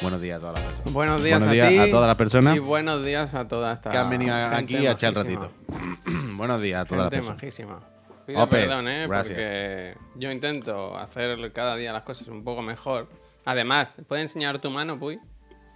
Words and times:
Buenos 0.00 0.20
días 0.22 0.38
a 0.38 0.40
todas 0.40 0.54
las 0.54 0.64
personas. 0.64 0.92
Buenos 0.94 1.22
días, 1.22 1.38
Buenos 1.38 1.48
a, 1.48 1.52
días 1.52 1.68
ti 1.68 1.78
a 1.78 1.90
todas 1.90 2.06
las 2.08 2.16
personas 2.16 2.56
Y 2.56 2.58
buenos 2.58 3.04
días 3.04 3.34
a 3.34 3.48
toda 3.48 3.72
esta 3.74 3.90
que 3.90 3.98
han 3.98 4.08
venido 4.08 4.34
gente 4.34 4.56
aquí 4.56 4.86
a 4.86 4.92
echar 4.92 5.14
ratito. 5.14 5.50
Buenos 6.36 6.62
días 6.62 6.80
a 6.80 6.84
todas 6.86 7.04
las 7.04 7.10
personas. 7.10 7.36
majísima. 7.36 7.80
Pido 8.26 8.48
perdón, 8.48 8.88
¿eh? 8.88 9.06
gracias. 9.06 9.34
Porque 9.34 9.94
yo 10.16 10.30
intento 10.32 10.96
hacer 10.96 11.52
cada 11.52 11.76
día 11.76 11.92
las 11.92 12.02
cosas 12.02 12.28
un 12.28 12.42
poco 12.44 12.62
mejor. 12.62 13.08
Además, 13.44 13.98
¿puedes 14.08 14.22
enseñar 14.22 14.58
tu 14.58 14.70
mano, 14.70 14.98
Puy? 14.98 15.18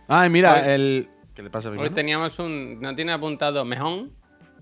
Ay, 0.09 0.31
mira, 0.31 0.55
Hoy- 0.55 0.61
el. 0.71 1.09
¿Qué 1.35 1.43
le 1.43 1.51
pasa 1.51 1.69
a 1.69 1.73
mi 1.73 1.79
Hoy 1.79 1.85
mano? 1.85 1.95
teníamos 1.95 2.39
un... 2.39 2.81
No 2.81 2.95
tiene 2.95 3.13
apuntado 3.13 3.65
mejón, 3.65 4.13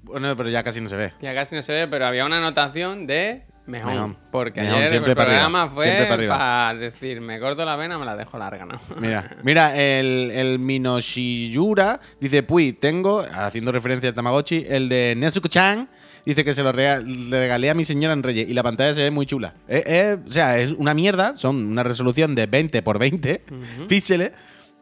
Bueno, 0.03 0.35
pero 0.37 0.49
ya 0.49 0.65
casi 0.65 0.81
no 0.81 0.89
se 0.89 0.97
ve. 0.97 1.13
ya 1.21 1.35
casi 1.35 1.55
no 1.55 1.61
se 1.63 1.73
ve, 1.73 1.87
pero 1.87 2.07
había 2.07 2.25
una 2.25 2.39
anotación 2.39 3.07
de 3.07 3.45
Mejón. 3.67 4.17
Porque 4.31 4.61
ayer 4.61 4.95
el 4.95 5.03
programa 5.03 5.69
fue 5.69 6.07
para 6.09 6.75
decir, 6.75 7.21
me 7.21 7.39
corto 7.39 7.65
la 7.65 7.77
vena, 7.77 7.99
me 7.99 8.05
la 8.05 8.17
dejo 8.17 8.39
larga, 8.39 8.67
¿no? 8.67 8.79
Mira, 9.01 9.37
mira, 9.43 9.77
el, 9.77 10.31
el 10.33 10.59
Minoshiyura 10.59 12.01
dice, 12.21 12.43
Puy, 12.43 12.73
tengo, 12.73 13.25
haciendo 13.33 13.71
referencia 13.71 14.09
al 14.09 14.15
Tamagotchi, 14.15 14.65
el 14.69 14.89
de 14.89 15.15
Nezuko-chan, 15.17 15.89
dice 16.25 16.45
que 16.45 16.55
se 16.55 16.63
lo 16.63 16.73
regalé 16.73 17.71
a 17.71 17.75
mi 17.75 17.85
señora 17.85 18.15
en 18.15 18.23
Reyes 18.23 18.49
y 18.49 18.55
la 18.55 18.63
pantalla 18.63 18.95
se 18.95 19.01
ve 19.01 19.11
muy 19.11 19.27
chula. 19.27 19.55
Eh, 19.69 19.83
eh, 19.87 20.19
o 20.27 20.31
sea, 20.31 20.59
es 20.59 20.73
una 20.73 20.95
mierda, 20.95 21.37
son 21.37 21.57
una 21.57 21.83
resolución 21.83 22.35
de 22.35 22.47
20 22.47 22.83
por 22.83 22.99
20 22.99 23.43
píxeles, 23.89 24.33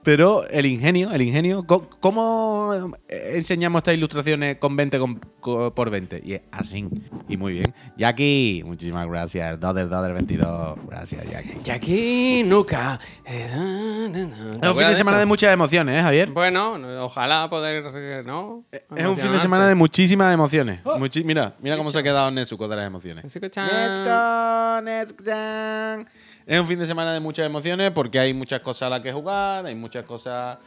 pero 0.03 0.47
el 0.49 0.67
ingenio, 0.67 1.11
el 1.13 1.23
ingenio, 1.23 1.67
¿cómo 1.67 2.91
enseñamos 3.09 3.81
estas 3.81 3.95
ilustraciones 3.95 4.57
con 4.57 4.75
20 4.77 4.99
con- 4.99 5.21
co- 5.41 5.75
por 5.75 5.91
20? 5.91 6.23
Y 6.25 6.35
es 6.35 6.41
así, 6.53 6.89
y 7.29 7.37
muy 7.37 7.53
bien. 7.55 7.75
Jackie, 7.97 8.63
muchísimas 8.65 9.07
gracias, 9.09 9.61
Doder, 9.61 9.89
Doder 9.89 10.13
22, 10.15 10.79
gracias, 10.89 11.29
Jackie. 11.31 11.57
Jackie 11.63 12.43
Nuka. 12.47 12.99
Eh, 13.27 13.47
Es 13.51 14.69
un 14.69 14.77
fin 14.77 14.87
de 14.89 14.97
semana 14.97 15.19
de 15.19 15.27
muchas 15.27 15.53
emociones, 15.53 15.99
¿eh, 15.99 16.03
Javier? 16.03 16.31
Bueno, 16.31 16.79
no- 16.79 17.05
ojalá 17.05 17.49
poder, 17.51 17.85
eh, 17.95 18.23
¿no? 18.25 18.65
Es 18.73 19.07
un 19.07 19.19
fin 19.19 19.33
de 19.33 19.41
semana 19.41 19.67
de 19.69 19.75
muchísimas 19.75 20.33
emociones. 20.33 20.81
Muchi- 20.85 21.25
mira, 21.25 21.55
mira 21.61 21.77
cómo 21.77 21.91
se 21.93 21.99
ha 21.99 22.03
quedado 22.03 22.31
Nezuko 22.31 22.69
de 22.69 22.77
las 22.77 22.87
emociones. 22.87 23.25
Nezuko-chan. 23.25 23.67
Nezuko, 23.67 24.81
Nezuko-chan. 24.83 26.07
Es 26.51 26.59
un 26.59 26.67
fin 26.67 26.81
de 26.81 26.87
semana 26.89 27.13
de 27.13 27.21
muchas 27.21 27.47
emociones 27.47 27.93
porque 27.93 28.19
hay 28.19 28.35
muchas 28.35 28.59
cosas 28.59 28.89
a 28.89 28.91
las 28.91 29.01
que 29.03 29.13
jugar, 29.13 29.67
hay 29.67 29.77
muchas 29.77 30.05
cosas 30.05 30.59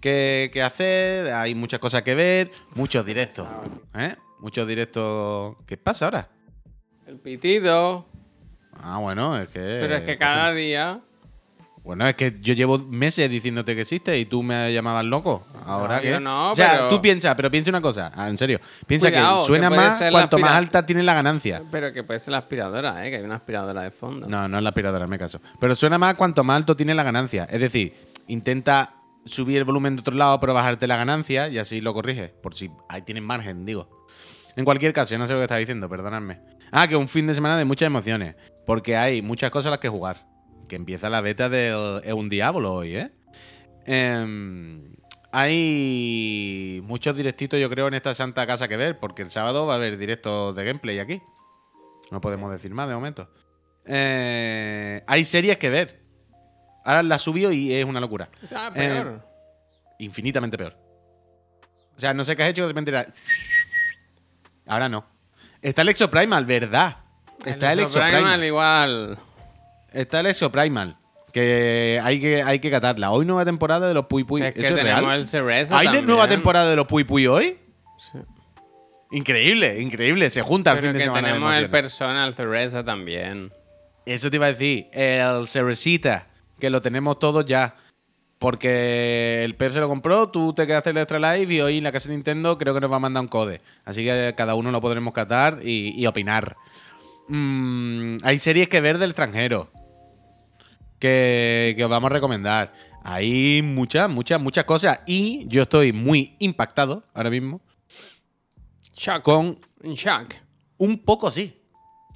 que, 0.00 0.48
que 0.50 0.62
hacer, 0.62 1.30
hay 1.30 1.54
muchas 1.54 1.78
cosas 1.78 2.00
que 2.00 2.14
ver, 2.14 2.50
muchos 2.74 3.04
directos. 3.04 3.46
¿eh? 3.94 4.16
Muchos 4.40 4.66
directos. 4.66 5.56
¿Qué 5.66 5.76
pasa 5.76 6.06
ahora? 6.06 6.30
El 7.06 7.18
pitido. 7.18 8.06
Ah, 8.82 8.96
bueno, 8.96 9.36
es 9.36 9.48
que. 9.48 9.60
Pero 9.60 9.96
es 9.96 10.04
que 10.04 10.16
cada 10.16 10.54
día. 10.54 11.02
Bueno, 11.86 12.04
es 12.08 12.16
que 12.16 12.36
yo 12.40 12.52
llevo 12.54 12.78
meses 12.78 13.30
diciéndote 13.30 13.76
que 13.76 13.82
existe 13.82 14.18
y 14.18 14.24
tú 14.24 14.42
me 14.42 14.72
llamabas 14.72 15.04
loco. 15.04 15.46
Ahora 15.64 15.96
No, 15.98 16.02
que. 16.02 16.18
no, 16.20 16.50
o 16.50 16.54
sea, 16.56 16.72
pero- 16.72 16.88
tú 16.88 17.00
piensa, 17.00 17.36
pero 17.36 17.48
piensa 17.48 17.70
una 17.70 17.80
cosa, 17.80 18.10
ah, 18.12 18.28
en 18.28 18.36
serio. 18.36 18.60
Piensa 18.88 19.08
Cuidado, 19.08 19.42
que 19.42 19.46
suena 19.46 19.70
más 19.70 20.02
cuanto 20.10 20.36
más 20.40 20.50
alta 20.50 20.84
tiene 20.84 21.04
la 21.04 21.14
ganancia. 21.14 21.62
Pero 21.70 21.92
que 21.92 22.02
puede 22.02 22.18
ser 22.18 22.32
la 22.32 22.38
aspiradora, 22.38 23.06
¿eh? 23.06 23.10
Que 23.10 23.18
hay 23.18 23.22
una 23.22 23.36
aspiradora 23.36 23.82
de 23.82 23.92
fondo. 23.92 24.26
No, 24.28 24.48
no 24.48 24.56
es 24.56 24.62
la 24.64 24.70
aspiradora, 24.70 25.06
me 25.06 25.16
caso. 25.16 25.40
Pero 25.60 25.76
suena 25.76 25.96
más 25.96 26.16
cuanto 26.16 26.42
más 26.42 26.56
alto 26.56 26.74
tiene 26.74 26.92
la 26.92 27.04
ganancia. 27.04 27.46
Es 27.48 27.60
decir, 27.60 27.94
intenta 28.26 28.94
subir 29.24 29.58
el 29.58 29.64
volumen 29.64 29.94
de 29.94 30.00
otro 30.00 30.16
lado, 30.16 30.40
pero 30.40 30.54
bajarte 30.54 30.88
la 30.88 30.96
ganancia 30.96 31.48
y 31.48 31.58
así 31.58 31.80
lo 31.80 31.94
corriges. 31.94 32.30
Por 32.42 32.54
si 32.56 32.68
ahí 32.88 33.02
tienes 33.02 33.22
margen, 33.22 33.64
digo. 33.64 33.88
En 34.56 34.64
cualquier 34.64 34.92
caso, 34.92 35.12
yo 35.12 35.18
no 35.18 35.28
sé 35.28 35.34
lo 35.34 35.38
que 35.38 35.44
estás 35.44 35.58
diciendo, 35.60 35.88
perdonadme. 35.88 36.40
Ah, 36.72 36.88
que 36.88 36.96
un 36.96 37.06
fin 37.06 37.28
de 37.28 37.34
semana 37.36 37.56
de 37.56 37.64
muchas 37.64 37.86
emociones. 37.86 38.34
Porque 38.66 38.96
hay 38.96 39.22
muchas 39.22 39.52
cosas 39.52 39.66
a 39.68 39.70
las 39.70 39.78
que 39.78 39.88
jugar. 39.88 40.26
Que 40.68 40.76
empieza 40.76 41.08
la 41.08 41.20
beta 41.20 41.48
del 41.48 42.00
Es 42.04 42.12
un 42.12 42.28
Diablo 42.28 42.74
hoy, 42.74 42.96
¿eh? 42.96 43.10
Em, 43.84 44.96
hay 45.32 46.80
muchos 46.84 47.16
directitos, 47.16 47.60
yo 47.60 47.70
creo, 47.70 47.88
en 47.88 47.94
esta 47.94 48.14
santa 48.14 48.46
casa 48.46 48.68
que 48.68 48.76
ver. 48.76 48.98
Porque 48.98 49.22
el 49.22 49.30
sábado 49.30 49.66
va 49.66 49.74
a 49.74 49.76
haber 49.76 49.98
directos 49.98 50.56
de 50.56 50.64
gameplay 50.64 50.98
aquí. 50.98 51.22
No 52.10 52.20
podemos 52.20 52.50
decir 52.50 52.72
más 52.72 52.88
de 52.88 52.94
momento. 52.94 53.28
Eh, 53.84 55.02
hay 55.06 55.24
series 55.24 55.58
que 55.58 55.70
ver. 55.70 56.00
Ahora 56.84 57.02
la 57.02 57.18
subió 57.18 57.52
y 57.52 57.72
es 57.72 57.84
una 57.84 58.00
locura. 58.00 58.28
Ah, 58.54 58.70
peor. 58.72 59.26
Infinitamente 59.98 60.56
peor. 60.56 60.76
O 61.96 62.00
sea, 62.00 62.12
no 62.12 62.24
sé 62.24 62.36
qué 62.36 62.42
has 62.42 62.50
hecho, 62.50 62.62
de 62.62 62.68
repente 62.68 62.90
era... 62.90 63.06
Ahora 64.66 64.88
no. 64.88 65.04
Está 65.62 65.82
el 65.82 65.88
Exo 65.88 66.10
Primal, 66.10 66.44
¿verdad? 66.44 66.98
Está 67.44 67.72
el, 67.72 67.80
Exo 67.80 67.98
Exoprimal 67.98 68.22
Primal. 68.22 68.44
igual. 68.44 69.18
Está 69.96 70.20
el 70.20 70.26
Exo 70.26 70.50
Primal. 70.52 70.96
Que 71.32 72.00
hay 72.02 72.20
que, 72.20 72.42
hay 72.42 72.58
que 72.60 72.70
catarla. 72.70 73.10
Hoy 73.10 73.26
nueva 73.26 73.44
temporada 73.44 73.88
de 73.88 73.94
los 73.94 74.06
Puy 74.06 74.24
Puy. 74.24 74.42
es 74.42 74.54
que 74.54 74.60
¿Eso 74.60 74.74
es 74.74 74.82
tenemos 74.82 75.02
real? 75.02 75.20
el 75.20 75.26
Cereza 75.26 75.78
¿Hay 75.78 75.86
también. 75.86 76.06
nueva 76.06 76.28
temporada 76.28 76.70
de 76.70 76.76
los 76.76 76.86
Puy 76.86 77.04
Puy 77.04 77.26
hoy? 77.26 77.58
Sí. 77.98 78.18
Increíble, 79.10 79.80
increíble. 79.80 80.30
Se 80.30 80.42
junta 80.42 80.72
el 80.72 80.78
Pero 80.78 80.92
fin 80.92 80.98
de 80.98 81.04
semana. 81.04 81.28
de 81.28 81.34
tenemos 81.34 81.54
el 81.54 81.70
personal 81.70 82.34
Cereza 82.34 82.84
también. 82.84 83.50
Eso 84.06 84.30
te 84.30 84.36
iba 84.36 84.46
a 84.46 84.52
decir. 84.52 84.86
El 84.92 85.46
Cerecita, 85.46 86.26
que 86.58 86.70
lo 86.70 86.80
tenemos 86.82 87.18
todos 87.18 87.44
ya. 87.44 87.74
Porque 88.38 89.42
el 89.44 89.54
Pep 89.56 89.72
se 89.72 89.80
lo 89.80 89.88
compró, 89.88 90.28
tú 90.28 90.52
te 90.52 90.66
quedaste 90.66 90.90
el 90.90 90.98
Extra 90.98 91.18
Life 91.18 91.52
y 91.54 91.60
hoy 91.60 91.78
en 91.78 91.84
la 91.84 91.90
casa 91.92 92.08
de 92.10 92.14
Nintendo 92.16 92.58
creo 92.58 92.74
que 92.74 92.80
nos 92.80 92.92
va 92.92 92.96
a 92.96 93.00
mandar 93.00 93.22
un 93.22 93.28
code. 93.28 93.62
Así 93.86 94.04
que 94.04 94.34
cada 94.36 94.54
uno 94.54 94.70
lo 94.70 94.80
podremos 94.82 95.14
catar 95.14 95.60
y, 95.62 95.94
y 95.98 96.06
opinar. 96.06 96.54
Mm, 97.28 98.18
hay 98.22 98.38
series 98.38 98.68
que 98.68 98.80
ver 98.82 98.98
del 98.98 99.10
extranjero. 99.10 99.70
Que, 100.98 101.74
que 101.76 101.84
os 101.84 101.90
vamos 101.90 102.10
a 102.10 102.14
recomendar. 102.14 102.72
Hay 103.04 103.62
muchas, 103.62 104.10
muchas, 104.10 104.40
muchas 104.40 104.64
cosas. 104.64 105.00
Y 105.06 105.46
yo 105.48 105.62
estoy 105.62 105.92
muy 105.92 106.34
impactado 106.40 107.04
ahora 107.14 107.30
mismo 107.30 107.60
Shock. 108.94 109.22
con 109.22 109.60
Shock. 109.82 110.34
un 110.78 110.98
poco 111.04 111.30
sí. 111.30 111.62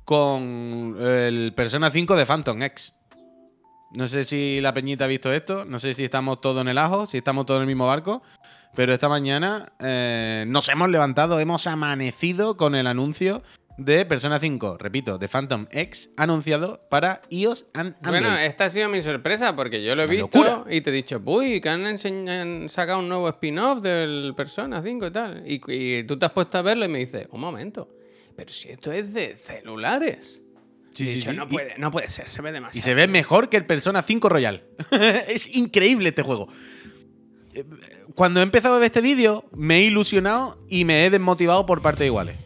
Con 0.05 0.97
el 1.01 1.53
Persona 1.55 1.91
5 1.91 2.17
de 2.17 2.27
Phantom 2.27 2.63
X. 2.63 2.93
No 3.93 4.09
sé 4.09 4.25
si 4.25 4.61
la 4.61 4.75
peñita 4.75 5.05
ha 5.05 5.09
visto 5.09 5.33
esto. 5.33 5.65
No 5.65 5.79
sé 5.79 5.95
si 5.95 6.05
estamos 6.05 6.41
todos 6.41 6.63
en 6.63 6.69
el 6.69 6.79
ajo, 6.79 7.07
si 7.07 7.19
estamos 7.19 7.47
todos 7.47 7.59
en 7.59 7.63
el 7.63 7.69
mismo 7.69 7.87
barco. 7.87 8.23
Pero 8.75 8.93
esta 8.93 9.09
mañana 9.09 9.73
eh, 9.81 10.45
nos 10.47 10.69
hemos 10.69 10.89
levantado, 10.91 11.39
hemos 11.41 11.67
amanecido 11.67 12.57
con 12.57 12.75
el 12.75 12.87
anuncio 12.87 13.43
de 13.85 14.05
Persona 14.05 14.39
5, 14.39 14.77
repito, 14.79 15.17
de 15.17 15.27
Phantom 15.27 15.67
X, 15.71 16.11
anunciado 16.17 16.87
para 16.91 17.23
iOS 17.31 17.67
and 17.73 17.95
Android. 18.03 18.21
Bueno, 18.21 18.37
esta 18.39 18.67
ha 18.67 18.71
sido 18.71 18.89
mi 18.91 19.01
sorpresa 19.01 19.57
porque 19.57 19.83
yo 19.83 19.95
lo 19.95 20.03
he 20.03 20.05
Una 20.05 20.15
visto 20.15 20.45
locura. 20.45 20.65
y 20.75 20.83
te 20.83 20.91
he 20.91 20.93
dicho, 20.93 21.21
uy, 21.25 21.61
que 21.63 21.69
han, 21.71 22.69
sacado 22.69 22.99
un 22.99 23.09
nuevo 23.09 23.29
spin-off 23.31 23.81
del 23.81 24.35
Persona 24.37 24.83
5 24.83 25.07
y 25.07 25.11
tal. 25.11 25.43
Y, 25.47 25.61
y 25.69 26.05
tú 26.05 26.19
te 26.19 26.27
has 26.27 26.33
puesto 26.33 26.59
a 26.59 26.63
verlo 26.63 26.85
y 26.85 26.89
me 26.89 26.99
dices, 26.99 27.27
un 27.31 27.41
momento, 27.41 27.89
pero 28.37 28.53
si 28.53 28.69
esto 28.69 28.93
es 28.93 29.13
de 29.15 29.37
celulares. 29.37 30.43
Sí, 30.93 31.05
Y 31.05 31.07
he 31.07 31.11
sí, 31.13 31.15
dicho, 31.21 31.31
sí. 31.31 31.37
No, 31.37 31.45
Y- 31.45 31.49
puede, 31.49 31.79
no 31.79 31.91
puede 31.91 32.09
ser, 32.09 32.29
se 32.29 32.43
ve 32.43 32.51
Y 32.51 32.53
demasiado. 32.53 32.85
se 32.85 32.95
ve 32.95 33.09
mejor 33.09 33.49
que 33.49 33.57
el 33.57 33.65
Persona 33.65 34.03
5 34.03 34.29
Royal. 34.29 34.63
es 35.29 35.57
increíble 35.57 36.11
este 36.11 36.23
juego. 36.23 36.49
Eh, 37.55 37.65
Cuando 38.15 38.41
he 38.41 38.43
empezado 38.43 38.75
a 38.75 38.79
ver 38.79 38.87
este 38.87 39.01
vídeo, 39.01 39.45
me 39.53 39.79
he 39.79 39.83
ilusionado 39.85 40.59
y 40.69 40.85
me 40.85 41.07
he 41.07 41.11
desmotivado 41.11 41.65
por 41.65 41.81
partes 41.81 42.07
iguales. 42.07 42.37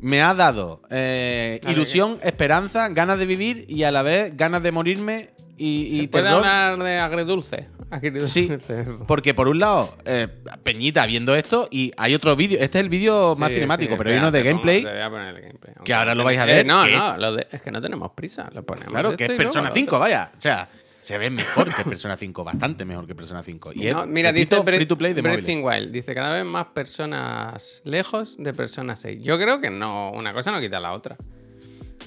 Me 0.00 0.22
ha 0.22 0.34
dado 0.34 0.80
eh, 0.90 1.60
ilusión, 1.68 2.18
esperanza, 2.22 2.88
ganas 2.88 3.18
de 3.18 3.26
vivir 3.26 3.66
y 3.68 3.82
a 3.84 3.90
la 3.92 4.02
vez 4.02 4.36
ganas 4.36 4.62
de 4.62 4.72
morirme 4.72 5.30
y, 5.58 5.82
y 5.82 6.00
¿Se 6.02 6.08
puede 6.08 6.24
terror. 6.24 6.38
hablar 6.46 6.78
de 6.82 6.98
agridulce? 6.98 7.68
Agridulce. 7.90 8.26
Sí, 8.32 8.50
porque 9.06 9.34
por 9.34 9.48
un 9.48 9.58
lado, 9.58 9.94
eh, 10.06 10.28
Peñita 10.62 11.04
viendo 11.06 11.34
esto 11.34 11.68
y 11.70 11.92
hay 11.96 12.14
otro 12.14 12.34
vídeo. 12.36 12.58
Este 12.60 12.78
es 12.78 12.84
el 12.84 12.88
vídeo 12.88 13.34
más 13.36 13.50
cinemático, 13.52 13.92
sí, 13.92 13.98
pero 13.98 14.10
hay 14.10 14.16
uno 14.18 14.30
de 14.30 14.42
gameplay. 14.42 14.82
te 14.82 14.90
voy 14.90 15.00
a 15.00 15.10
poner 15.10 15.34
el 15.36 15.42
gameplay. 15.42 15.74
que 15.84 15.92
ahora 15.92 16.14
lo 16.14 16.22
Eh, 16.22 16.24
vais 16.24 16.38
a 16.38 16.44
ver, 16.46 16.66
no, 16.66 16.86
no, 16.86 17.12
es- 17.14 17.18
lo 17.18 17.34
de- 17.34 17.46
es 17.50 17.60
que 17.60 17.70
no 17.70 17.80
tenemos 17.82 18.12
prisa. 18.12 18.48
Lo 18.54 18.62
ponemos 18.64 18.90
Claro, 18.92 19.16
que 19.16 19.24
es 19.24 19.30
y 19.30 19.34
luego 19.34 19.50
Persona 19.52 19.68
lo 19.68 19.74
5, 19.74 19.88
otro. 19.90 19.98
vaya. 19.98 20.30
O 20.36 20.40
sea, 20.40 20.68
se 21.02 21.18
ve 21.18 21.30
mejor 21.30 21.74
que 21.74 21.84
Persona 21.84 22.16
5, 22.16 22.44
bastante 22.44 22.84
mejor 22.84 23.06
que 23.06 23.14
Persona 23.14 23.42
5. 23.42 23.72
Y 23.74 23.88
es, 23.88 23.94
No, 23.94 24.06
mira, 24.06 24.32
dice 24.32 24.62
free 24.62 24.86
to 24.86 24.96
play 24.98 25.12
de 25.14 25.22
Wild. 25.22 25.90
Dice 25.92 26.14
cada 26.14 26.34
vez 26.34 26.44
más 26.44 26.66
personas 26.66 27.82
lejos 27.84 28.36
de 28.38 28.52
Persona 28.52 28.96
6. 28.96 29.20
Yo 29.22 29.38
creo 29.38 29.60
que 29.60 29.70
no, 29.70 30.12
una 30.12 30.32
cosa 30.32 30.52
no 30.52 30.60
quita 30.60 30.78
la 30.80 30.92
otra. 30.92 31.16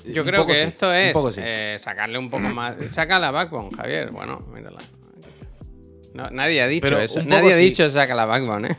Yo 0.05 0.23
Un 0.23 0.27
creo 0.27 0.45
que 0.45 0.55
sí, 0.55 0.61
esto 0.61 0.93
es 0.93 1.13
sí. 1.35 1.41
eh, 1.43 1.77
sacarle 1.79 2.17
un 2.17 2.29
poco 2.29 2.43
más. 2.49 2.75
Saca 2.91 3.19
la 3.19 3.31
backbone, 3.31 3.69
Javier. 3.75 4.11
Bueno, 4.11 4.39
mírala. 4.53 4.79
No, 6.13 6.29
nadie 6.29 6.61
ha 6.61 6.67
dicho 6.67 6.85
Pero 6.87 6.99
eso. 6.99 7.23
Nadie 7.23 7.53
ha 7.53 7.57
dicho 7.57 7.89
saca 7.89 8.13
la 8.13 8.25
backbone, 8.25 8.69
¿eh? 8.69 8.77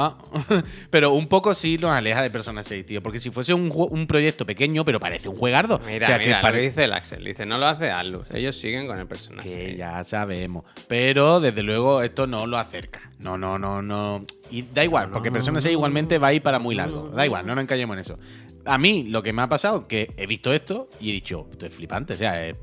Ah, 0.00 0.16
pero 0.90 1.12
un 1.12 1.26
poco 1.26 1.54
sí 1.54 1.76
nos 1.76 1.90
aleja 1.90 2.22
de 2.22 2.30
Persona 2.30 2.62
6, 2.62 2.86
tío. 2.86 3.02
Porque 3.02 3.18
si 3.18 3.30
fuese 3.30 3.52
un, 3.52 4.06
proyecto 4.06 4.46
pequeño, 4.46 4.84
pero 4.84 5.00
parece 5.00 5.28
un 5.28 5.36
juegardo. 5.36 5.80
Mira, 5.84 6.06
o 6.06 6.08
sea, 6.08 6.18
que 6.18 6.26
mira, 6.26 6.42
lo 6.42 6.52
que 6.52 6.60
dice 6.60 6.84
el 6.84 6.92
Axel. 6.92 7.24
Dice, 7.24 7.44
no 7.46 7.58
lo 7.58 7.66
hace 7.66 7.90
Atlus. 7.90 8.26
Ellos 8.32 8.56
siguen 8.56 8.86
con 8.86 8.98
el 8.98 9.08
Persona 9.08 9.42
que 9.42 9.48
6. 9.48 9.76
ya 9.76 10.04
sabemos. 10.04 10.64
Pero 10.86 11.40
desde 11.40 11.64
luego 11.64 12.02
esto 12.02 12.28
no 12.28 12.46
lo 12.46 12.58
acerca. 12.58 13.10
No, 13.18 13.36
no, 13.36 13.58
no, 13.58 13.82
no. 13.82 14.24
Y 14.50 14.62
da 14.62 14.84
igual, 14.84 15.10
porque 15.10 15.32
Persona 15.32 15.60
6 15.60 15.72
igualmente 15.72 16.18
va 16.18 16.28
a 16.28 16.32
ir 16.32 16.42
para 16.42 16.60
muy 16.60 16.76
largo. 16.76 17.08
Da 17.08 17.26
igual, 17.26 17.44
no 17.44 17.56
nos 17.56 17.62
encallemos 17.62 17.94
en 17.94 18.00
eso. 18.00 18.16
a 18.64 18.78
mí 18.78 19.02
lo 19.02 19.22
que 19.22 19.32
me 19.32 19.42
ha 19.42 19.48
pasado 19.48 19.88
que 19.88 20.14
he 20.16 20.26
visto 20.26 20.52
esto 20.52 20.88
y 21.00 21.10
he 21.10 21.12
dicho, 21.12 21.48
esto 21.50 21.66
es 21.66 21.74
flipante, 21.74 22.14
o 22.14 22.16
sea, 22.16 22.46
es, 22.46 22.54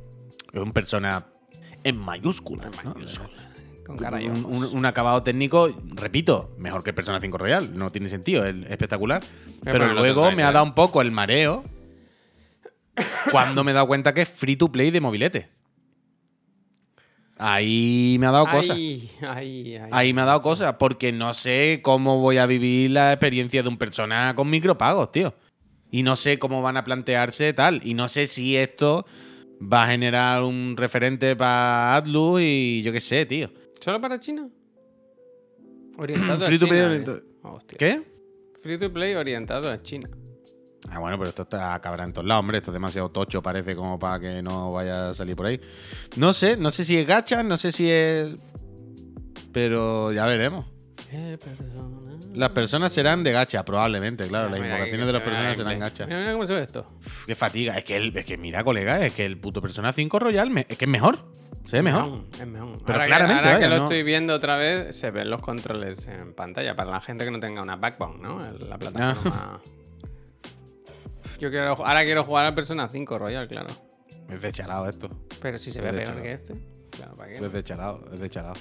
es 0.53 0.61
un 0.61 0.71
persona 0.71 1.25
en 1.83 1.97
mayúsculas. 1.97 2.71
¿no? 2.83 2.95
Con 3.85 3.97
cara 3.97 4.21
y 4.21 4.25
un, 4.27 4.45
ojos. 4.45 4.69
un- 4.71 4.77
un 4.79 4.85
acabado 4.85 5.21
técnico, 5.23 5.69
repito, 5.95 6.55
mejor 6.57 6.83
que 6.83 6.91
Persona 6.93 7.19
5 7.21 7.37
Royal, 7.37 7.77
no 7.77 7.91
tiene 7.91 8.09
sentido, 8.09 8.45
es 8.45 8.55
espectacular. 8.69 9.21
Pero 9.63 9.85
luego 10.01 10.21
me 10.35 10.43
ha 10.43 10.51
dado 10.51 10.65
un 10.65 10.73
poco 10.75 11.01
el 11.01 11.11
mareo 11.11 11.63
cuando 13.31 13.63
me 13.63 13.71
he 13.71 13.73
dado 13.73 13.87
cuenta 13.87 14.13
que 14.13 14.21
es 14.21 14.29
free 14.29 14.55
to 14.55 14.71
play 14.71 14.89
de 14.91 15.01
mobilete. 15.01 15.49
Ahí 17.37 18.15
me 18.19 18.27
ha 18.27 18.31
dado 18.31 18.45
cosas. 18.57 18.77
Ahí 19.91 20.13
me 20.13 20.21
ha 20.21 20.25
dado 20.25 20.41
cosas, 20.41 20.75
porque 20.79 21.11
no 21.11 21.33
sé 21.33 21.81
cómo 21.83 22.19
voy 22.19 22.37
a 22.37 22.45
vivir 22.45 22.91
la 22.91 23.11
experiencia 23.11 23.61
de 23.61 23.67
un 23.69 23.77
persona 23.77 24.33
con 24.35 24.49
micropagos, 24.49 25.11
tío. 25.11 25.33
Y 25.91 26.03
no 26.03 26.15
sé 26.15 26.39
cómo 26.39 26.61
van 26.61 26.77
a 26.77 26.83
plantearse 26.83 27.51
tal. 27.53 27.81
Y 27.83 27.93
no 27.93 28.07
sé 28.07 28.27
si 28.27 28.55
esto 28.55 29.05
va 29.61 29.83
a 29.83 29.87
generar 29.87 30.43
un 30.43 30.75
referente 30.77 31.35
para 31.35 31.95
Atlus 31.97 32.39
y 32.41 32.81
yo 32.83 32.91
qué 32.93 33.01
sé, 33.01 33.25
tío. 33.25 33.51
¿Solo 33.79 34.01
para 34.01 34.19
China? 34.19 34.49
Orientado 35.97 36.41
Free 36.45 36.55
a 36.55 36.59
to 36.59 36.65
China. 36.65 36.69
play 36.69 36.81
orientado-. 36.81 37.21
¿Qué? 37.77 38.01
Free 38.61 38.77
to 38.77 38.91
play 38.91 39.15
orientado 39.15 39.69
a 39.71 39.81
China. 39.81 40.09
Ah, 40.89 40.99
bueno, 40.99 41.17
pero 41.17 41.29
esto 41.29 41.43
está 41.43 41.73
acabará 41.73 42.03
en 42.03 42.13
todos 42.13 42.27
lados, 42.27 42.41
hombre. 42.41 42.57
Esto 42.57 42.69
es 42.71 42.73
demasiado 42.73 43.09
tocho, 43.09 43.41
parece, 43.41 43.75
como 43.75 43.97
para 43.97 44.19
que 44.19 44.41
no 44.41 44.71
vaya 44.71 45.09
a 45.09 45.13
salir 45.13 45.35
por 45.35 45.47
ahí. 45.47 45.59
No 46.15 46.33
sé, 46.33 46.57
no 46.57 46.69
sé 46.71 46.85
si 46.85 46.97
es 46.97 47.07
gacha, 47.07 47.41
no 47.43 47.57
sé 47.57 47.71
si 47.71 47.89
es. 47.89 48.35
Pero 49.51 50.11
ya 50.11 50.25
veremos. 50.25 50.65
Persona. 51.39 52.19
Las 52.33 52.49
personas 52.49 52.91
serán 52.91 53.23
de 53.23 53.31
gacha, 53.31 53.63
probablemente, 53.63 54.27
claro. 54.27 54.49
Las 54.49 54.59
Mira, 54.59 54.73
invocaciones 54.75 55.07
de 55.07 55.13
las 55.13 55.21
personas 55.21 55.57
serán 55.57 55.79
gacha. 55.79 56.05
Mira, 56.05 56.19
mira 56.19 56.33
cómo 56.33 56.45
se 56.45 56.53
ve 56.53 56.61
esto. 56.63 56.85
Uf, 56.99 57.25
qué 57.25 57.35
fatiga. 57.35 57.77
Es 57.77 57.83
que, 57.85 57.95
el- 57.95 58.15
es 58.17 58.25
que 58.25 58.37
mira, 58.37 58.63
colega, 58.63 59.05
es 59.05 59.13
que 59.13 59.25
el 59.25 59.37
puto 59.37 59.61
Persona 59.61 59.93
5 59.93 60.19
Royal 60.19 60.49
me- 60.49 60.65
es 60.67 60.77
que 60.77 60.85
es 60.85 60.91
mejor. 60.91 61.19
Se 61.65 61.77
ve 61.77 61.81
mejor. 61.83 62.21
Es 62.39 62.45
mejor. 62.47 62.77
Pero 62.85 62.93
ahora 62.93 63.05
claramente, 63.05 63.41
que, 63.41 63.47
ahora 63.49 63.59
que 63.59 63.67
lo 63.67 63.77
no- 63.77 63.83
estoy 63.83 64.03
viendo 64.03 64.33
otra 64.35 64.55
vez, 64.57 64.95
se 64.95 65.11
ven 65.11 65.29
los 65.29 65.41
controles 65.41 66.07
en 66.07 66.33
pantalla 66.33 66.75
para 66.75 66.91
la 66.91 67.01
gente 67.01 67.25
que 67.25 67.31
no 67.31 67.39
tenga 67.39 67.61
una 67.61 67.75
backbone, 67.75 68.17
¿no? 68.21 68.45
En 68.45 68.69
La 68.69 68.77
plataforma. 68.77 69.61
Uf, 71.23 71.37
Yo 71.39 71.49
quiero, 71.49 71.71
ahora 71.85 72.03
quiero 72.05 72.23
jugar 72.23 72.45
al 72.45 72.53
Persona 72.53 72.87
5 72.87 73.17
Royal, 73.19 73.47
claro. 73.47 73.67
Es 74.29 74.41
de 74.41 74.51
chalado 74.51 74.87
esto. 74.87 75.09
Pero 75.41 75.57
si 75.57 75.71
se 75.71 75.79
Es 75.79 75.85
ve 75.85 75.91
peor 76.03 76.21
que 76.21 76.31
este. 76.31 76.55
Claro, 76.91 77.15
¿para 77.15 77.33
qué? 77.33 77.43
Es 77.45 77.51
de 77.51 77.63
chalado, 77.63 78.05
es 78.13 78.19
de 78.19 78.29
chalado. 78.29 78.55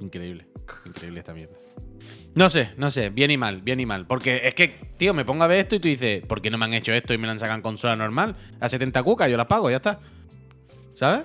Increíble. 0.00 0.46
Increíble 0.86 1.20
esta 1.20 1.32
mierda. 1.34 1.54
No 2.34 2.50
sé, 2.50 2.70
no 2.76 2.90
sé, 2.90 3.10
bien 3.10 3.30
y 3.30 3.36
mal, 3.38 3.62
bien 3.62 3.80
y 3.80 3.86
mal. 3.86 4.06
Porque 4.06 4.42
es 4.44 4.54
que, 4.54 4.68
tío, 4.96 5.14
me 5.14 5.24
pongo 5.24 5.44
a 5.44 5.46
ver 5.46 5.60
esto 5.60 5.76
y 5.76 5.80
tú 5.80 5.88
dices, 5.88 6.24
¿por 6.26 6.42
qué 6.42 6.50
no 6.50 6.58
me 6.58 6.64
han 6.64 6.74
hecho 6.74 6.92
esto 6.92 7.14
y 7.14 7.18
me 7.18 7.26
lo 7.26 7.32
han 7.32 7.38
sacado 7.38 7.56
en 7.56 7.62
consola 7.62 7.96
normal? 7.96 8.36
A 8.60 8.68
70 8.68 9.02
cucas, 9.02 9.30
yo 9.30 9.36
las 9.36 9.46
pago, 9.46 9.70
ya 9.70 9.76
está. 9.76 10.00
¿Sabes? 10.96 11.24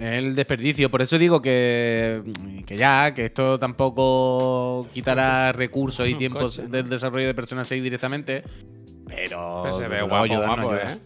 Es 0.00 0.12
el 0.24 0.34
desperdicio. 0.34 0.90
Por 0.90 1.02
eso 1.02 1.18
digo 1.18 1.40
que, 1.42 2.22
que 2.66 2.76
ya, 2.76 3.14
que 3.14 3.26
esto 3.26 3.58
tampoco 3.58 4.86
quitará 4.92 5.52
recursos 5.52 6.06
y 6.08 6.14
tiempos 6.18 6.60
del 6.70 6.88
desarrollo 6.88 7.26
de 7.26 7.34
Persona 7.34 7.64
6 7.64 7.82
directamente. 7.82 8.42
Pero. 9.08 9.64
Se 9.76 9.88
ve 9.88 10.02
guapo, 10.02 10.26
guapo, 10.28 10.70
ayuda. 10.70 10.92
¿eh? 10.92 10.98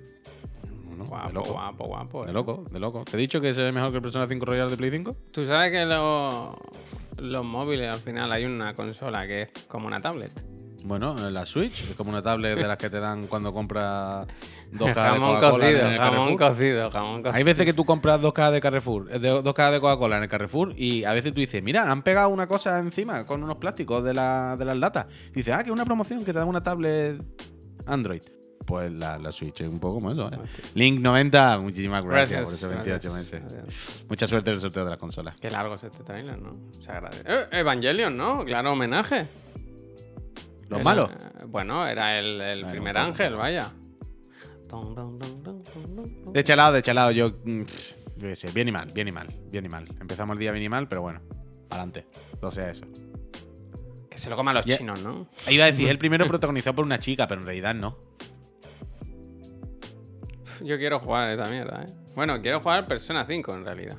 No, 0.97 1.05
de 1.05 1.11
Guapo, 1.11 1.33
loco. 1.33 1.53
guapo, 1.53 1.85
guapo. 1.87 2.25
De 2.25 2.31
¿eh? 2.31 2.35
loco, 2.35 2.65
de 2.71 2.79
loco. 2.81 3.05
¿Te 3.05 3.17
he 3.17 3.21
dicho 3.21 3.41
que 3.41 3.55
se 3.55 3.63
ve 3.63 3.73
mejor 3.73 3.91
que 3.91 3.97
el 3.97 4.03
Persona 4.03 4.27
5 4.29 4.45
Royal 4.45 4.71
de 4.71 4.77
Play 4.77 4.91
5? 4.91 5.17
Tú 5.31 5.47
sabes 5.47 5.71
que 5.73 5.85
lo- 5.87 6.59
los 7.19 7.45
móviles 7.45 7.89
al 7.91 8.01
final 8.01 8.31
hay 8.33 8.45
una 8.45 8.75
consola 8.75 9.27
que 9.27 9.43
es 9.43 9.49
como 9.69 9.87
una 9.87 10.01
tablet. 10.01 10.33
Bueno, 10.85 11.15
la 11.31 11.45
Switch 11.47 11.91
es 11.91 11.95
como 11.97 12.11
una 12.11 12.23
tablet 12.23 12.57
de 12.59 12.67
las 12.67 12.77
que 12.77 12.89
te 12.91 13.01
dan 13.01 13.27
cuando 13.27 13.53
compras 13.53 14.27
dos 14.73 14.89
cajas 14.93 15.15
de 15.15 15.19
jamón 15.21 15.35
Coca-Cola 15.37 15.67
jamón 15.97 15.97
Carrefour. 16.37 16.39
cocido, 16.39 16.91
jamón 16.91 17.23
cocido. 17.23 17.37
Hay 17.37 17.43
veces 17.45 17.65
que 17.65 17.73
tú 17.73 17.85
compras 17.85 18.21
dos 18.21 18.33
cajas 18.33 18.53
de 18.53 18.61
Carrefour, 18.61 19.09
eh, 19.13 19.19
de, 19.19 19.29
dos 19.43 19.55
cajas 19.55 19.73
de 19.75 19.81
Coca-Cola 19.81 20.17
en 20.19 20.23
el 20.25 20.29
Carrefour 20.29 20.73
y 20.77 21.05
a 21.05 21.13
veces 21.13 21.33
tú 21.35 21.41
dices, 21.41 21.63
mira, 21.63 21.91
han 21.91 22.03
pegado 22.03 22.29
una 22.31 22.47
cosa 22.47 22.79
encima 22.79 23.27
con 23.27 23.43
unos 23.43 23.57
plásticos 23.57 24.03
de, 24.05 24.15
la- 24.15 24.57
de 24.59 24.65
las 24.65 24.77
latas. 24.77 25.07
Y 25.31 25.35
dices, 25.37 25.55
ah, 25.55 25.59
que 25.63 25.71
es 25.71 25.73
una 25.73 25.85
promoción 25.85 26.21
que 26.25 26.33
te 26.33 26.39
dan 26.39 26.49
una 26.49 26.63
tablet 26.63 27.21
Android. 27.87 28.23
Pues 28.67 28.93
la, 28.93 29.19
la 29.19 29.33
Switch 29.33 29.61
es 29.63 29.69
un 29.69 29.81
poco 29.81 29.95
como 29.95 30.13
eso. 30.13 30.29
¿eh? 30.33 30.39
Link 30.75 31.01
90, 31.01 31.59
muchísimas 31.59 32.05
gracias, 32.05 32.45
por 32.45 32.53
esos 32.55 32.71
28 32.71 33.11
gracias, 33.11 33.13
meses. 33.13 33.53
gracias. 33.55 34.07
Mucha 34.09 34.29
suerte 34.29 34.51
en 34.51 34.55
el 34.57 34.61
sorteo 34.61 34.85
de 34.85 34.91
las 34.91 34.99
consolas. 34.99 35.35
Qué 35.41 35.51
largo 35.51 35.75
es 35.75 35.83
este 35.85 36.05
trailer, 36.05 36.39
¿no? 36.41 36.57
Se 36.79 36.93
agradece. 36.93 37.25
Eh, 37.27 37.47
Evangelion, 37.53 38.17
¿no? 38.17 38.45
Claro, 38.45 38.73
homenaje. 38.75 39.27
¿Los 40.71 40.79
Era- 40.81 40.85
malos? 40.85 41.11
Bueno, 41.49 41.87
era 41.87 42.19
el, 42.19 42.41
el 42.41 42.61
Bueno, 42.61 42.71
primer 42.73 42.95
poco. 42.95 43.07
ángel, 43.07 43.35
vaya. 43.37 43.73
De 46.33 46.45
chalado, 46.45 46.73
de 46.75 46.83
chalado, 46.83 47.11
yo. 47.11 47.31
mm, 47.45 47.63
yo 48.17 48.29
qué 48.29 48.37
sé, 48.37 48.53
bien 48.53 48.69
y 48.69 48.73
mal, 48.73 48.89
bien 48.95 49.09
y 49.09 49.13
mal, 49.13 49.27
bien 49.51 49.65
y 49.65 49.69
mal. 49.69 49.89
Empezamos 50.01 50.35
el 50.35 50.41
día 50.41 50.53
bien 50.53 50.65
y 50.65 50.69
mal, 50.69 50.87
pero 50.89 51.03
bueno, 51.03 51.21
adelante. 51.71 52.07
O 52.41 52.51
sea, 52.53 52.71
eso. 52.71 52.85
Que 54.09 54.17
se 54.19 54.31
lo 54.31 54.37
coman 54.37 54.55
los 54.55 54.65
Ya- 54.65 54.77
chinos, 54.77 55.01
¿no? 55.03 55.27
Iba 55.51 55.65
a 55.65 55.67
decir, 55.73 55.89
el 55.89 55.99
primero 55.99 56.25
protagonizado 56.29 56.77
por 56.77 56.85
una 56.85 56.99
chica, 57.01 57.27
pero 57.27 57.41
en 57.41 57.47
realidad 57.47 57.75
no. 57.75 57.99
Yo 60.63 60.77
quiero 60.79 61.01
jugar 61.01 61.29
a 61.29 61.33
esta 61.33 61.49
mierda, 61.49 61.85
¿eh? 61.89 61.93
Bueno, 62.15 62.41
quiero 62.43 62.61
jugar 62.61 62.87
Persona 62.87 63.25
5 63.25 63.55
en 63.55 63.65
realidad. 63.65 63.97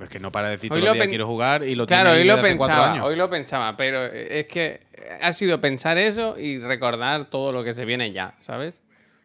Es 0.00 0.08
que 0.08 0.18
no 0.20 0.30
para 0.32 0.48
decir 0.48 0.68
todos 0.70 0.80
lo 0.80 0.86
los 0.86 0.94
días 0.94 1.04
pen- 1.04 1.10
quiero 1.10 1.26
jugar 1.26 1.64
y 1.64 1.74
lo 1.74 1.84
Claro, 1.86 2.12
hoy 2.12 2.24
lo 2.24 2.40
pensaba, 2.40 3.04
hoy 3.04 3.16
lo 3.16 3.28
pensaba, 3.28 3.76
pero 3.76 4.04
es 4.04 4.46
que 4.46 4.86
ha 5.20 5.32
sido 5.32 5.60
pensar 5.60 5.98
eso 5.98 6.38
y 6.38 6.58
recordar 6.58 7.26
todo 7.26 7.52
lo 7.52 7.64
que 7.64 7.74
se 7.74 7.84
viene 7.84 8.12
ya, 8.12 8.34
¿sabes? 8.40 8.82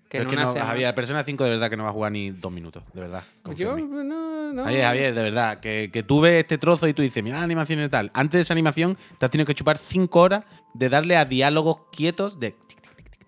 Que 0.10 0.20
Pero 0.20 0.24
en 0.24 0.28
es 0.28 0.30
que 0.30 0.36
una 0.36 0.46
no, 0.46 0.52
semana- 0.54 0.70
Javier, 0.72 0.96
Persona 0.96 1.24
5 1.24 1.44
de 1.44 1.50
verdad 1.50 1.70
que 1.70 1.78
no 1.78 1.84
va 1.84 1.90
a 1.90 1.94
jugar 1.94 2.12
ni 2.12 2.30
dos 2.32 2.52
minutos, 2.52 2.84
de 2.94 3.02
verdad. 3.02 3.24
Yo, 3.56 3.76
no, 3.78 4.54
no. 4.54 4.64
Javier, 4.64 4.86
Javier, 4.86 5.16
de 5.16 5.24
verdad, 5.24 5.60
que, 5.60 5.90
que 5.92 6.04
tú 6.04 6.22
ves 6.22 6.40
este 6.42 6.58
trozo 6.60 6.88
y 6.88 6.94
tú 6.94 7.02
dices, 7.02 7.24
mira 7.24 7.38
la 7.40 7.44
animación 7.44 7.82
y 7.84 7.90
tal. 7.90 8.12
Antes 8.14 8.38
de 8.38 8.42
esa 8.44 8.54
animación 8.54 8.96
te 9.18 9.26
has 9.26 9.32
tenido 9.32 9.48
que 9.48 9.56
chupar 9.56 9.78
cinco 9.80 10.20
horas 10.22 10.44
de 10.76 10.90
darle 10.90 11.18
a 11.18 11.26
diálogos 11.26 11.78
quietos 11.92 12.40
de... 12.40 12.56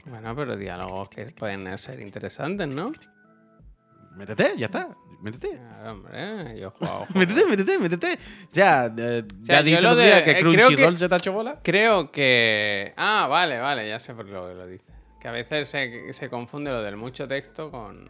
Bueno, 0.05 0.35
pero 0.35 0.55
diálogos 0.55 1.09
que 1.09 1.25
pueden 1.31 1.75
ser 1.79 1.99
interesantes, 2.01 2.67
¿no? 2.67 2.91
Métete, 4.15 4.53
ya 4.57 4.67
está, 4.67 4.89
métete. 5.21 5.57
Claro, 5.57 5.91
hombre, 5.91 6.59
yo 6.59 6.67
he 6.67 6.69
jugado. 6.79 7.05
Métete, 7.13 7.45
métete, 7.47 7.79
métete. 7.79 8.19
Ya, 8.51 8.85
eh, 8.97 9.23
sea, 9.41 9.57
ya 9.57 9.63
dijiste 9.63 9.81
lo 9.83 9.95
de- 9.95 10.23
que 10.23 10.31
eh, 10.31 10.39
Crunchyroll 10.39 10.97
se 10.97 11.07
te 11.09 11.15
ha 11.15 11.17
hecho 11.17 11.33
bola. 11.33 11.59
Creo 11.63 12.11
que. 12.11 12.93
Ah, 12.97 13.27
vale, 13.29 13.59
vale, 13.59 13.87
ya 13.87 13.99
sé 13.99 14.13
por 14.13 14.27
lo 14.29 14.47
que 14.47 14.53
lo 14.55 14.67
dice. 14.67 14.85
Que 15.19 15.27
a 15.27 15.31
veces 15.31 15.67
se, 15.69 16.13
se 16.13 16.29
confunde 16.29 16.71
lo 16.71 16.81
del 16.83 16.97
mucho 16.97 17.27
texto 17.27 17.71
con. 17.71 18.09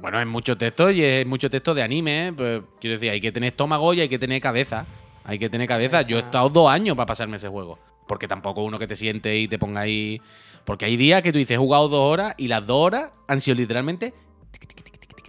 Bueno, 0.00 0.18
es 0.20 0.26
mucho 0.26 0.56
texto 0.56 0.90
y 0.90 1.02
es 1.02 1.26
mucho 1.26 1.50
texto 1.50 1.74
de 1.74 1.82
anime. 1.82 2.28
¿eh? 2.28 2.32
Pues, 2.32 2.62
quiero 2.80 2.94
decir, 2.94 3.10
hay 3.10 3.20
que 3.20 3.30
tener 3.32 3.48
estómago 3.48 3.92
y 3.92 4.00
hay 4.00 4.08
que 4.08 4.18
tener 4.18 4.40
cabeza. 4.40 4.86
Hay 5.24 5.38
que 5.38 5.50
tener 5.50 5.68
cabeza. 5.68 6.00
Yo 6.02 6.16
he 6.16 6.20
estado 6.20 6.48
dos 6.48 6.70
años 6.70 6.96
para 6.96 7.04
pasarme 7.06 7.36
ese 7.36 7.48
juego. 7.48 7.78
Porque 8.06 8.26
tampoco 8.26 8.62
uno 8.62 8.78
que 8.78 8.86
te 8.86 8.96
siente 8.96 9.36
y 9.36 9.46
te 9.48 9.58
ponga 9.58 9.82
ahí. 9.82 10.22
Porque 10.64 10.86
hay 10.86 10.96
días 10.96 11.20
que 11.20 11.32
tú 11.32 11.38
dices, 11.38 11.56
he 11.56 11.58
jugado 11.58 11.88
dos 11.88 12.00
horas 12.00 12.34
y 12.38 12.48
las 12.48 12.66
dos 12.66 12.78
horas 12.78 13.10
han 13.26 13.42
sido 13.42 13.56
literalmente. 13.56 14.14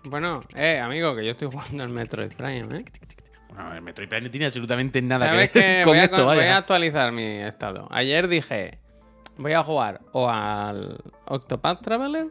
Bueno, 0.03 0.44
eh, 0.56 0.79
amigo, 0.79 1.15
que 1.15 1.25
yo 1.25 1.32
estoy 1.32 1.50
jugando 1.51 1.84
el 1.84 1.89
Metroid 1.89 2.32
Prime, 2.34 2.77
¿eh? 2.77 2.86
Bueno, 3.50 3.74
el 3.74 3.82
Metroid 3.82 4.08
Prime 4.10 4.25
no 4.25 4.32
tiene 4.32 4.46
absolutamente 4.46 5.01
nada 5.01 5.25
¿Sabes 5.27 5.50
que 5.51 5.60
ver 5.60 5.84
con 5.86 5.91
Voy 5.94 6.00
a, 6.00 6.03
esto, 6.06 6.15
con- 6.18 6.25
voy 6.36 6.46
a 6.46 6.58
actualizar 6.58 7.12
mi 7.12 7.25
estado. 7.25 7.88
Ayer 7.91 8.27
dije, 8.27 8.77
voy 9.38 9.53
a 9.53 9.63
jugar 9.63 10.01
o 10.13 10.29
al 10.29 10.98
Octopath 11.25 11.82
Traveler 11.82 12.27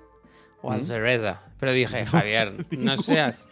o 0.63 0.73
al 0.73 0.81
¿Mm? 0.81 0.85
Cereza. 0.85 1.43
Pero 1.61 1.73
dije, 1.73 2.07
Javier, 2.07 2.67
no 2.71 2.97
seas... 2.97 3.49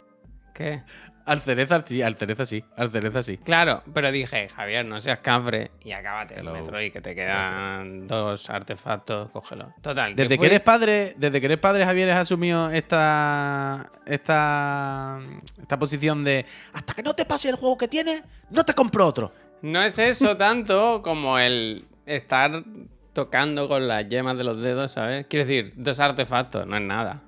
¿Qué? 0.54 0.82
Al 1.26 1.40
cereza 1.42 1.82
sí, 1.84 2.02
al 2.02 2.14
cereza 2.14 2.46
sí, 2.46 2.64
al 2.76 2.90
cereza 2.92 3.22
sí. 3.22 3.36
Claro, 3.38 3.82
pero 3.92 4.12
dije, 4.12 4.48
Javier, 4.48 4.86
no 4.86 5.00
seas 5.00 5.18
cafre 5.18 5.72
y 5.82 5.90
acábate 5.90 6.34
el 6.34 6.40
Hello. 6.40 6.52
Metroid, 6.52 6.92
que 6.92 7.00
te 7.00 7.14
quedan 7.16 8.06
dos 8.06 8.48
artefactos, 8.48 9.30
cógelo. 9.32 9.74
Total, 9.82 10.14
Desde 10.14 10.28
que 10.30 10.36
fui- 10.36 10.46
eres 10.46 10.60
padre, 10.60 11.14
desde 11.16 11.40
que 11.40 11.46
eres 11.46 11.58
padre, 11.58 11.84
Javier, 11.84 12.10
has 12.10 12.18
asumido 12.20 12.70
esta, 12.70 13.90
esta, 14.06 15.18
esta 15.60 15.78
posición 15.78 16.22
de 16.24 16.46
hasta 16.72 16.94
que 16.94 17.02
no 17.02 17.12
te 17.14 17.24
pase 17.24 17.48
el 17.48 17.56
juego 17.56 17.76
que 17.76 17.88
tienes, 17.88 18.22
no 18.50 18.64
te 18.64 18.72
compro 18.74 19.06
otro. 19.06 19.32
No 19.62 19.82
es 19.82 19.98
eso 19.98 20.36
tanto 20.38 21.02
como 21.02 21.38
el 21.38 21.86
estar 22.06 22.62
tocando 23.12 23.66
con 23.68 23.88
las 23.88 24.08
yemas 24.08 24.36
de 24.38 24.44
los 24.44 24.60
dedos, 24.60 24.92
¿sabes? 24.92 25.26
Quiero 25.28 25.46
decir, 25.46 25.72
dos 25.76 25.98
artefactos, 26.00 26.66
no 26.66 26.76
es 26.76 26.82
nada. 26.82 27.22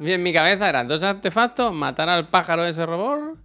Y 0.00 0.12
en 0.12 0.22
mi 0.22 0.32
cabeza 0.32 0.68
eran 0.68 0.88
dos 0.88 1.02
artefactos, 1.02 1.72
matar 1.74 2.08
al 2.08 2.28
pájaro 2.28 2.64
de 2.64 2.70
ese 2.70 2.86
robot 2.86 3.36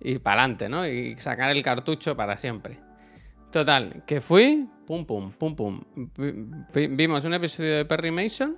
y 0.00 0.18
para 0.18 0.42
adelante, 0.42 0.68
¿no? 0.68 0.86
Y 0.86 1.16
sacar 1.18 1.50
el 1.50 1.62
cartucho 1.62 2.16
para 2.16 2.36
siempre. 2.36 2.78
Total, 3.52 4.02
que 4.04 4.20
fui, 4.20 4.68
pum, 4.86 5.06
pum, 5.06 5.30
pum, 5.30 5.54
pum. 5.54 5.80
Vi- 5.94 6.34
vi- 6.74 6.86
Vimos 6.88 7.24
un 7.24 7.34
episodio 7.34 7.76
de 7.76 7.84
Perry 7.84 8.10
Mason, 8.10 8.56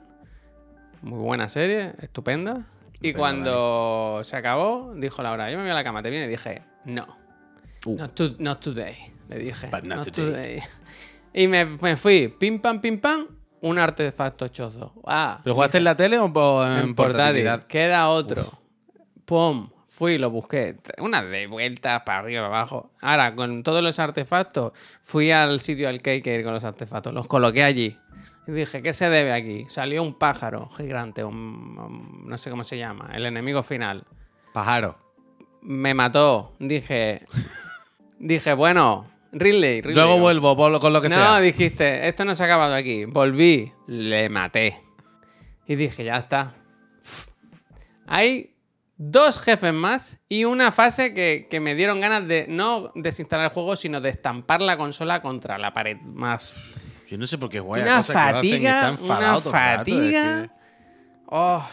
muy 1.03 1.19
buena 1.21 1.49
serie, 1.49 1.93
estupenda. 2.01 2.65
Y 3.03 3.13
cuando 3.13 4.23
se 4.25 4.37
acabó, 4.37 4.95
dijo 4.97 5.23
Laura, 5.23 5.51
yo 5.51 5.59
me 5.59 5.65
voy 5.65 5.71
a 5.71 5.75
la 5.75 5.85
cama, 5.85 6.03
te 6.03 6.09
viene 6.09 6.25
y 6.25 6.29
dije, 6.31 6.63
no. 6.87 7.07
Uh. 7.85 7.97
Not, 7.99 8.15
to- 8.15 8.35
not 8.39 8.61
today, 8.61 8.97
le 9.29 9.39
dije. 9.39 9.69
But 9.71 9.85
not 9.85 9.99
not 9.99 10.09
today. 10.11 10.61
today. 10.61 10.63
Y 11.35 11.47
me, 11.49 11.67
me 11.67 11.97
fui, 11.97 12.29
pim 12.29 12.59
pam, 12.61 12.81
pim 12.81 12.99
pam, 12.99 13.27
un 13.67 13.79
artefacto 13.79 14.49
chozo. 14.49 14.93
Ah, 15.07 15.41
¿Pero 15.43 15.55
jugaste 15.55 15.79
en 15.79 15.85
la 15.85 15.97
tele 15.97 16.19
o 16.19 16.67
en, 16.67 16.73
en 16.79 16.95
portátil. 16.95 17.49
Queda 17.69 18.09
otro. 18.09 18.51
Pum. 19.25 19.69
Fui 19.89 20.13
y 20.13 20.19
lo 20.19 20.31
busqué. 20.31 20.77
Una 20.99 21.23
de 21.23 21.47
vueltas 21.47 22.03
para 22.05 22.19
arriba, 22.19 22.43
para 22.43 22.59
abajo. 22.59 22.91
Ahora, 23.01 23.35
con 23.35 23.63
todos 23.63 23.83
los 23.83 23.99
artefactos, 23.99 24.73
fui 25.03 25.31
al 25.31 25.59
sitio 25.59 25.89
al 25.89 26.03
que 26.03 26.11
hay 26.11 26.23
que 26.23 26.35
ir 26.35 26.45
con 26.45 26.53
los 26.53 26.65
artefactos. 26.65 27.15
Los 27.15 27.27
coloqué 27.27 27.65
allí. 27.65 27.97
Y 28.47 28.53
dije, 28.53 28.83
¿qué 28.83 28.93
se 28.93 29.09
debe 29.09 29.33
aquí? 29.33 29.65
Salió 29.69 30.03
un 30.03 30.15
pájaro 30.19 30.69
gigante, 30.77 31.25
un- 31.25 31.79
un- 31.79 32.29
no 32.29 32.37
sé 32.37 32.51
cómo 32.51 32.63
se 32.63 32.77
llama, 32.77 33.09
el 33.15 33.25
enemigo 33.27 33.63
final. 33.63 34.05
Pájaro. 34.53 34.99
Me 35.63 35.95
mató. 35.95 36.53
Dije, 36.59 37.27
dije, 38.19 38.53
bueno, 38.53 39.07
Ridley, 39.39 39.81
Ridley. 39.83 39.95
Luego 39.95 40.19
vuelvo 40.19 40.57
por 40.57 40.71
lo- 40.73 40.81
con 40.81 40.93
lo 40.93 41.03
que 41.03 41.09
no, 41.09 41.15
sea. 41.15 41.41
dijiste, 41.41 42.09
esto 42.09 42.25
no 42.25 42.35
se 42.35 42.43
ha 42.43 42.47
acabado 42.47 42.75
aquí. 42.75 43.05
Volví, 43.05 43.73
le 43.87 44.29
maté. 44.29 44.81
Y 45.67 45.75
dije, 45.77 46.05
ya 46.05 46.17
está. 46.17 46.55
Hay 48.07 48.55
dos 48.97 49.39
jefes 49.41 49.75
más 49.75 50.19
y 50.29 50.45
una 50.45 50.73
fase 50.73 51.13
que, 51.13 51.49
que 51.51 51.61
me 51.61 51.75
dieron 51.75 52.01
ganas 52.01 52.27
de 52.27 52.47
no 52.49 52.93
desinstalar 52.95 53.47
el 53.47 53.53
juego, 53.53 53.77
sino 53.77 54.01
de 54.01 54.11
estampar 54.11 54.63
la 54.63 54.77
consola 54.77 55.21
contra 55.23 55.59
la 55.59 55.73
pared 55.75 55.97
más. 56.01 56.55
Yo 57.11 57.19
no 57.19 57.27
sé 57.27 57.37
por 57.39 57.51
qué 57.51 57.61
guay. 57.61 57.83
Una 57.83 58.03
fatiga, 58.03 58.97
una 59.01 59.41
fatiga. 59.41 60.53
Oh. 61.27 61.67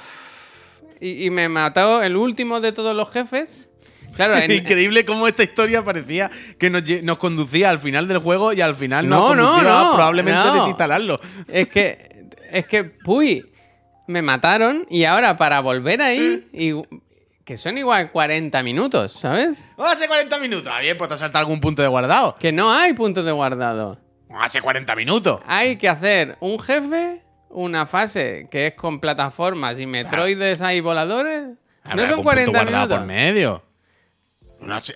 Y, 1.00 1.26
y 1.26 1.30
me 1.30 1.50
mató 1.50 2.02
el 2.04 2.16
último 2.16 2.60
de 2.60 2.72
todos 2.72 2.96
los 2.96 3.10
jefes. 3.12 3.70
Claro, 4.16 4.36
en, 4.38 4.52
Increíble 4.52 5.06
cómo 5.06 5.28
esta 5.28 5.44
historia 5.44 5.84
parecía 5.84 6.30
que 6.60 6.70
nos, 6.70 6.84
nos 7.04 7.18
conducía 7.18 7.70
al 7.70 7.80
final 7.80 8.08
del 8.08 8.20
juego 8.20 8.54
y 8.54 8.62
al 8.62 8.76
final 8.76 9.08
No, 9.08 9.36
no, 9.36 9.56
a 9.56 9.62
no, 9.64 9.94
probablemente 9.94 10.40
no. 10.40 10.54
desinstalarlo. 10.56 11.20
Es 11.48 11.68
que, 11.68 12.28
es 12.52 12.66
que, 12.68 12.84
puy, 12.84 13.46
me 14.08 14.22
mataron 14.22 14.86
y 14.90 15.06
ahora 15.06 15.38
para 15.38 15.60
volver 15.62 16.02
ahí, 16.02 16.48
y, 16.54 16.74
que 17.44 17.58
son 17.58 17.78
igual 17.78 18.12
40 18.12 18.64
minutos, 18.64 19.14
¿sabes? 19.14 19.68
Hace 19.78 20.08
40 20.08 20.40
minutos. 20.40 20.72
Ah, 20.74 20.80
bien, 20.80 20.98
pues 20.98 21.08
te 21.10 21.16
has 21.16 21.20
saltado 21.20 21.42
algún 21.42 21.60
punto 21.60 21.82
de 21.82 21.88
guardado. 21.88 22.36
Que 22.40 22.52
no 22.52 22.72
hay 22.72 22.94
puntos 22.94 23.26
de 23.26 23.32
guardado. 23.32 24.00
Hace 24.40 24.62
40 24.62 24.96
minutos. 24.96 25.42
Hay 25.46 25.76
que 25.76 25.88
hacer 25.90 26.38
un 26.40 26.60
jefe, 26.60 27.22
una 27.50 27.86
fase 27.86 28.48
que 28.50 28.68
es 28.68 28.74
con 28.76 29.00
plataformas 29.00 29.78
y 29.80 29.86
metroides 29.86 30.62
ahí 30.62 30.80
voladores. 30.82 31.44
Habrá 31.84 31.96
No 31.96 32.02
son 32.04 32.10
algún 32.12 32.24
punto 32.24 32.24
40 32.24 32.52
guardado 32.52 32.78
minutos. 32.78 32.98
por 32.98 33.08
medio. 33.08 33.64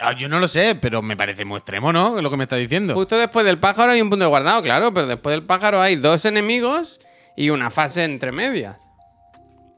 Ah, 0.02 0.14
yo 0.14 0.30
no 0.30 0.40
lo 0.40 0.48
sé, 0.48 0.76
pero 0.76 1.02
me 1.02 1.18
parece 1.18 1.46
muy 1.46 1.58
extremo, 1.58 1.92
¿no? 1.92 2.22
Lo 2.22 2.30
que 2.30 2.38
me 2.38 2.44
está 2.44 2.56
diciendo. 2.56 2.94
Justo 2.94 3.18
después 3.18 3.46
del 3.46 3.60
pájaro 3.60 3.92
hay 3.92 4.02
un 4.02 4.10
punto 4.10 4.26
de 4.26 4.30
guardado, 4.30 4.62
claro, 4.62 4.94
pero 4.94 5.08
después 5.08 5.36
del 5.36 5.46
pájaro 5.46 5.82
hay 5.82 5.96
dos 5.96 6.26
enemigos 6.26 7.00
y 7.36 7.50
una 7.50 7.70
fase 7.70 8.04
entre 8.04 8.32
medias. 8.32 8.78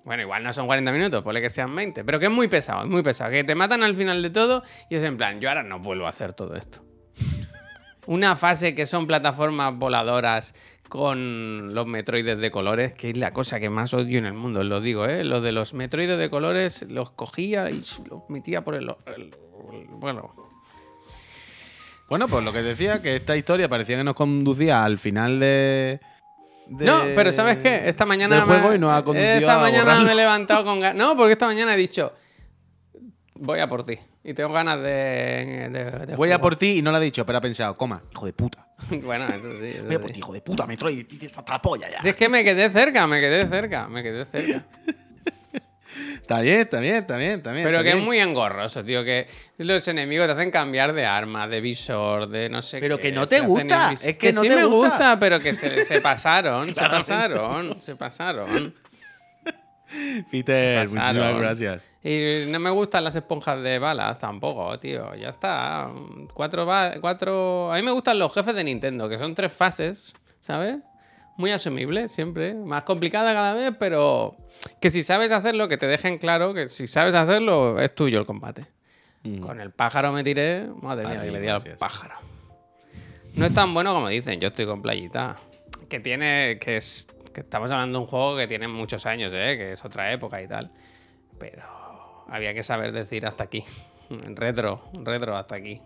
Bueno, 0.06 0.24
igual 0.24 0.44
no 0.44 0.52
son 0.54 0.66
40 0.66 0.92
minutos, 0.92 1.24
ponle 1.24 1.42
que 1.42 1.50
sean 1.50 1.76
20, 1.76 2.04
pero 2.04 2.20
que 2.20 2.26
es 2.26 2.32
muy 2.32 2.48
pesado, 2.48 2.84
es 2.84 2.90
muy 2.90 3.04
pesado. 3.04 3.32
Que 3.32 3.44
te 3.44 3.54
matan 3.54 3.84
al 3.84 3.96
final 3.96 4.24
de 4.24 4.30
todo 4.30 4.64
y 4.90 4.96
es 4.96 5.04
en 5.04 5.18
plan, 5.18 5.40
yo 5.40 5.50
ahora 5.50 5.64
no 5.64 5.80
vuelvo 5.80 6.08
a 6.08 6.10
hacer 6.10 6.34
todo 6.34 6.56
esto. 6.56 6.89
Una 8.10 8.36
fase 8.36 8.74
que 8.74 8.88
son 8.88 9.06
plataformas 9.06 9.76
voladoras 9.78 10.56
con 10.88 11.72
los 11.76 11.86
metroides 11.86 12.40
de 12.40 12.50
colores, 12.50 12.94
que 12.94 13.12
es 13.12 13.18
la 13.18 13.32
cosa 13.34 13.60
que 13.60 13.70
más 13.70 13.94
odio 13.94 14.18
en 14.18 14.26
el 14.26 14.34
mundo, 14.34 14.64
lo 14.64 14.82
digo, 14.82 15.06
¿eh? 15.06 15.24
Lo 15.24 15.42
de 15.42 15.52
los 15.52 15.76
metroides 15.76 16.18
de 16.18 16.28
colores 16.32 16.84
los 16.90 17.12
cogía 17.12 17.70
y 17.70 17.84
los 18.10 18.28
metía 18.28 18.64
por 18.64 18.74
el... 18.74 18.90
el- 19.16 19.32
bueno, 19.92 20.32
Bueno, 22.10 22.28
pues 22.28 22.44
lo 22.44 22.52
que 22.52 22.64
decía, 22.64 23.00
que 23.00 23.16
esta 23.16 23.38
historia 23.38 23.70
parecía 23.70 23.98
que 23.98 24.04
nos 24.04 24.16
conducía 24.16 24.84
al 24.84 24.98
final 24.98 25.40
de. 25.40 26.00
de- 26.66 26.86
No, 26.86 27.02
pero 27.16 27.32
¿sabes 27.32 27.58
qué? 27.60 27.88
Esta 27.88 28.08
mañana, 28.08 28.42
juego 28.42 28.70
me, 28.70 28.76
y 28.76 28.80
nos 28.80 28.92
ha 28.92 29.04
conducido 29.04 29.34
esta 29.36 29.60
mañana 29.60 30.00
me 30.02 30.12
he 30.14 30.16
levantado 30.16 30.66
con 30.66 30.80
ganas. 30.80 30.98
No, 30.98 31.16
porque 31.16 31.34
esta 31.34 31.46
mañana 31.46 31.76
he 31.76 31.78
dicho, 31.78 32.12
voy 33.36 33.60
a 33.60 33.70
por 33.70 33.84
ti. 33.86 34.00
Y 34.24 34.34
tengo 34.34 34.52
ganas 34.52 34.78
de... 34.82 35.70
de- 35.72 36.06
de 36.08 36.16
Voy 36.16 36.32
a 36.32 36.40
por 36.42 36.56
ti 36.58 36.78
y 36.80 36.82
no 36.82 36.92
lo 36.92 36.98
ha 36.98 37.00
dicho, 37.00 37.26
pero 37.26 37.38
ha 37.38 37.42
pensado, 37.42 37.74
coma, 37.76 38.04
hijo 38.12 38.26
de 38.26 38.34
puta. 38.34 38.68
bueno, 39.04 39.28
eso 39.30 39.52
sí. 39.60 39.66
eso 39.68 39.86
Voy 39.86 39.96
a 39.96 40.00
por 40.00 40.08
sí. 40.10 40.14
ti, 40.14 40.20
hijo 40.20 40.34
de 40.34 40.42
puta, 40.42 40.66
Metroid, 40.66 41.06
tienes 41.08 41.38
otra 41.38 41.62
polla 41.62 41.90
ya. 41.90 42.02
Si 42.02 42.10
es 42.10 42.16
que 42.16 42.28
me 42.30 42.44
quedé 42.44 42.70
cerca, 42.70 43.08
me 43.08 43.20
quedé 43.20 43.48
cerca, 43.48 43.88
me 43.88 44.04
quedé 44.04 44.26
cerca. 44.26 44.66
Está 46.22 46.42
bien, 46.42 46.60
está 46.60 46.80
bien, 46.80 46.96
está 46.98 47.18
bien, 47.18 47.32
está 47.32 47.52
bien. 47.52 47.66
Pero 47.66 47.80
está 47.80 47.92
que 47.92 47.98
es 47.98 48.04
muy 48.06 48.20
engorroso, 48.20 48.84
tío. 48.84 49.04
Que 49.04 49.26
los 49.58 49.88
enemigos 49.88 50.28
te 50.28 50.34
hacen 50.34 50.52
cambiar 50.52 50.94
de 50.94 51.04
arma, 51.06 51.48
de 51.48 51.60
visor, 51.60 52.30
de 52.30 52.48
no 52.48 52.62
sé 52.62 52.80
Pero 52.80 52.98
qué. 52.98 53.04
que 53.04 53.12
no 53.12 53.26
se 53.26 53.40
te 53.40 53.42
gusta, 53.48 53.94
es 53.94 54.16
que 54.16 54.32
no 54.32 54.44
sí 54.44 54.50
te 54.50 54.56
me 54.56 54.66
gusta. 54.66 54.90
gusta, 54.92 55.20
pero 55.20 55.40
que 55.40 55.54
se, 55.54 55.84
se 55.86 56.00
pasaron, 56.02 56.68
se 56.76 56.82
pasaron, 56.82 57.82
se 57.82 57.96
pasaron. 57.96 58.76
Peter, 60.32 60.86
pasaron. 60.86 60.92
muchísimas 61.16 61.38
gracias. 61.40 61.89
Y 62.04 62.46
no 62.48 62.60
me 62.60 62.70
gustan 62.70 63.04
las 63.04 63.16
esponjas 63.16 63.62
de 63.62 63.78
balas 63.78 64.18
tampoco, 64.18 64.80
tío. 64.80 65.14
Ya 65.16 65.30
está. 65.30 65.92
Cuatro, 66.34 66.66
cuatro... 67.02 67.74
A 67.74 67.76
mí 67.76 67.84
me 67.84 67.92
gustan 67.92 68.18
los 68.20 68.34
jefes 68.34 68.56
de 68.56 68.64
Nintendo, 68.64 69.10
que 69.10 69.18
son 69.18 69.36
tres 69.36 69.52
fases, 69.52 70.14
¿sabes? 70.40 70.78
Muy 71.36 71.52
asumible 71.52 72.08
siempre. 72.08 72.54
Más 72.54 72.84
complicada 72.84 73.34
cada 73.34 73.54
vez, 73.54 73.74
pero 73.78 74.38
que 74.80 74.90
si 74.90 75.04
sabes 75.04 75.32
hacerlo, 75.32 75.68
que 75.68 75.78
te 75.78 75.88
dejen 75.88 76.18
claro 76.18 76.54
que 76.54 76.70
si 76.70 76.88
sabes 76.88 77.16
hacerlo, 77.16 77.80
es 77.80 77.94
tuyo 77.94 78.20
el 78.20 78.26
combate. 78.26 78.68
Mm. 79.24 79.40
Con 79.40 79.60
el 79.60 79.72
pájaro 79.72 80.14
me 80.14 80.24
tiré. 80.24 80.68
Madre 80.82 81.06
mía, 81.06 81.22
que 81.22 81.32
le 81.32 81.42
di 81.42 81.48
al 81.48 81.62
pájaro. 81.78 82.16
No 83.36 83.46
es 83.46 83.54
tan 83.54 83.74
bueno 83.74 83.94
como 83.94 84.08
dicen, 84.08 84.40
yo 84.40 84.48
estoy 84.48 84.66
con 84.66 84.82
playita. 84.82 85.36
Que 85.90 86.00
tiene. 86.00 86.58
que 86.60 86.78
es. 86.78 87.08
que 87.34 87.42
estamos 87.42 87.70
hablando 87.72 88.00
de 88.00 88.04
un 88.06 88.10
juego 88.10 88.38
que 88.38 88.48
tiene 88.48 88.68
muchos 88.68 89.06
años, 89.06 89.34
¿eh? 89.34 89.58
Que 89.58 89.74
es 89.74 89.84
otra 89.84 90.12
época 90.12 90.42
y 90.42 90.48
tal. 90.48 90.72
Pero 91.38 91.79
había 92.32 92.54
que 92.54 92.64
saber 92.64 92.92
decir 92.92 93.26
hasta 93.26 93.44
aquí. 93.44 93.64
Retro, 94.10 94.84
retro 94.94 95.36
hasta 95.36 95.56
aquí. 95.56 95.82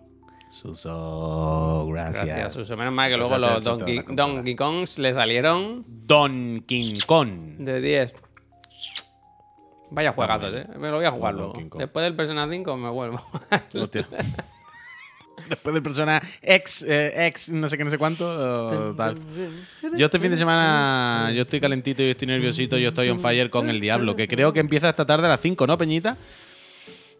Suso, 0.49 1.87
gracias. 1.89 2.25
Gracias, 2.25 2.53
Suso. 2.53 2.77
Menos 2.77 2.93
mal 2.93 3.09
que 3.09 3.17
luego 3.17 3.37
los 3.37 3.63
Donkey. 3.63 4.03
Donkey 4.07 4.55
Kongs 4.55 4.99
le 4.99 5.13
salieron 5.13 5.83
Don 5.87 6.63
King 6.67 6.99
Kong. 7.07 7.57
de 7.57 7.81
10. 7.81 8.13
Vaya 9.89 10.13
juegazos, 10.13 10.53
¿eh? 10.53 10.67
Me 10.77 10.89
lo 10.89 10.97
voy 10.97 11.05
a 11.05 11.11
jugar 11.11 11.33
luego. 11.33 11.53
Donkey. 11.53 11.79
Después 11.79 12.03
del 12.03 12.15
Persona 12.15 12.47
5 12.49 12.77
me 12.77 12.89
vuelvo. 12.89 13.21
Hostia. 13.73 14.07
Después 15.49 15.73
de 15.75 15.81
persona 15.81 16.21
ex, 16.41 16.83
eh, 16.83 17.27
ex, 17.27 17.49
no 17.49 17.67
sé 17.67 17.77
qué, 17.77 17.83
no 17.83 17.89
sé 17.89 17.97
cuánto, 17.97 18.25
o 18.89 18.93
tal. 18.95 19.17
Yo 19.97 20.05
este 20.05 20.19
fin 20.19 20.31
de 20.31 20.37
semana, 20.37 21.31
yo 21.33 21.41
estoy 21.41 21.59
calentito, 21.59 22.01
yo 22.01 22.09
estoy 22.11 22.27
nerviosito, 22.27 22.77
yo 22.77 22.89
estoy 22.89 23.09
on 23.09 23.19
fire 23.19 23.49
con 23.49 23.69
el 23.69 23.79
Diablo, 23.81 24.15
que 24.15 24.27
creo 24.27 24.53
que 24.53 24.59
empieza 24.61 24.89
esta 24.89 25.05
tarde 25.05 25.25
a 25.25 25.29
las 25.29 25.41
5, 25.41 25.67
¿no, 25.67 25.77
Peñita? 25.77 26.15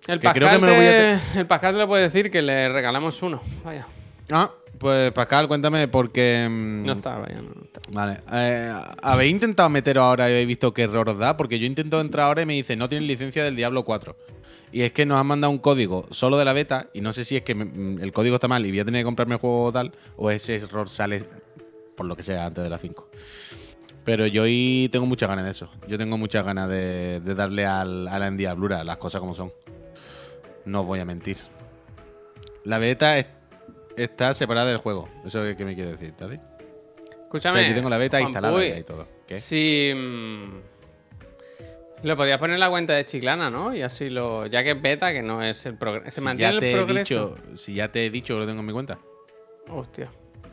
El 0.08 0.20
Que 0.20 0.32
creo 0.32 0.48
Pascal, 0.50 0.60
que 0.60 0.66
me 0.66 0.68
lo 0.72 0.76
voy 0.78 0.86
a 0.86 0.90
te- 1.34 1.40
el 1.40 1.48
Pascal 1.48 1.74
te 1.74 1.80
lo 1.80 1.88
puede 1.88 2.04
decir 2.04 2.30
que 2.32 2.42
le 2.42 2.70
regalamos 2.70 3.22
uno. 3.24 3.42
Vaya. 3.64 3.88
Ah, 4.32 4.52
pues 4.78 5.12
Pascal, 5.12 5.48
cuéntame, 5.48 5.88
porque... 5.88 6.48
mm, 6.50 6.84
No 6.86 6.92
está, 6.94 7.16
vaya, 7.18 7.36
no, 7.42 7.52
no 7.56 7.64
está. 7.64 7.82
Vale. 7.92 8.20
Eh, 8.34 8.74
¿Habéis 9.02 9.32
intentado 9.32 9.70
meteros 9.70 10.04
ahora 10.04 10.28
y 10.30 10.34
habéis 10.34 10.48
visto 10.48 10.74
qué 10.74 10.84
error 10.84 11.08
os 11.10 11.18
da? 11.18 11.38
Porque 11.38 11.58
yo 11.60 11.66
intento 11.66 12.00
entrar 12.02 12.28
ahora 12.28 12.42
y 12.42 12.46
me 12.46 12.54
dice, 12.54 12.76
no 12.76 12.90
tienen 12.90 13.08
licencia 13.08 13.44
del 13.44 13.56
Diablo 13.56 13.84
4. 13.84 14.16
Y 14.74 14.82
es 14.82 14.92
que 14.92 15.06
nos 15.06 15.20
han 15.20 15.28
mandado 15.28 15.52
un 15.52 15.60
código 15.60 16.08
solo 16.12 16.36
de 16.38 16.46
la 16.46 16.52
beta 16.54 16.90
y 16.94 17.02
no 17.02 17.14
sé 17.14 17.24
si 17.26 17.38
es 17.38 17.44
que 17.44 17.54
me- 17.54 17.66
mm, 17.66 18.00
el 18.02 18.12
código 18.12 18.36
está 18.36 18.48
mal 18.48 18.66
y 18.66 18.72
voy 18.72 18.80
a 18.80 18.86
tener 18.86 19.02
que 19.02 19.06
comprarme 19.06 19.36
el 19.36 19.40
juego 19.40 19.72
tal 19.72 19.92
o 20.18 20.32
ese 20.32 20.56
error 20.56 20.90
sale 20.90 21.24
por 21.96 22.08
lo 22.08 22.16
que 22.16 22.24
sea 22.24 22.48
antes 22.48 22.64
de 22.64 22.70
las 22.72 22.82
5. 22.82 23.08
Pero 24.04 24.26
yo 24.26 24.44
hoy 24.44 24.90
tengo 24.92 25.06
muchas 25.06 25.30
ganas 25.30 25.46
de 25.46 25.52
eso. 25.52 25.70
Yo 25.88 25.98
tengo 26.00 26.18
muchas 26.18 26.44
ganas 26.44 26.68
de, 26.70 27.22
de 27.24 27.36
darle 27.36 27.66
al, 27.68 28.08
a 28.08 28.18
la 28.20 28.28
endiablura, 28.28 28.84
las 28.84 28.98
cosas 28.98 29.22
como 29.22 29.36
son. 29.36 29.54
No 30.66 30.82
os 30.82 30.88
voy 30.88 31.00
a 31.00 31.06
mentir. 31.06 31.38
La 32.66 32.80
beta 32.80 33.18
es- 33.20 33.28
está 33.96 34.34
separada 34.34 34.68
del 34.70 34.78
juego. 34.78 35.08
Eso 35.26 35.46
es 35.46 35.56
que 35.56 35.66
me 35.66 35.76
quiere 35.76 35.92
decir. 35.92 36.14
O 36.20 36.26
Escúchame. 36.26 37.60
sea, 37.60 37.66
aquí 37.68 37.76
tengo 37.76 37.90
la 37.90 37.98
beta 38.00 38.18
Juan 38.18 38.30
instalada 38.30 38.54
Puy, 38.56 38.66
y 38.66 38.84
todo. 38.84 39.08
¿Qué? 39.28 39.36
Si. 39.36 39.94
Lo 42.04 42.18
podías 42.18 42.38
poner 42.38 42.56
en 42.56 42.60
la 42.60 42.70
cuenta 42.70 42.94
de 42.94 43.06
Chiclana, 43.06 43.50
¿no? 43.50 43.74
Y 43.74 43.82
así 43.82 44.10
lo. 44.10 44.46
Ya 44.48 44.64
que 44.64 44.72
es 44.72 44.82
beta, 44.82 45.12
que 45.14 45.22
no 45.24 45.42
es 45.42 45.66
el 45.66 45.76
progreso. 45.78 46.06
Se 46.12 46.20
Si 46.20 46.22
mantiene 46.22 46.54
ya 46.54 46.60
te 46.60 46.72
el 46.72 46.76
he 46.80 46.84
progreso. 46.84 47.36
dicho, 47.36 47.58
si 47.58 47.74
ya 47.76 47.92
te 47.92 48.06
he 48.06 48.10
dicho 48.10 48.34
que 48.36 48.40
lo 48.42 48.46
tengo 48.46 48.60
en 48.60 48.66
mi 48.66 48.74
cuenta. 48.74 49.00
Hostia. 49.70 50.10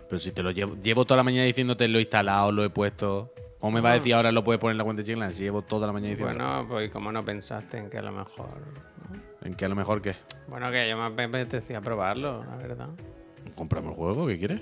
Pero 0.09 0.21
si 0.21 0.33
te 0.33 0.43
lo 0.43 0.51
llevo, 0.51 0.77
llevo 0.83 1.05
toda 1.05 1.19
la 1.19 1.23
mañana 1.23 1.45
diciéndote 1.45 1.87
lo 1.89 1.99
he 1.99 2.03
instalado, 2.03 2.51
lo 2.53 2.65
he 2.65 2.71
puesto. 2.71 3.33
¿Cómo 3.61 3.73
me 3.73 3.81
va 3.81 3.91
a 3.91 3.95
decir 3.95 4.15
ahora 4.15 4.33
lo 4.33 4.43
puedes 4.43 4.59
poner 4.59 4.73
en 4.73 4.79
la 4.79 4.85
cuenta 4.85 5.03
de 5.03 5.07
Chiclan? 5.07 5.33
Si 5.35 5.43
llevo 5.43 5.63
toda 5.63 5.87
la 5.87 5.93
mañana 5.93 6.11
diciendo. 6.17 6.35
Bueno, 6.45 6.67
pues 6.69 6.91
como 6.91 7.13
no 7.13 7.25
pensaste 7.25 7.77
en 7.79 7.91
que 7.91 7.99
a 7.99 8.03
lo 8.03 8.13
mejor. 8.13 8.49
¿no? 8.49 9.21
En 9.47 9.55
que 9.55 9.65
a 9.65 9.69
lo 9.69 9.75
mejor 9.77 10.01
que. 10.03 10.15
Bueno, 10.49 10.71
que 10.71 10.89
yo 10.89 10.97
me 10.97 11.25
apetecía 11.25 11.81
probarlo, 11.81 12.45
la 12.45 12.57
verdad. 12.57 12.89
Compramos 13.55 13.91
el 13.93 13.97
juego, 13.97 14.27
¿qué 14.27 14.39
quieres? 14.39 14.61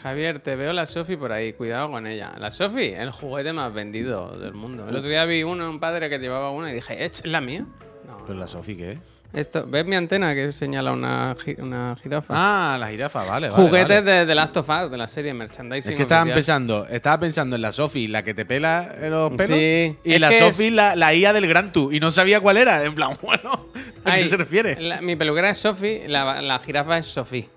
Javier, 0.00 0.40
te 0.40 0.56
veo 0.56 0.72
la 0.72 0.86
Sofi 0.86 1.16
por 1.16 1.32
ahí, 1.32 1.52
cuidado 1.52 1.90
con 1.90 2.06
ella. 2.06 2.32
La 2.38 2.50
Sofi, 2.50 2.86
el 2.86 3.10
juguete 3.10 3.52
más 3.52 3.72
vendido 3.72 4.36
del 4.38 4.52
mundo. 4.54 4.88
El 4.88 4.96
otro 4.96 5.08
día 5.08 5.24
vi 5.24 5.42
uno, 5.42 5.68
un 5.70 5.78
padre 5.80 6.08
que 6.10 6.18
llevaba 6.18 6.50
una 6.50 6.70
y 6.70 6.74
dije, 6.74 6.94
"Eh, 6.94 7.06
¿es 7.06 7.24
la 7.26 7.40
mía? 7.40 7.64
No. 8.06 8.18
¿Pero 8.26 8.38
la 8.38 8.48
Sofi 8.48 8.76
qué? 8.76 8.98
Esto, 9.32 9.66
¿Ves 9.66 9.86
mi 9.86 9.96
antena 9.96 10.34
que 10.34 10.52
señala 10.52 10.92
una, 10.92 11.34
gi- 11.42 11.56
una 11.58 11.96
jirafa? 12.02 12.34
Ah, 12.36 12.76
la 12.78 12.88
jirafa, 12.88 13.20
vale. 13.24 13.48
vale, 13.48 13.62
Juguetes 13.64 14.04
vale. 14.04 14.18
de 14.18 14.26
The 14.26 14.34
Last 14.34 14.56
of 14.58 14.68
Us, 14.68 14.90
de 14.90 14.98
la 14.98 15.08
serie 15.08 15.32
merchandising. 15.32 15.92
Es 15.92 15.96
que 15.96 16.02
estaba 16.02 16.20
oficial. 16.20 16.34
pensando, 16.36 16.86
estaba 16.86 17.18
pensando 17.20 17.56
en 17.56 17.62
la 17.62 17.72
Sofi, 17.72 18.08
la 18.08 18.22
que 18.24 18.34
te 18.34 18.44
pela 18.44 18.94
los 19.08 19.30
pelos. 19.30 19.56
Sí, 19.58 19.96
y 20.04 20.12
es 20.14 20.20
la 20.20 20.28
que 20.28 20.38
Sofi, 20.38 20.68
la, 20.68 20.96
la 20.96 21.14
IA 21.14 21.32
del 21.32 21.46
Gran 21.48 21.72
Tu. 21.72 21.92
Y 21.92 21.98
no 22.00 22.10
sabía 22.10 22.40
cuál 22.40 22.58
era. 22.58 22.84
En 22.84 22.94
plan, 22.94 23.12
bueno, 23.22 23.68
¿a 24.04 24.12
Ay, 24.12 24.24
qué 24.24 24.28
se 24.28 24.36
refiere? 24.36 24.78
la- 24.78 25.00
mi 25.00 25.16
peluquera 25.16 25.48
es 25.48 25.56
Sophie, 25.58 26.06
la, 26.08 26.42
la 26.42 26.58
jirafa 26.58 26.98
es 26.98 27.06
Sophie. 27.06 27.48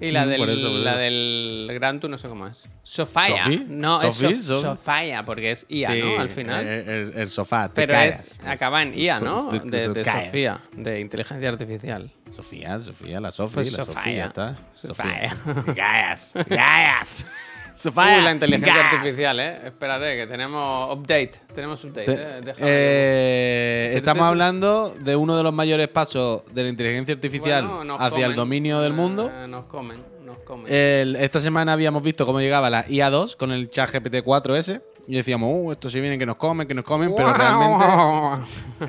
Y 0.00 0.10
la, 0.12 0.24
Mm, 0.24 0.28
del, 0.30 0.48
eso, 0.48 0.68
la 0.70 0.96
del 0.96 1.68
Gran 1.74 2.00
Tour 2.00 2.10
no 2.10 2.16
sé 2.18 2.28
cómo 2.28 2.46
es. 2.46 2.66
Sofía. 2.82 3.44
¿Sophie? 3.44 3.64
No, 3.68 4.00
es. 4.02 4.20
Sof- 4.22 4.40
So- 4.40 4.60
Sofía, 4.60 5.22
porque 5.24 5.50
es 5.50 5.66
IA, 5.68 5.90
Sí, 5.92 6.00
¿no? 6.02 6.20
Al 6.20 6.30
final. 6.30 6.66
El, 6.66 6.88
el- 6.88 7.12
el 7.18 7.28
sofá. 7.30 7.68
te 7.68 7.74
Pero 7.74 7.92
caes. 7.92 8.24
es, 8.32 8.40
acaba 8.46 8.82
en 8.82 8.98
IA, 8.98 9.20
¿no? 9.20 9.50
De. 9.50 10.04
Sofía, 10.04 10.60
de 10.72 11.00
inteligencia 11.00 11.48
artificial. 11.50 12.10
Sofía, 12.30 12.78
Sofía, 12.80 13.20
la 13.20 13.30
Sofi, 13.32 13.54
Pues 13.54 13.72
la 13.76 13.84
Sofía. 13.84 14.32
Sofía. 14.76 15.36
Sofía. 15.44 16.16
Sofía. 16.16 17.00
Uh, 17.02 17.49
Sofía. 17.74 18.22
la 18.22 18.32
inteligencia 18.32 18.90
artificial, 18.90 19.40
¿eh? 19.40 19.60
Espérate, 19.66 20.16
que 20.16 20.26
tenemos 20.26 20.94
update. 20.96 21.32
Tenemos 21.54 21.82
update, 21.84 22.04
Te- 22.06 22.12
¿eh? 22.12 22.40
Déjame 22.44 22.66
eh, 22.70 23.92
estamos 23.96 24.24
hablando 24.24 24.94
de 24.98 25.16
uno 25.16 25.36
de 25.36 25.42
los 25.42 25.52
mayores 25.52 25.88
pasos 25.88 26.42
de 26.52 26.62
la 26.62 26.68
inteligencia 26.68 27.14
artificial 27.14 27.66
Bueno, 27.66 27.96
hacia 27.98 28.26
el 28.26 28.34
dominio 28.34 28.80
del 28.80 28.92
mundo. 28.92 29.30
Eh, 29.32 29.46
nos 29.48 29.64
comen, 29.66 30.02
nos 30.24 30.38
comen. 30.38 30.72
El- 30.72 31.16
esta 31.16 31.40
semana 31.40 31.72
habíamos 31.72 32.02
visto 32.02 32.26
cómo 32.26 32.40
llegaba 32.40 32.70
la 32.70 32.86
IA2 32.86 33.36
con 33.36 33.52
el 33.52 33.70
chat 33.70 33.90
GPT-4S 33.90 34.80
y 35.06 35.14
decíamos, 35.16 35.50
uh, 35.52 35.72
esto 35.72 35.90
sí 35.90 36.00
viene 36.00 36.18
que 36.18 36.26
nos 36.26 36.36
comen, 36.36 36.68
que 36.68 36.74
nos 36.74 36.84
comen, 36.84 37.12
pero 37.16 37.32
realmente 37.32 37.84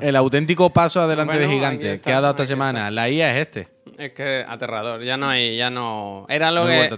el 0.00 0.14
auténtico 0.16 0.70
paso 0.70 1.00
adelante 1.00 1.34
Bueno, 1.34 1.48
de 1.48 1.54
gigante 1.54 1.94
está, 1.94 2.10
que 2.10 2.14
ha 2.14 2.20
dado 2.20 2.32
esta 2.32 2.46
semana 2.46 2.90
la 2.90 3.08
IA 3.08 3.34
es 3.36 3.46
este. 3.46 3.68
Es 3.98 4.12
que 4.12 4.44
aterrador, 4.46 5.02
ya 5.02 5.16
no 5.16 5.28
hay, 5.28 5.56
ya 5.56 5.70
no. 5.70 6.26
Era 6.28 6.50
lo 6.50 6.62
No 6.64 6.68
que. 6.70 6.88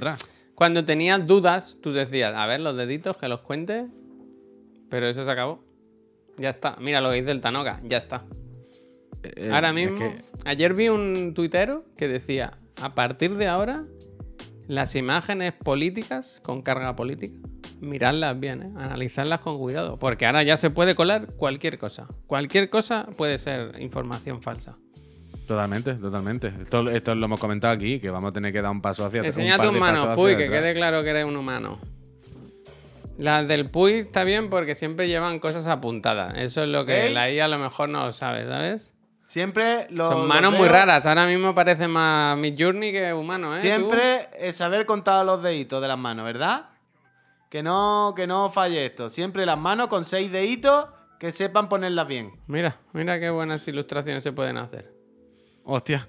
Cuando 0.55 0.85
tenías 0.85 1.27
dudas, 1.27 1.79
tú 1.83 1.93
decías, 1.93 2.33
a 2.35 2.47
ver, 2.47 2.61
los 2.61 2.77
deditos, 2.77 3.17
que 3.17 3.29
los 3.29 3.41
cuente. 3.41 3.87
Pero 4.89 5.09
eso 5.09 5.25
se 5.25 5.31
acabó. 5.31 5.65
Ya 6.39 6.51
está. 6.51 6.77
Mira 6.81 7.01
lo 7.01 7.11
que 7.11 7.17
dice 7.17 7.31
el 7.33 7.41
Tanoka, 7.41 7.81
ya 7.85 7.99
está. 7.99 8.25
Eh, 9.23 9.51
ahora 9.53 9.69
es 9.71 9.75
mismo. 9.75 9.99
que- 9.99 10.23
Ayer 10.45 10.75
vi 10.75 10.89
un 10.89 11.33
tuitero 11.35 11.85
que 11.97 12.07
decía: 12.09 12.59
a 12.81 12.95
partir 12.95 13.35
de 13.37 13.49
ahora, 13.49 13.85
las 14.69 14.95
imágenes 14.95 15.53
políticas 15.55 16.41
con 16.45 16.63
carga 16.63 16.95
política, 16.95 17.37
miradlas 17.81 18.39
bien, 18.39 18.63
¿eh? 18.63 18.73
analizarlas 18.77 19.41
con 19.41 19.59
cuidado. 19.59 19.99
Porque 19.99 20.27
ahora 20.27 20.43
ya 20.43 20.57
se 20.57 20.71
puede 20.71 20.95
colar 20.95 21.33
cualquier 21.35 21.79
cosa. 21.79 22.07
Cualquier 22.27 22.69
cosa 22.71 23.07
puede 23.17 23.39
ser 23.39 23.81
información 23.81 24.43
falsa. 24.43 24.77
Totalmente, 25.47 25.95
totalmente. 25.95 26.53
Esto, 26.63 26.89
esto 26.91 27.15
lo 27.15 27.27
hemos 27.27 27.39
comentado 27.39 27.75
aquí, 27.75 28.01
que 28.01 28.11
vamos 28.11 28.31
a 28.31 28.33
tener 28.33 28.53
que 28.53 28.63
dar 28.63 28.71
un 28.71 28.81
paso 28.81 29.05
hacia 29.05 29.21
atrás. 29.21 29.37
Enseña 29.37 29.59
tus 29.59 29.79
manos, 29.79 30.15
Puy, 30.15 30.37
que 30.37 30.49
quede 30.49 30.75
claro 30.75 31.03
que 31.03 31.11
eres 31.11 31.25
un 31.25 31.37
humano. 31.37 31.79
Las 33.19 33.47
del 33.47 33.71
Puy 33.71 33.95
está 33.95 34.25
bien 34.25 34.51
porque 34.51 34.75
siempre 34.75 35.07
llevan 35.07 35.39
cosas 35.39 35.67
apuntadas. 35.69 36.35
Eso 36.37 36.63
es 36.63 36.69
lo 36.69 36.85
que 36.85 37.07
¿Eh? 37.07 37.11
la 37.11 37.31
IA 37.31 37.45
a 37.45 37.49
lo 37.49 37.59
mejor 37.59 37.89
no 37.89 38.07
lo 38.07 38.13
sabe, 38.13 38.45
¿sabes? 38.47 38.93
Siempre 39.27 39.87
los, 39.91 40.09
Son 40.09 40.21
los 40.21 40.29
manos 40.29 40.57
muy 40.57 40.69
raras. 40.69 41.07
Ahora 41.07 41.27
mismo 41.27 41.55
parece 41.55 41.89
más 41.89 42.37
Mid 42.39 42.55
Journey 42.59 42.93
que 42.93 43.13
humano, 43.13 43.55
¿eh? 43.55 43.59
Tú. 43.59 43.63
Siempre 43.63 44.29
es 44.39 44.57
saber 44.57 44.87
contar 44.87 45.25
los 45.27 45.43
deditos 45.43 45.81
de 45.83 45.89
las 45.89 45.99
manos, 45.99 46.25
¿verdad? 46.25 46.71
Que 47.51 47.63
no, 47.63 48.15
que 48.17 48.27
no 48.27 48.51
falle 48.51 48.87
esto. 48.87 49.11
Siempre 49.11 49.47
las 49.47 49.59
manos 49.59 49.89
con 49.89 50.05
seis 50.05 50.31
deditos 50.31 50.87
que 51.19 51.31
sepan 51.33 51.69
ponerlas 51.69 52.07
bien. 52.07 52.33
Mira, 52.47 52.79
mira 52.93 53.21
qué 53.21 53.31
buenas 53.31 53.67
ilustraciones 53.69 54.23
se 54.25 54.33
pueden 54.33 54.57
hacer. 54.57 54.94
Hostia. 55.65 56.09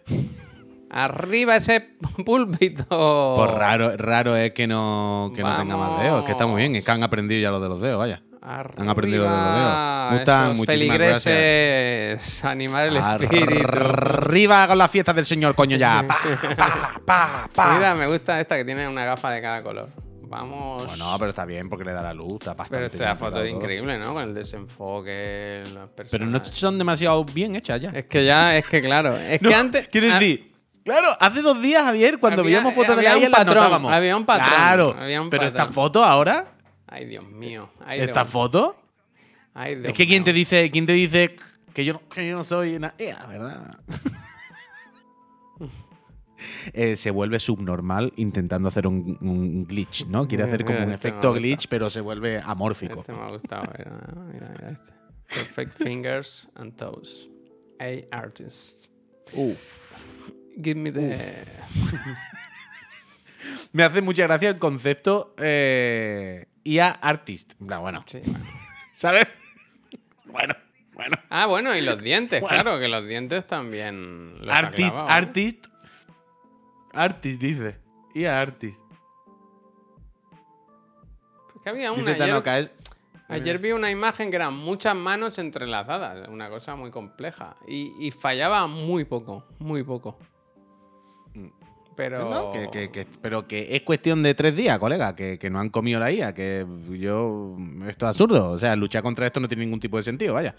Arriba 0.89 1.55
ese 1.55 1.95
púlpito. 2.25 3.33
Pues 3.38 3.51
raro, 3.51 3.97
raro 3.97 4.35
es 4.35 4.51
que 4.53 4.67
no, 4.67 5.31
que 5.35 5.43
no 5.43 5.57
tenga 5.57 5.77
más 5.77 6.01
dedos. 6.01 6.24
Que 6.24 6.31
está 6.31 6.45
muy 6.45 6.62
bien. 6.62 6.75
Es 6.75 6.85
que 6.85 6.91
han 6.91 7.03
aprendido 7.03 7.41
ya 7.41 7.51
los 7.51 7.62
de 7.62 7.69
los 7.69 7.81
dedos, 7.81 7.97
vaya. 7.97 8.21
Han 8.41 8.89
aprendido 8.89 9.24
lo 9.24 9.29
de 9.29 9.35
los 9.35 9.55
dedos. 9.55 10.12
Me 10.12 10.17
gustan, 10.17 10.51
esos 10.53 10.65
feligreses, 10.67 12.45
animar 12.45 12.88
el 12.88 12.97
espíritu. 12.97 13.67
Arriba 13.67 14.67
con 14.67 14.77
las 14.77 14.91
fiestas 14.91 15.15
del 15.15 15.25
señor, 15.25 15.55
coño, 15.55 15.77
ya. 15.77 16.05
Pa, 16.07 16.18
pa, 16.55 17.01
pa, 17.03 17.50
pa. 17.53 17.74
Mira, 17.75 17.96
me 17.96 18.05
gusta 18.07 18.39
esta 18.39 18.55
que 18.55 18.63
tiene 18.63 18.87
una 18.87 19.03
gafa 19.03 19.31
de 19.31 19.41
cada 19.41 19.61
color. 19.63 19.89
Vamos. 20.27 20.85
Bueno, 20.85 21.16
pero 21.20 21.29
está 21.29 21.46
bien 21.46 21.70
porque 21.70 21.85
le 21.85 21.94
da 21.94 22.01
la 22.01 22.14
luz. 22.14 22.33
Está 22.40 22.53
bastante 22.53 22.90
Pero 22.90 23.03
esta 23.03 23.16
foto 23.16 23.42
es 23.44 23.51
increíble, 23.53 23.98
¿no? 23.98 24.14
Con 24.14 24.24
el 24.24 24.33
desenfoque, 24.33 25.64
las 25.74 25.90
personas. 25.90 26.11
Pero 26.11 26.25
no 26.25 26.44
son 26.46 26.77
demasiado 26.77 27.24
bien 27.25 27.55
hechas 27.55 27.79
ya. 27.81 27.90
Es 27.92 28.05
que 28.05 28.25
ya, 28.25 28.57
es 28.57 28.68
que 28.68 28.81
claro. 28.81 29.16
Es 29.16 29.42
No, 29.42 29.50
que 29.50 29.55
antes. 29.55 29.88
Quiero 29.88 30.07
decir, 30.14 30.53
claro, 30.83 31.09
hace 31.20 31.42
dos 31.42 31.61
días, 31.61 31.83
Javier, 31.83 32.20
cuando 32.20 32.42
Había- 32.42 32.57
veíamos 32.57 32.75
fotos 32.75 32.96
de 32.98 33.03
la 33.03 33.16
un 33.16 33.22
las 33.24 33.31
patrón, 33.31 33.55
notábamos. 33.55 33.92
había 33.92 34.18
un 34.18 34.25
patrón, 34.25 34.50
Claro, 34.50 34.96
había 35.00 35.22
un 35.22 35.29
pero 35.29 35.44
esta 35.46 35.57
patrón. 35.59 35.74
foto 35.74 36.03
ahora, 36.03 36.51
Ay, 36.88 37.05
Dios 37.05 37.25
mío. 37.27 37.70
Ay, 37.85 38.00
esta 38.01 38.22
Dios- 38.22 38.31
foto, 38.31 38.77
ay, 39.53 39.75
Dios 39.75 39.88
es 39.88 39.94
que 39.94 40.07
quién 40.07 40.24
te 40.24 40.31
dice, 40.33 40.70
quién 40.72 40.85
te 40.85 40.94
dice 40.94 41.35
que 41.74 41.83
yo 41.83 41.94
no, 41.94 42.01
que 42.09 42.27
yo 42.27 42.38
no 42.38 42.44
soy 42.44 42.75
una 42.75 42.94
IA, 42.98 43.25
¿verdad? 43.25 43.79
Eh, 46.74 46.96
se 46.98 47.12
vuelve 47.12 47.40
subnormal 47.40 48.12
intentando 48.18 48.68
hacer 48.70 48.88
un, 48.88 49.18
un 49.22 49.66
glitch, 49.66 50.05
¿no? 50.08 50.27
Quiere 50.27 50.44
hacer 50.44 50.66
como 50.66 50.77
un 50.79 50.92
Este 50.92 51.10
efecto 51.10 51.34
glitch, 51.34 51.68
pero 51.68 51.90
se 51.90 52.01
vuelve 52.01 52.42
amórfico. 52.44 53.00
Este 53.01 53.14
me 53.14 53.20
ha 53.22 53.27
gustado. 53.29 53.64
Mira, 53.77 53.92
mira, 54.34 54.50
mira 54.53 54.70
este. 54.72 54.92
Perfect 55.27 55.77
fingers 55.84 56.50
and 56.55 56.75
toes. 56.75 57.29
A 57.79 58.16
artist. 58.16 58.88
Uf. 59.34 59.58
Give 60.62 60.75
me 60.79 60.92
the. 60.92 61.18
Me 63.74 63.84
hace 63.84 64.01
mucha 64.01 64.24
gracia 64.24 64.50
el 64.50 64.58
concepto 64.58 65.36
eh, 65.38 66.48
IA 66.64 66.90
artist. 66.90 67.53
Bueno, 67.60 68.03
Sí. 68.08 68.22
¿sabes? 68.96 69.27
Bueno, 70.25 70.55
bueno. 70.94 71.18
Ah, 71.29 71.46
bueno, 71.48 71.75
y 71.75 71.81
los 71.81 72.01
dientes, 72.01 72.42
Bueno. 72.42 72.64
claro, 72.64 72.79
que 72.79 72.88
los 72.88 73.05
dientes 73.08 73.46
también. 73.46 74.40
los 74.40 74.50
Artist, 74.55 74.94
¿eh? 74.94 75.05
artist. 75.08 75.66
Artist 76.96 77.40
dice. 77.42 77.77
IA 78.14 78.46
que 81.66 81.70
había 81.70 81.92
una. 81.92 82.01
Dice 82.01 82.12
Ayer, 82.14 82.27
Tanoka, 82.27 82.60
es- 82.60 82.72
ayer 83.27 83.58
vi 83.58 83.72
una 83.72 83.90
imagen 83.90 84.29
que 84.29 84.36
eran 84.36 84.53
muchas 84.55 84.96
manos 84.96 85.40
entrelazadas, 85.40 86.27
una 86.29 86.48
cosa 86.50 86.75
muy 86.75 86.92
compleja. 86.92 87.55
Y, 87.68 87.92
y 88.00 88.12
fallaba 88.12 88.68
muy 88.68 89.03
poco, 89.03 89.44
muy 89.60 89.84
poco. 89.84 90.18
Mm. 91.34 91.48
Pero. 91.96 92.29
No, 92.29 92.51
que- 92.51 92.70
que- 92.70 92.92
que- 92.92 93.08
pero 93.22 93.48
que 93.48 93.75
es 93.75 93.81
cuestión 93.81 94.22
de 94.22 94.36
tres 94.36 94.55
días, 94.55 94.77
colega, 94.77 95.16
que, 95.16 95.40
que 95.40 95.50
no 95.50 95.60
han 95.60 95.70
comido 95.70 96.00
la 96.00 96.12
IA, 96.12 96.34
que 96.36 96.68
yo... 97.00 97.58
Esto 97.88 98.05
es 98.05 98.10
absurdo, 98.10 98.51
o 98.51 98.60
sea, 98.60 98.75
luchar 98.75 99.01
contra 99.01 99.25
esto 99.25 99.40
no 99.40 99.48
tiene 99.48 99.64
ningún 99.66 99.79
tipo 99.79 99.98
de 99.98 100.03
sentido, 100.03 100.34
vaya. 100.36 100.55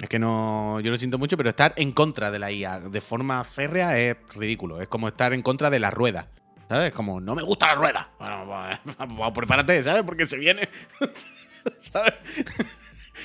Es 0.00 0.08
que 0.08 0.18
no... 0.18 0.80
Yo 0.80 0.90
lo 0.90 0.98
siento 0.98 1.18
mucho, 1.18 1.36
pero 1.36 1.50
estar 1.50 1.72
en 1.76 1.92
contra 1.92 2.30
de 2.30 2.38
la 2.38 2.52
IA 2.52 2.80
de 2.80 3.00
forma 3.00 3.42
férrea 3.44 3.98
es 3.98 4.16
ridículo. 4.34 4.80
Es 4.80 4.88
como 4.88 5.08
estar 5.08 5.32
en 5.32 5.42
contra 5.42 5.70
de 5.70 5.78
la 5.78 5.90
rueda. 5.90 6.28
¿Sabes? 6.68 6.92
Como, 6.92 7.20
no 7.20 7.34
me 7.34 7.42
gusta 7.42 7.68
la 7.68 7.74
rueda. 7.76 8.10
Bueno, 8.18 8.44
pues, 8.46 8.96
pues 9.16 9.32
prepárate, 9.32 9.82
¿sabes? 9.82 10.02
Porque 10.02 10.26
se 10.26 10.36
viene... 10.36 10.68
¿Sabes? 11.78 12.14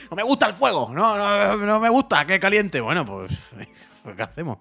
No 0.09 0.15
me 0.15 0.23
gusta 0.23 0.47
el 0.47 0.53
fuego. 0.53 0.89
No, 0.93 1.17
no, 1.17 1.57
no 1.57 1.79
me 1.79 1.89
gusta, 1.89 2.25
que 2.25 2.39
caliente. 2.39 2.81
Bueno, 2.81 3.05
pues... 3.05 3.31
pues 4.03 4.15
¿Qué 4.15 4.23
hacemos? 4.23 4.57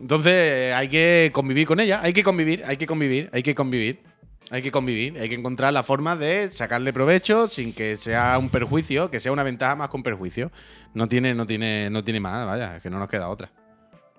Entonces 0.00 0.74
hay 0.74 0.88
que 0.88 1.30
convivir 1.32 1.66
con 1.66 1.78
ella, 1.78 2.00
hay 2.02 2.12
que 2.12 2.22
convivir, 2.22 2.62
hay 2.66 2.78
que 2.78 2.86
convivir, 2.86 3.28
hay 3.32 3.42
que 3.42 3.54
convivir, 3.54 4.02
hay 4.50 4.62
que 4.62 4.72
convivir, 4.72 5.18
hay 5.18 5.28
que 5.28 5.36
encontrar 5.36 5.72
la 5.72 5.82
forma 5.82 6.16
de 6.16 6.50
sacarle 6.50 6.92
provecho 6.92 7.48
sin 7.48 7.72
que 7.72 7.96
sea 7.96 8.36
un 8.38 8.48
perjuicio, 8.48 9.10
que 9.10 9.20
sea 9.20 9.30
una 9.32 9.44
ventaja 9.44 9.76
más 9.76 9.88
con 9.88 10.02
perjuicio. 10.02 10.50
No 10.92 11.06
tiene, 11.08 11.34
no 11.34 11.46
tiene, 11.46 11.88
no 11.88 12.02
tiene 12.02 12.18
más, 12.18 12.44
vaya, 12.46 12.76
es 12.76 12.82
que 12.82 12.90
no 12.90 12.98
nos 12.98 13.08
queda 13.08 13.28
otra. 13.28 13.50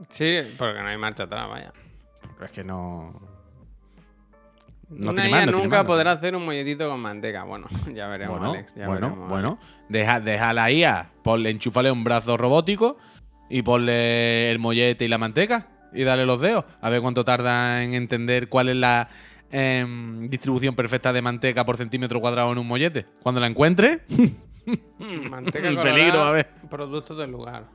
Sí, 0.09 0.37
porque 0.57 0.79
no 0.81 0.87
hay 0.87 0.97
marcha 0.97 1.23
atrás, 1.23 1.49
vaya. 1.49 1.73
Es 2.43 2.51
que 2.51 2.63
no. 2.63 3.19
No 4.89 5.11
Una 5.11 5.29
IA 5.29 5.45
no 5.45 5.51
nunca 5.53 5.77
más, 5.77 5.85
podrá 5.85 6.11
hacer 6.13 6.35
un 6.35 6.43
molletito 6.45 6.89
con 6.89 7.01
manteca. 7.01 7.43
Bueno, 7.43 7.67
ya 7.93 8.07
veremos, 8.07 8.39
Bueno, 8.39 8.53
Alex. 8.53 8.73
ya 8.75 8.87
bueno, 8.87 9.07
veremos, 9.07 9.29
bueno. 9.29 9.59
Deja, 9.89 10.19
deja 10.19 10.49
a 10.49 10.53
la 10.53 10.71
IA, 10.71 11.11
ponle, 11.23 11.49
enchúfale 11.49 11.91
un 11.91 12.03
brazo 12.03 12.37
robótico 12.37 12.97
y 13.49 13.61
ponle 13.61 14.49
el 14.49 14.59
mollete 14.59 15.05
y 15.05 15.07
la 15.09 15.17
manteca 15.17 15.67
y 15.93 16.03
dale 16.03 16.25
los 16.25 16.39
dedos. 16.39 16.65
A 16.81 16.89
ver 16.89 17.01
cuánto 17.01 17.25
tarda 17.25 17.83
en 17.83 17.93
entender 17.93 18.47
cuál 18.49 18.69
es 18.69 18.77
la 18.77 19.09
em, 19.51 20.29
distribución 20.29 20.75
perfecta 20.75 21.11
de 21.13 21.21
manteca 21.21 21.65
por 21.65 21.77
centímetro 21.77 22.19
cuadrado 22.21 22.51
en 22.51 22.57
un 22.57 22.67
mollete. 22.67 23.05
Cuando 23.21 23.39
la 23.41 23.47
encuentre, 23.47 24.01
Manteca 25.29 25.67
El 25.67 25.79
peligro, 25.81 26.21
a 26.23 26.31
ver. 26.31 26.47
Productos 26.69 27.17
del 27.17 27.31
lugar. 27.31 27.65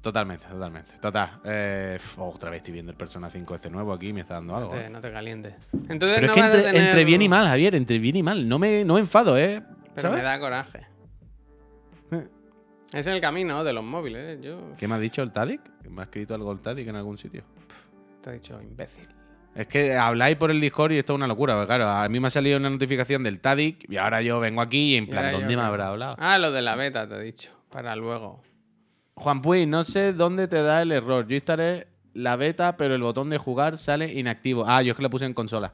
totalmente, 0.00 0.46
totalmente. 0.46 0.94
Total. 1.00 1.40
Eh, 1.44 1.98
otra 2.18 2.50
vez 2.50 2.58
estoy 2.58 2.74
viendo 2.74 2.92
el 2.92 2.96
Persona 2.98 3.30
5 3.30 3.54
este 3.54 3.70
nuevo 3.70 3.92
aquí, 3.92 4.12
me 4.12 4.20
está 4.20 4.34
dando 4.34 4.52
No 4.52 4.58
algo. 4.58 4.70
te, 4.70 4.84
¿eh? 4.86 4.90
no 4.90 5.00
te 5.00 5.10
calientes. 5.10 5.54
Entonces 5.88 6.18
Pero 6.20 6.26
no 6.28 6.34
es 6.34 6.40
que 6.40 6.46
entre, 6.46 6.62
tener- 6.62 6.84
entre 6.86 7.04
bien 7.04 7.22
y 7.22 7.28
mal, 7.28 7.46
Javier, 7.46 7.74
entre 7.74 7.98
bien 7.98 8.16
y 8.16 8.22
mal. 8.22 8.46
No 8.48 8.58
me, 8.58 8.84
no 8.84 8.94
me 8.94 9.00
enfado, 9.00 9.38
¿eh? 9.38 9.62
Pero 9.94 10.08
¿Sabes? 10.08 10.18
me 10.18 10.24
da 10.24 10.38
coraje. 10.38 10.80
Es 12.92 13.08
el 13.08 13.20
camino 13.20 13.64
de 13.64 13.72
los 13.72 13.82
móviles, 13.82 14.38
¿eh? 14.38 14.40
Yo 14.40 14.76
¿Qué 14.76 14.86
me 14.86 14.94
ha 14.94 14.98
dicho 15.00 15.20
el 15.22 15.32
Tadic? 15.32 15.60
¿Me 15.90 16.02
ha 16.02 16.04
escrito 16.04 16.32
algo 16.34 16.52
el 16.52 16.60
Tadic 16.60 16.86
en 16.86 16.94
algún 16.94 17.18
sitio? 17.18 17.42
te 18.20 18.30
he 18.30 18.32
dicho 18.34 18.60
imbécil. 18.62 19.08
Es 19.54 19.66
que 19.68 19.96
habláis 19.96 20.36
por 20.36 20.50
el 20.50 20.60
Discord 20.60 20.92
y 20.92 20.98
esto 20.98 21.12
es 21.12 21.16
una 21.16 21.26
locura. 21.26 21.54
porque 21.54 21.66
claro, 21.68 21.88
a 21.88 22.08
mí 22.08 22.18
me 22.18 22.26
ha 22.26 22.30
salido 22.30 22.58
una 22.58 22.70
notificación 22.70 23.22
del 23.22 23.40
Tadic 23.40 23.88
y 23.88 23.96
ahora 23.96 24.20
yo 24.22 24.40
vengo 24.40 24.60
aquí 24.60 24.94
y 24.94 24.96
en 24.96 25.04
Y 25.04 25.06
plan, 25.08 25.30
yo 25.30 25.38
¿dónde 25.38 25.56
me 25.56 25.62
habrá 25.62 25.88
hablado? 25.88 26.16
Ah, 26.18 26.38
lo 26.38 26.50
de 26.50 26.62
la 26.62 26.74
beta, 26.74 27.08
te 27.08 27.14
he 27.14 27.20
dicho. 27.22 27.52
Para 27.70 27.94
luego. 27.94 28.42
Juan 29.14 29.42
Puy, 29.42 29.66
no 29.66 29.84
sé 29.84 30.12
dónde 30.12 30.48
te 30.48 30.62
da 30.62 30.82
el 30.82 30.90
error. 30.90 31.26
Yo 31.28 31.36
instalé 31.36 31.86
la 32.14 32.34
beta, 32.36 32.76
pero 32.76 32.94
el 32.96 33.02
botón 33.02 33.30
de 33.30 33.38
jugar 33.38 33.78
sale 33.78 34.12
inactivo. 34.12 34.64
Ah, 34.66 34.82
yo 34.82 34.90
es 34.92 34.96
que 34.96 35.02
la 35.02 35.08
puse 35.10 35.24
en 35.24 35.34
consola. 35.34 35.72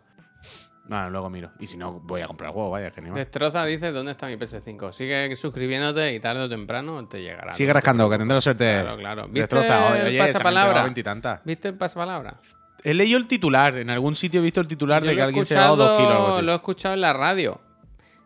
Bueno, 0.85 1.09
luego 1.11 1.31
miro. 1.31 1.53
Y 1.61 1.67
si 1.67 1.77
no, 1.79 1.93
voy 2.01 2.21
a 2.21 2.27
comprar 2.27 2.49
el 2.49 2.55
juego, 2.55 2.71
vaya, 2.71 2.93
más. 3.01 3.15
Destroza 3.15 3.65
dice 3.65 3.93
dónde 3.93 4.13
está 4.13 4.27
mi 4.27 4.35
PS5. 4.35 4.93
Sigue 4.93 5.37
suscribiéndote 5.37 6.13
y 6.15 6.21
tarde 6.21 6.43
o 6.43 6.49
temprano 6.49 7.07
te 7.07 7.23
llegará. 7.23 7.53
Sigue 7.53 7.69
¿no? 7.69 7.75
rascando, 7.75 8.11
que 8.11 8.19
tendrás 8.19 8.43
suerte. 8.43 8.81
Claro, 8.83 8.99
claro. 8.99 9.23
¿Viste 9.29 9.41
Destroza. 9.41 9.93
Oye, 9.93 10.11
el 10.13 10.19
pasapalabra? 10.19 10.63
entregado 10.63 10.85
veintitantas. 10.85 11.41
¿Viste 11.45 11.69
el 11.69 11.75
pasapalabra? 11.75 12.41
He 12.83 12.95
leído 12.95 13.19
el 13.19 13.27
titular. 13.29 13.77
En 13.77 13.91
algún 13.91 14.17
sitio 14.17 14.41
he 14.41 14.43
visto 14.45 14.61
el 14.61 14.69
titular 14.69 15.03
Yo 15.03 15.11
de 15.11 15.17
que 15.17 15.23
alguien 15.23 15.45
se 15.47 15.57
ha 15.57 15.61
dado 15.63 15.77
dos 15.77 15.99
kilos 15.99 16.13
o 16.15 16.17
algo 16.17 16.35
así. 16.37 16.47
Lo 16.47 16.53
he 16.53 16.57
escuchado 16.57 16.95
en 16.95 17.01
la 17.03 17.13
radio. 17.13 17.61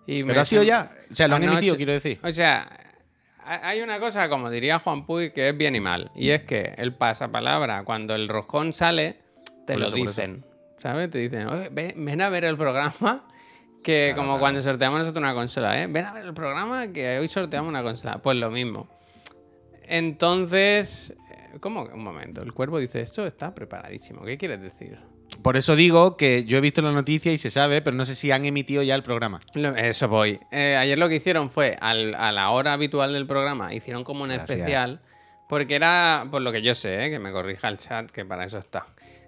Y 0.06 0.22
me 0.22 0.28
Pero 0.28 0.40
ha 0.42 0.44
sido 0.44 0.62
ya. 0.62 0.92
O 1.10 1.14
sea, 1.14 1.28
lo 1.28 1.36
han 1.36 1.42
emitido, 1.44 1.76
quiero 1.76 1.92
decir. 1.92 2.20
O 2.22 2.30
sea, 2.30 2.68
ha- 3.44 3.68
hay 3.68 3.80
una 3.80 3.98
cosa, 3.98 4.28
como 4.28 4.50
diría 4.50 4.78
Juan 4.78 5.06
Puy, 5.06 5.32
que 5.32 5.48
es 5.48 5.56
bien 5.56 5.74
y 5.74 5.80
mal. 5.80 6.10
Y 6.14 6.30
es 6.30 6.42
que 6.42 6.74
el 6.76 6.94
pasapalabra, 6.94 7.84
cuando 7.84 8.14
el 8.14 8.28
roscón 8.28 8.72
sale, 8.72 9.16
te 9.66 9.72
Por 9.74 9.80
lo 9.82 9.86
eso, 9.88 9.96
dicen. 9.96 10.44
¿Sabes? 10.78 11.10
Te 11.10 11.18
dicen, 11.18 11.46
"Oye, 11.48 11.68
ven, 11.72 11.92
ven 12.04 12.20
a 12.20 12.28
ver 12.28 12.44
el 12.44 12.56
programa. 12.56 13.24
Que 13.82 13.98
Claro, 13.98 14.16
como 14.16 14.28
claro. 14.28 14.40
cuando 14.40 14.60
sorteamos 14.62 14.98
nosotros 15.00 15.22
una 15.22 15.34
consola, 15.34 15.82
¿eh? 15.82 15.86
Ven 15.88 16.04
a 16.06 16.12
ver 16.14 16.24
el 16.26 16.32
programa 16.34 16.88
que 16.88 17.18
hoy 17.18 17.28
sorteamos 17.28 17.68
una 17.68 17.82
consola. 17.82 18.16
Pues 18.18 18.36
lo 18.38 18.50
mismo. 18.50 18.88
Entonces, 19.86 21.14
¿cómo? 21.60 21.82
Un 21.84 22.02
momento. 22.02 22.42
El 22.42 22.52
cuervo 22.52 22.78
dice, 22.78 23.00
esto 23.00 23.26
está 23.26 23.54
preparadísimo. 23.54 24.22
¿Qué 24.24 24.36
quieres 24.38 24.60
decir? 24.60 24.98
Por 25.42 25.56
eso 25.56 25.74
digo 25.74 26.16
que 26.16 26.44
yo 26.44 26.58
he 26.58 26.60
visto 26.60 26.80
la 26.82 26.92
noticia 26.92 27.32
y 27.32 27.38
se 27.38 27.50
sabe, 27.50 27.82
pero 27.82 27.96
no 27.96 28.06
sé 28.06 28.14
si 28.14 28.30
han 28.30 28.44
emitido 28.44 28.82
ya 28.82 28.94
el 28.94 29.02
programa. 29.02 29.40
Eso 29.76 30.08
voy. 30.08 30.38
Eh, 30.52 30.76
ayer 30.76 30.98
lo 30.98 31.08
que 31.08 31.16
hicieron 31.16 31.50
fue, 31.50 31.76
al- 31.80 32.14
a 32.14 32.30
la 32.30 32.50
hora 32.50 32.72
habitual 32.72 33.12
del 33.12 33.26
programa, 33.26 33.74
hicieron 33.74 34.04
como 34.04 34.22
un 34.24 34.28
Gracias. 34.30 34.50
especial, 34.50 35.00
porque 35.48 35.74
era, 35.74 36.26
por 36.30 36.42
lo 36.42 36.52
que 36.52 36.62
yo 36.62 36.74
sé, 36.74 37.06
eh, 37.06 37.10
que 37.10 37.18
me 37.18 37.32
corrija 37.32 37.68
el 37.68 37.78
chat, 37.78 38.10
que 38.10 38.24
para 38.24 38.44
eso 38.44 38.58
está. 38.58 38.86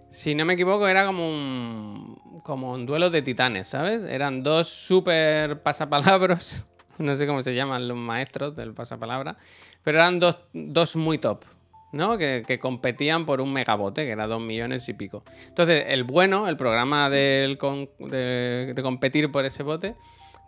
Si 0.09 0.35
no 0.35 0.45
me 0.45 0.53
equivoco, 0.55 0.87
era 0.87 1.05
como 1.07 1.29
un, 1.29 2.41
como 2.45 2.73
un 2.73 2.87
duelo 2.87 3.11
de 3.11 3.23
titanes, 3.23 3.67
¿sabes? 3.69 4.03
Eran 4.09 4.43
dos 4.43 4.69
super 4.69 5.61
pasapalabras, 5.63 6.65
no 6.99 7.17
sé 7.17 7.27
cómo 7.27 7.43
se 7.43 7.55
llaman 7.55 7.89
los 7.89 7.97
maestros 7.97 8.55
del 8.55 8.73
pasapalabra, 8.75 9.37
pero 9.83 9.99
eran 9.99 10.19
dos, 10.21 10.37
dos 10.53 10.95
muy 10.95 11.19
top, 11.19 11.45
¿no? 11.93 12.19
Que, 12.19 12.43
que 12.47 12.59
competían 12.59 13.27
por 13.27 13.41
un 13.41 13.53
megabote, 13.53 14.05
que 14.05 14.11
era 14.13 14.27
dos 14.27 14.41
millones 14.41 14.89
y 14.89 14.95
pico. 14.95 15.25
Entonces, 15.49 15.85
el 15.89 16.05
bueno, 16.05 16.49
el 16.49 16.57
programa 16.57 17.09
del 17.11 17.59
con- 17.59 17.89
de, 17.99 18.73
de 18.75 18.83
competir 18.83 19.31
por 19.31 19.45
ese 19.45 19.63
bote, 19.63 19.95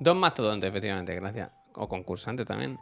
dos 0.01 0.16
mastodontes, 0.16 0.68
efectivamente, 0.68 1.14
gracias. 1.14 1.51
O 1.74 1.88
concursantes 1.88 2.44
también. 2.46 2.79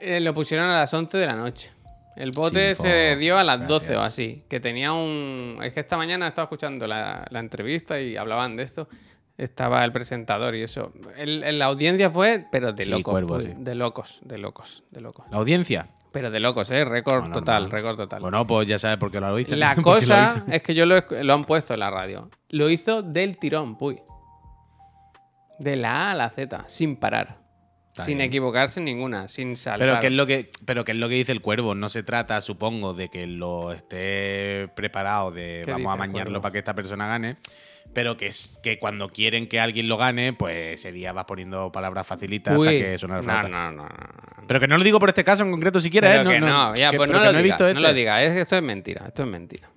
Eh, 0.00 0.20
lo 0.20 0.34
pusieron 0.34 0.68
a 0.68 0.78
las 0.80 0.92
11 0.92 1.16
de 1.18 1.26
la 1.26 1.36
noche. 1.36 1.70
El 2.16 2.30
bote 2.32 2.74
Cinco. 2.74 2.88
se 2.88 3.16
dio 3.16 3.36
a 3.38 3.44
las 3.44 3.66
12 3.68 3.88
o 3.94 4.00
Gracias. 4.00 4.02
así. 4.08 4.44
Que 4.48 4.58
tenía 4.58 4.92
un. 4.92 5.58
Es 5.62 5.72
que 5.74 5.80
esta 5.80 5.96
mañana 5.98 6.26
estaba 6.28 6.44
escuchando 6.44 6.86
la, 6.86 7.26
la 7.30 7.40
entrevista 7.40 8.00
y 8.00 8.16
hablaban 8.16 8.56
de 8.56 8.62
esto. 8.62 8.88
Estaba 9.38 9.84
el 9.84 9.92
presentador 9.92 10.54
y 10.54 10.62
eso. 10.62 10.92
El- 11.16 11.44
el- 11.44 11.58
la 11.58 11.66
audiencia 11.66 12.10
fue, 12.10 12.44
pero 12.50 12.72
de 12.72 12.84
Sí, 12.84 12.90
locos. 12.90 13.12
cuervo, 13.12 13.34
pues, 13.34 13.46
sí. 13.46 13.52
De 13.58 13.74
locos, 13.74 14.20
de 14.24 14.38
locos, 14.38 14.84
de 14.90 15.00
locos. 15.02 15.26
La 15.30 15.36
audiencia. 15.38 15.88
Pero 16.12 16.30
de 16.30 16.40
locos, 16.40 16.70
¿eh? 16.70 16.82
Récord 16.86 17.26
No, 17.26 17.32
total, 17.34 17.70
récord 17.70 17.96
total. 17.98 18.22
Bueno, 18.22 18.46
pues 18.46 18.66
ya 18.66 18.78
sabes 18.78 18.96
por 18.96 19.10
qué 19.10 19.20
lo 19.20 19.38
hice. 19.38 19.54
La 19.56 19.74
lo 19.74 19.82
cosa 19.82 20.44
es 20.50 20.62
que 20.62 20.74
yo 20.74 20.86
lo, 20.86 21.02
han 21.34 21.44
puesto 21.44 21.74
en 21.74 21.80
la 21.80 21.90
radio. 21.90 22.30
Lo 22.48 22.70
hizo 22.70 23.02
del 23.02 23.36
tirón, 23.36 23.76
puy. 23.76 24.00
De 25.58 25.76
la 25.76 26.08
A 26.08 26.10
a 26.12 26.14
la 26.14 26.30
Z, 26.30 26.64
sin 26.68 26.96
parar. 26.96 27.38
Está 27.88 28.04
sin 28.04 28.18
bien. 28.18 28.28
equivocarse 28.28 28.80
ninguna, 28.80 29.26
sin 29.28 29.56
saltar. 29.56 29.86
Pero 29.88 30.00
que 30.00 30.06
es 30.08 30.12
lo 30.12 30.26
que, 30.26 30.50
pero 30.66 30.84
que 30.84 30.92
es 30.92 30.98
lo 30.98 31.08
que 31.08 31.14
dice 31.14 31.32
el 31.32 31.40
cuervo. 31.40 31.74
No 31.74 31.88
se 31.88 32.02
trata, 32.02 32.40
supongo, 32.42 32.92
de 32.94 33.08
que 33.08 33.26
lo 33.26 33.72
esté 33.72 34.68
preparado 34.74 35.30
de 35.32 35.62
¿Qué 35.64 35.72
vamos 35.72 35.92
a 35.92 35.96
mañarlo 35.96 36.40
para 36.42 36.52
que 36.52 36.58
esta 36.58 36.74
persona 36.74 37.06
gane. 37.06 37.36
Pero 37.92 38.16
que 38.16 38.26
es 38.26 38.58
que 38.62 38.78
cuando 38.78 39.08
quieren 39.08 39.48
que 39.48 39.58
alguien 39.58 39.88
lo 39.88 39.96
gane, 39.96 40.32
pues 40.34 40.78
ese 40.78 40.92
día 40.92 41.12
vas 41.12 41.24
poniendo 41.24 41.72
palabras 41.72 42.06
facilitas 42.06 42.56
Uy, 42.56 42.68
hasta 42.68 42.78
que 42.80 42.98
suena 42.98 43.22
la 43.22 43.42
no, 43.42 43.48
no, 43.48 43.72
no, 43.72 43.72
no, 43.72 43.88
no. 43.88 44.46
Pero 44.46 44.60
que 44.60 44.68
no 44.68 44.76
lo 44.76 44.84
digo 44.84 44.98
por 44.98 45.08
este 45.08 45.24
caso 45.24 45.42
en 45.44 45.50
concreto 45.50 45.80
si 45.80 45.88
quieres, 45.90 46.10
Pero 46.10 46.30
¿eh? 46.30 46.34
que 46.34 46.40
no, 46.40 46.74
ya, 46.76 46.90
que- 46.90 46.96
pues 46.98 47.10
no 47.10 47.18
lo 47.18 47.24
he 47.24 47.42
digas, 47.42 47.42
visto 47.42 47.74
no 47.74 47.80
lo 47.80 47.88
este. 47.88 47.98
digas. 48.00 48.22
Es 48.22 48.32
que 48.34 48.40
esto 48.42 48.56
es 48.56 48.62
mentira, 48.62 49.04
esto 49.06 49.22
es 49.22 49.28
mentira. 49.28 49.70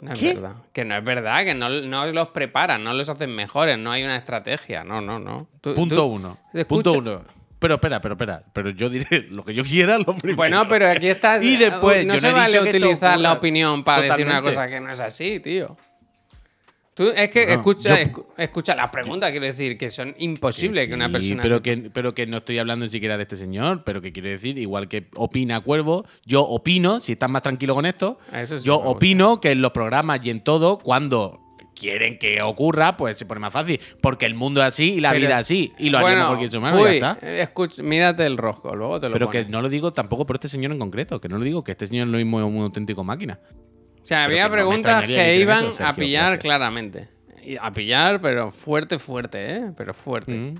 No 0.00 0.12
es 0.12 0.18
¿Qué? 0.20 0.34
verdad. 0.34 0.56
Que 0.72 0.84
no 0.84 0.96
es 0.96 1.04
verdad, 1.04 1.44
que 1.44 1.54
no, 1.54 1.68
no 1.68 2.06
los 2.06 2.28
preparan, 2.28 2.82
no 2.84 2.92
los 2.92 3.08
hacen 3.08 3.34
mejores, 3.34 3.78
no 3.78 3.90
hay 3.92 4.02
una 4.02 4.16
estrategia. 4.16 4.84
No, 4.84 5.00
no, 5.00 5.18
no. 5.18 5.48
Tú- 5.60 5.74
Punto 5.74 5.94
tú- 5.96 6.04
uno. 6.04 6.38
Punto 6.68 6.92
uno. 6.94 7.22
Pero 7.58 7.74
espera, 7.76 8.00
pero 8.00 8.14
espera. 8.14 8.42
Pero 8.52 8.70
yo 8.70 8.90
diré 8.90 9.22
lo 9.30 9.44
que 9.44 9.54
yo 9.54 9.64
quiera, 9.64 9.96
lo 9.98 10.14
primero. 10.16 10.36
Bueno, 10.36 10.66
pero 10.68 10.88
aquí 10.90 11.06
estás. 11.06 11.42
Y 11.44 11.56
después, 11.56 12.04
no 12.04 12.14
yo 12.14 12.20
se 12.20 12.26
no 12.26 12.32
he 12.36 12.40
vale 12.40 12.60
utilizar 12.60 13.18
la 13.18 13.32
opinión 13.32 13.84
para 13.84 14.02
decir 14.02 14.26
una 14.26 14.40
totalmente. 14.42 14.50
cosa 14.56 14.68
que 14.68 14.80
no 14.80 14.90
es 14.90 15.00
así, 15.00 15.40
tío. 15.40 15.76
Tú, 16.94 17.08
es 17.14 17.28
que 17.28 17.52
escucha, 17.52 17.88
yo- 18.02 18.10
escu- 18.10 18.24
escucha 18.36 18.76
las 18.76 18.88
preguntas, 18.90 19.30
quiero 19.32 19.46
decir, 19.46 19.76
que 19.76 19.90
son 19.90 20.14
imposibles 20.18 20.86
que, 20.86 20.94
una 20.94 21.10
persona. 21.10 21.42
Pero 21.42 21.60
que, 21.60 21.76
pero 21.92 22.14
que 22.14 22.26
no 22.26 22.36
estoy 22.36 22.58
hablando 22.58 22.84
ni 22.84 22.90
siquiera 22.92 23.16
de 23.16 23.24
este 23.24 23.36
señor, 23.36 23.82
pero 23.84 24.00
que 24.00 24.12
quiero 24.12 24.28
decir, 24.28 24.56
igual 24.58 24.86
que 24.88 25.08
opina 25.16 25.60
Cuervo, 25.60 26.04
yo 26.24 26.42
opino, 26.42 27.00
si 27.00 27.12
estás 27.12 27.28
más 27.28 27.42
tranquilo 27.42 27.74
con 27.74 27.84
esto, 27.84 28.18
sí 28.46 28.58
yo 28.62 28.76
opino 28.76 29.40
que 29.40 29.50
en 29.50 29.60
los 29.60 29.72
programas 29.72 30.20
y 30.22 30.30
en 30.30 30.42
todo, 30.44 30.78
cuando 30.78 31.40
quieren 31.74 32.16
que 32.20 32.40
ocurra, 32.42 32.96
pues 32.96 33.18
se 33.18 33.26
pone 33.26 33.40
más 33.40 33.52
fácil. 33.52 33.80
Porque 34.00 34.26
el 34.26 34.34
mundo 34.34 34.60
es 34.62 34.68
así 34.68 34.92
y 34.92 35.00
la 35.00 35.10
Pero- 35.10 35.20
vida 35.22 35.40
es 35.40 35.46
así. 35.46 35.72
Y 35.76 35.90
lo 35.90 36.00
bueno, 36.00 36.38
ser 36.48 36.56
humano, 36.58 36.76
uy, 36.80 37.00
ya 37.00 37.12
está. 37.12 37.42
escucha, 37.42 37.82
mírate 37.82 38.24
el 38.24 38.36
rosco, 38.36 38.76
luego 38.76 39.00
te 39.00 39.08
lo 39.08 39.14
Pero 39.14 39.30
que 39.30 39.44
no 39.46 39.60
lo 39.60 39.68
digo 39.68 39.92
tampoco 39.92 40.24
por 40.26 40.36
este 40.36 40.46
señor 40.46 40.70
en 40.70 40.78
concreto, 40.78 41.20
que 41.20 41.28
no 41.28 41.38
lo 41.38 41.44
digo, 41.44 41.64
que 41.64 41.72
este 41.72 41.88
señor 41.88 42.06
lo 42.06 42.18
mismo 42.18 42.38
es 42.38 42.46
un 42.46 42.58
auténtico 42.62 43.02
máquina. 43.02 43.40
O 44.04 44.06
sea, 44.06 44.24
había 44.24 44.44
no 44.48 44.52
preguntas 44.52 45.08
que 45.08 45.36
iban 45.38 45.68
eso, 45.68 45.84
a 45.84 45.94
pillar 45.96 46.22
gracias. 46.32 46.42
claramente. 46.42 47.08
Y 47.42 47.56
A 47.56 47.72
pillar, 47.72 48.20
pero 48.20 48.50
fuerte, 48.50 48.98
fuerte, 48.98 49.56
¿eh? 49.56 49.72
Pero 49.76 49.92
fuerte. 49.94 50.32
Mm. 50.32 50.54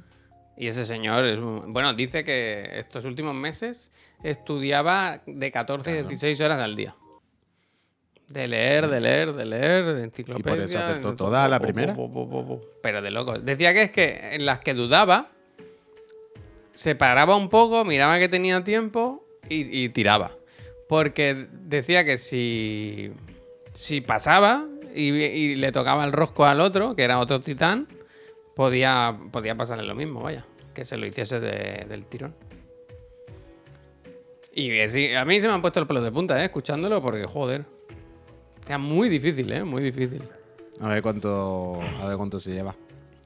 Y 0.56 0.66
ese 0.68 0.84
señor, 0.84 1.24
es 1.26 1.38
un- 1.38 1.72
bueno, 1.72 1.94
dice 1.94 2.24
que 2.24 2.70
estos 2.78 3.04
últimos 3.04 3.34
meses 3.34 3.90
estudiaba 4.22 5.20
de 5.26 5.50
14 5.50 5.90
a 5.90 5.94
16 6.02 6.40
horas 6.40 6.60
al 6.60 6.74
día. 6.76 6.94
De 8.28 8.48
leer, 8.48 8.88
de 8.88 9.00
leer, 9.00 9.32
de 9.34 9.44
leer, 9.44 9.84
de 9.94 10.04
enciclopedia. 10.04 10.64
eso 10.64 10.78
acertó 10.78 11.10
de- 11.10 11.16
toda 11.16 11.46
la 11.48 11.60
primera. 11.60 11.94
Pero 12.82 13.02
de 13.02 13.10
locos. 13.10 13.44
Decía 13.44 13.74
que 13.74 13.82
es 13.82 13.90
que 13.90 14.30
en 14.32 14.46
las 14.46 14.60
que 14.60 14.72
dudaba, 14.74 15.28
se 16.72 16.94
paraba 16.94 17.36
un 17.36 17.48
poco, 17.50 17.84
miraba 17.84 18.18
que 18.18 18.28
tenía 18.28 18.64
tiempo 18.64 19.26
y, 19.48 19.84
y 19.84 19.88
tiraba. 19.90 20.32
Porque 20.88 21.46
decía 21.50 22.04
que 22.04 22.18
si, 22.18 23.12
si 23.74 24.00
pasaba 24.00 24.66
y, 24.94 25.56
le 25.56 25.72
tocaba 25.72 26.04
el 26.04 26.12
rosco 26.12 26.44
al 26.46 26.60
otro, 26.60 26.94
que 26.96 27.02
era 27.02 27.18
otro 27.18 27.40
titán, 27.40 27.88
podía, 28.54 29.18
podía 29.32 29.56
pasarle 29.56 29.84
lo 29.84 29.94
mismo, 29.94 30.20
vaya. 30.22 30.46
Que 30.72 30.84
se 30.84 30.96
lo 30.96 31.06
hiciese 31.06 31.40
de- 31.40 31.84
del 31.88 32.06
tirón. 32.06 32.34
Y 34.52 34.68
que 34.68 34.88
sí, 34.88 35.12
a 35.14 35.24
mí 35.24 35.40
se 35.40 35.48
me 35.48 35.54
han 35.54 35.60
puesto 35.60 35.80
el 35.80 35.86
pelo 35.86 36.00
de 36.00 36.12
punta, 36.12 36.40
¿eh? 36.40 36.44
Escuchándolo, 36.46 37.02
porque 37.02 37.24
joder. 37.26 37.64
Era 38.66 38.78
muy 38.78 39.08
difícil, 39.08 39.52
¿eh? 39.52 39.62
Muy 39.64 39.82
difícil. 39.82 40.22
A 40.80 40.88
ver 40.88 41.02
cuánto, 41.02 41.80
a 42.00 42.06
ver 42.06 42.16
cuánto 42.16 42.40
se 42.40 42.52
lleva. 42.52 42.74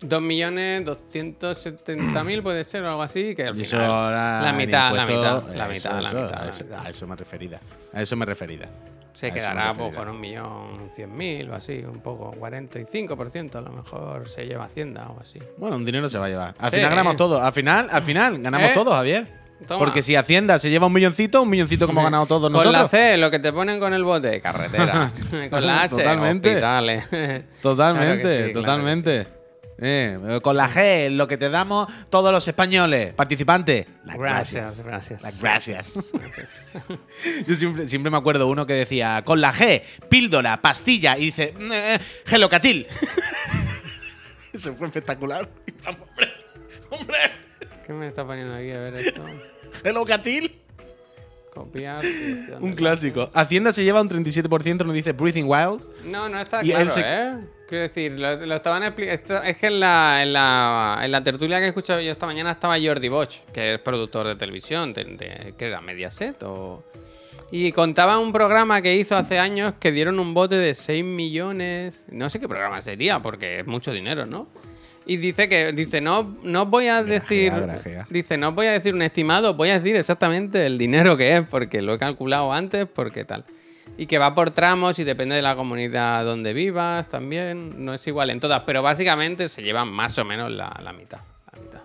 2.270.000 0.02 2.42
puede 2.42 2.64
ser 2.64 2.82
o 2.84 2.88
algo 2.90 3.02
así, 3.02 3.34
que 3.34 3.44
al 3.44 3.58
eso 3.60 3.76
final... 3.76 4.42
la 4.44 4.52
mitad, 4.52 4.94
la 4.94 5.06
mitad, 5.06 5.42
la 5.54 5.64
eso, 5.64 5.72
mitad, 5.72 6.00
la 6.02 6.12
mitad, 6.12 6.34
A 6.40 6.44
la 6.44 6.50
eso, 6.50 6.64
mitad. 6.64 6.86
a 6.86 6.90
eso 6.90 7.06
me 7.06 7.16
referida. 7.16 7.60
A 7.92 8.02
eso 8.02 8.16
me 8.16 8.24
referida. 8.24 8.68
Se 9.12 9.26
A 9.28 9.34
quedará 9.34 9.74
pues, 9.74 9.94
con 9.96 10.08
un 10.08 10.20
millón 10.20 10.88
cien 10.90 11.16
mil 11.16 11.50
o 11.50 11.54
así, 11.54 11.82
un 11.84 12.00
poco, 12.00 12.32
45% 12.38 13.56
a 13.56 13.60
lo 13.62 13.70
mejor 13.72 14.28
se 14.28 14.46
lleva 14.46 14.64
Hacienda 14.66 15.08
o 15.08 15.18
así. 15.20 15.40
Bueno, 15.56 15.74
un 15.76 15.84
dinero 15.84 16.08
se 16.08 16.18
va 16.18 16.26
a 16.26 16.28
llevar. 16.28 16.54
Al 16.58 16.70
Sí. 16.70 16.76
final 16.76 16.90
ganamos 16.90 17.16
todos. 17.16 17.40
Al 17.42 17.52
final, 17.52 17.88
al 17.90 18.02
final 18.02 18.40
ganamos 18.40 18.70
¿Eh? 18.70 18.74
todos, 18.74 18.94
Javier. 18.94 19.26
Toma. 19.66 19.80
Porque 19.80 20.04
si 20.04 20.14
Hacienda 20.14 20.60
se 20.60 20.70
lleva 20.70 20.86
un 20.86 20.92
milloncito, 20.92 21.42
un 21.42 21.50
milloncito 21.50 21.88
como 21.88 21.98
hemos 21.98 22.12
ganado 22.12 22.26
todos 22.26 22.42
Con 22.42 22.52
nosotros. 22.52 22.80
la 22.80 22.86
C, 22.86 23.16
lo 23.16 23.28
que 23.28 23.40
te 23.40 23.52
ponen 23.52 23.80
con 23.80 23.92
el 23.92 24.04
bote, 24.04 24.40
carreteras. 24.40 25.20
con 25.50 25.66
la 25.66 25.82
H, 25.82 25.96
Totalmente. 25.96 26.48
hospitales. 26.50 27.04
Totalmente, 27.08 27.52
Claro 27.60 28.22
que 28.22 28.36
sí, 28.36 28.52
claro 28.52 28.60
totalmente. 28.60 29.37
Eh, 29.80 30.40
con 30.42 30.56
la 30.56 30.68
G, 30.68 31.10
lo 31.10 31.28
que 31.28 31.36
te 31.36 31.50
damos 31.50 31.86
todos 32.10 32.32
los 32.32 32.46
españoles, 32.48 33.14
participantes. 33.14 33.86
Las 34.04 34.16
Gracias, 34.16 34.80
gracias. 34.80 35.22
Las 35.22 35.40
gracias. 35.40 36.12
Gracias. 36.12 36.72
Yo 37.46 37.54
siempre, 37.54 37.88
siempre 37.88 38.10
me 38.10 38.16
acuerdo 38.16 38.48
uno 38.48 38.66
que 38.66 38.72
decía, 38.72 39.22
con 39.24 39.40
la 39.40 39.54
G, 39.54 39.82
píldora, 40.08 40.60
pastilla, 40.60 41.16
y 41.16 41.26
dice, 41.26 41.54
eh, 41.72 41.98
gelocatil. 42.26 42.88
Eso 44.52 44.74
fue 44.74 44.88
espectacular. 44.88 45.48
Hombre, 45.86 46.28
hombre, 46.90 47.18
¿Qué 47.88 47.94
me 47.94 48.06
está 48.06 48.22
poniendo 48.22 48.54
aquí 48.54 48.70
a 48.70 48.80
ver 48.80 48.94
esto? 48.96 49.24
Hello 49.82 50.04
Catil. 50.04 50.60
Copiar. 51.54 52.02
¿dónde 52.02 52.56
Un 52.60 52.74
clásico. 52.74 53.30
Hacienda 53.32 53.72
se 53.72 53.82
lleva 53.82 54.02
un 54.02 54.10
37%, 54.10 54.84
nos 54.84 54.92
dice 54.92 55.12
Breathing 55.12 55.46
Wild. 55.46 55.86
No, 56.04 56.28
no 56.28 56.38
está 56.38 56.60
claro, 56.60 56.92
¿eh? 56.98 57.38
Quiero 57.68 57.82
decir, 57.82 58.12
lo, 58.12 58.34
lo 58.46 58.54
estaban 58.56 58.82
explicando. 58.82 59.42
Es 59.42 59.56
que 59.58 59.66
en 59.66 59.80
la, 59.80 60.22
en, 60.22 60.32
la, 60.32 61.00
en 61.02 61.12
la 61.12 61.22
tertulia 61.22 61.58
que 61.58 61.64
he 61.66 61.68
escuchado 61.68 62.00
yo 62.00 62.10
esta 62.10 62.24
mañana 62.26 62.52
estaba 62.52 62.76
Jordi 62.80 63.08
Bosch, 63.08 63.40
que 63.52 63.74
es 63.74 63.80
productor 63.80 64.26
de 64.26 64.36
televisión, 64.36 64.94
de, 64.94 65.04
de- 65.04 65.54
¿qué 65.58 65.66
era? 65.66 65.80
¿Mediaset? 65.82 66.42
O... 66.44 66.82
Y 67.50 67.72
contaba 67.72 68.18
un 68.18 68.32
programa 68.32 68.80
que 68.80 68.94
hizo 68.96 69.16
hace 69.16 69.38
años 69.38 69.74
que 69.78 69.92
dieron 69.92 70.18
un 70.18 70.32
bote 70.34 70.54
de 70.54 70.72
6 70.74 71.04
millones. 71.04 72.06
No 72.10 72.30
sé 72.30 72.40
qué 72.40 72.48
programa 72.48 72.80
sería, 72.80 73.20
porque 73.20 73.60
es 73.60 73.66
mucho 73.66 73.92
dinero, 73.92 74.24
¿no? 74.26 74.48
Y 75.06 75.16
dice 75.16 75.48
que, 75.48 75.72
dice, 75.72 76.00
no, 76.02 76.36
no 76.42 76.66
voy 76.66 76.88
a 76.88 77.02
decir. 77.02 77.50
grajea. 77.52 78.06
Dice, 78.10 78.36
no 78.36 78.52
voy 78.52 78.66
a 78.66 78.72
decir 78.72 78.92
un 78.94 79.00
estimado, 79.02 79.54
voy 79.54 79.70
a 79.70 79.78
decir 79.80 79.96
exactamente 79.96 80.66
el 80.66 80.76
dinero 80.76 81.16
que 81.16 81.36
es, 81.38 81.46
porque 81.48 81.80
lo 81.80 81.94
he 81.94 81.98
calculado 81.98 82.52
antes, 82.52 82.86
porque 82.86 83.24
tal. 83.24 83.44
Y 83.98 84.06
que 84.06 84.16
va 84.16 84.32
por 84.32 84.52
tramos 84.52 84.98
y 85.00 85.04
depende 85.04 85.34
de 85.34 85.42
la 85.42 85.56
comunidad 85.56 86.24
donde 86.24 86.52
vivas 86.52 87.08
también. 87.08 87.84
No 87.84 87.92
es 87.92 88.06
igual 88.06 88.30
en 88.30 88.38
todas, 88.38 88.62
pero 88.64 88.80
básicamente 88.80 89.48
se 89.48 89.60
llevan 89.62 89.88
más 89.88 90.16
o 90.18 90.24
menos 90.24 90.50
la, 90.50 90.74
la 90.82 90.92
mitad. 90.92 91.18
La 91.52 91.60
mitad. 91.60 91.80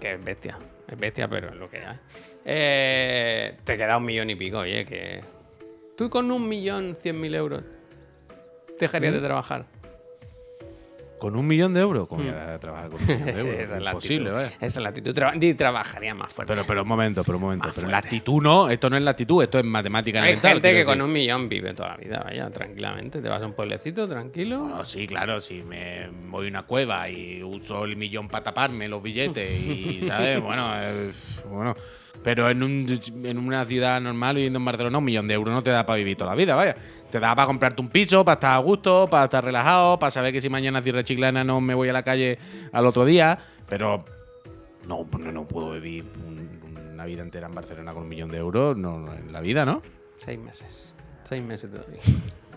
Que 0.00 0.14
es 0.14 0.24
bestia. 0.24 0.58
Es 0.88 0.98
bestia, 0.98 1.28
pero 1.28 1.50
es 1.50 1.56
lo 1.56 1.68
que 1.68 1.76
hay. 1.76 1.96
Eh, 2.46 3.58
te 3.64 3.76
queda 3.76 3.98
un 3.98 4.04
millón 4.06 4.30
y 4.30 4.34
pico, 4.34 4.58
oye, 4.58 4.84
que. 4.86 5.22
Tú 5.96 6.08
con 6.08 6.32
un 6.32 6.48
millón 6.48 6.96
cien 6.96 7.20
mil 7.20 7.34
euros 7.34 7.62
dejarías 8.80 9.12
de 9.12 9.20
trabajar. 9.20 9.66
Con 11.22 11.36
un 11.36 11.46
millón 11.46 11.72
de 11.72 11.80
euros. 11.80 12.08
¿Cómo 12.08 12.20
voy 12.24 12.32
a 12.32 12.58
trabajar 12.58 12.90
con 12.90 13.00
un 13.00 13.06
millón 13.06 13.24
de 13.26 13.30
euros? 13.40 13.54
Mm. 13.56 13.60
Esa 13.60 13.76
es 13.76 13.82
la 13.82 13.90
Imposible, 13.92 14.30
actitud. 14.30 14.34
vaya. 14.34 14.56
Esa 14.56 14.66
es 14.66 14.76
la 14.82 14.88
actitud. 14.88 15.14
Traba- 15.14 15.56
trabajaría 15.56 16.14
más 16.16 16.32
fuerte. 16.32 16.52
Pero, 16.52 16.66
pero 16.66 16.82
un 16.82 16.88
momento, 16.88 17.22
pero 17.22 17.38
un 17.38 17.42
momento. 17.44 17.66
Más 17.68 17.74
Pero 17.76 17.86
la 17.86 17.92
fuerte. 18.00 18.08
actitud 18.08 18.42
no, 18.42 18.68
esto 18.68 18.90
no 18.90 18.96
es 18.96 19.02
la 19.04 19.10
actitud, 19.12 19.40
esto 19.40 19.58
es 19.60 19.64
matemática 19.64 20.18
Hay 20.18 20.24
elemental, 20.24 20.52
gente 20.54 20.68
quiero 20.70 20.78
que 20.80 20.84
con 20.84 21.00
un 21.00 21.12
millón 21.12 21.48
vive 21.48 21.74
toda 21.74 21.90
la 21.90 21.96
vida, 21.96 22.22
vaya, 22.24 22.50
tranquilamente. 22.50 23.20
Te 23.22 23.28
vas 23.28 23.40
a 23.40 23.46
un 23.46 23.52
pueblecito, 23.52 24.08
tranquilo. 24.08 24.62
Bueno, 24.62 24.84
sí, 24.84 25.06
claro, 25.06 25.40
si 25.40 25.62
me 25.62 26.08
voy 26.28 26.46
a 26.46 26.50
una 26.50 26.62
cueva 26.64 27.08
y 27.08 27.40
uso 27.40 27.84
el 27.84 27.94
millón 27.96 28.26
para 28.26 28.42
taparme 28.42 28.88
los 28.88 29.00
billetes 29.00 29.60
y, 29.62 30.04
¿sabes? 30.08 30.40
Bueno, 30.42 30.72
eh, 30.76 31.12
bueno. 31.48 31.76
Pero 32.22 32.48
en, 32.50 32.62
un- 32.62 33.00
en 33.24 33.38
una 33.38 33.64
ciudad 33.64 34.00
normal, 34.00 34.36
viviendo 34.36 34.58
en 34.58 34.64
Barcelona, 34.64 34.98
un 34.98 35.04
millón 35.04 35.26
de 35.28 35.34
euros 35.34 35.52
no 35.54 35.62
te 35.62 35.70
da 35.70 35.84
para 35.86 35.96
vivir 35.96 36.16
toda 36.16 36.30
la 36.30 36.36
vida, 36.36 36.54
vaya. 36.54 36.76
Te 37.10 37.18
da 37.20 37.34
para 37.34 37.46
comprarte 37.46 37.80
un 37.82 37.88
piso, 37.88 38.24
para 38.24 38.34
estar 38.34 38.52
a 38.54 38.58
gusto, 38.58 39.08
para 39.10 39.24
estar 39.24 39.44
relajado, 39.44 39.98
para 39.98 40.10
saber 40.10 40.32
que 40.32 40.40
si 40.40 40.48
mañana 40.48 40.80
cierra 40.82 41.02
Chiclana 41.04 41.42
no 41.44 41.60
me 41.60 41.74
voy 41.74 41.88
a 41.88 41.92
la 41.92 42.02
calle 42.02 42.38
al 42.72 42.86
otro 42.86 43.04
día. 43.04 43.38
Pero 43.68 44.04
no, 44.86 45.06
no, 45.18 45.32
no 45.32 45.44
puedo 45.48 45.72
vivir 45.72 46.04
un- 46.26 46.60
una 46.92 47.04
vida 47.06 47.22
entera 47.22 47.48
en 47.48 47.54
Barcelona 47.54 47.92
con 47.92 48.04
un 48.04 48.08
millón 48.08 48.30
de 48.30 48.38
euros, 48.38 48.76
no, 48.76 48.98
no, 48.98 49.12
en 49.14 49.32
la 49.32 49.40
vida, 49.40 49.64
¿no? 49.64 49.82
Seis 50.18 50.38
meses. 50.38 50.94
Seis 51.24 51.42
meses 51.42 51.70
te 51.70 51.78
doy. 51.78 51.98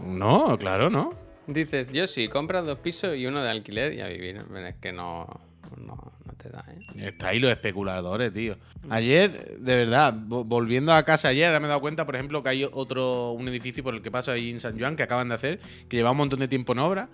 No, 0.05 0.57
claro, 0.59 0.89
¿no? 0.89 1.13
Dices, 1.47 1.91
yo 1.91 2.05
sí, 2.07 2.27
compras 2.27 2.65
dos 2.65 2.79
pisos 2.79 3.15
y 3.15 3.25
uno 3.25 3.41
de 3.41 3.49
alquiler 3.49 3.93
y 3.93 4.01
a 4.01 4.07
vivir. 4.07 4.41
Pero 4.51 4.67
es 4.67 4.75
que 4.75 4.91
no, 4.91 5.27
no, 5.77 5.95
no 6.25 6.33
te 6.37 6.49
da, 6.49 6.63
¿eh? 6.69 7.07
Está 7.07 7.29
ahí 7.29 7.39
los 7.39 7.51
especuladores, 7.51 8.33
tío. 8.33 8.55
Ayer, 8.89 9.57
de 9.59 9.75
verdad, 9.75 10.13
vo- 10.13 10.43
volviendo 10.45 10.93
a 10.93 11.03
casa 11.03 11.29
ayer, 11.29 11.47
ahora 11.47 11.59
me 11.59 11.65
he 11.65 11.69
dado 11.69 11.81
cuenta, 11.81 12.05
por 12.05 12.15
ejemplo, 12.15 12.41
que 12.43 12.49
hay 12.49 12.67
otro, 12.71 13.31
un 13.31 13.47
edificio 13.47 13.83
por 13.83 13.93
el 13.95 14.01
que 14.01 14.11
paso 14.11 14.31
ahí 14.31 14.49
en 14.51 14.59
San 14.59 14.77
Juan 14.79 14.95
que 14.95 15.03
acaban 15.03 15.29
de 15.29 15.35
hacer, 15.35 15.59
que 15.89 15.97
lleva 15.97 16.11
un 16.11 16.17
montón 16.17 16.39
de 16.39 16.47
tiempo 16.47 16.73
en 16.73 16.79
obra. 16.79 17.09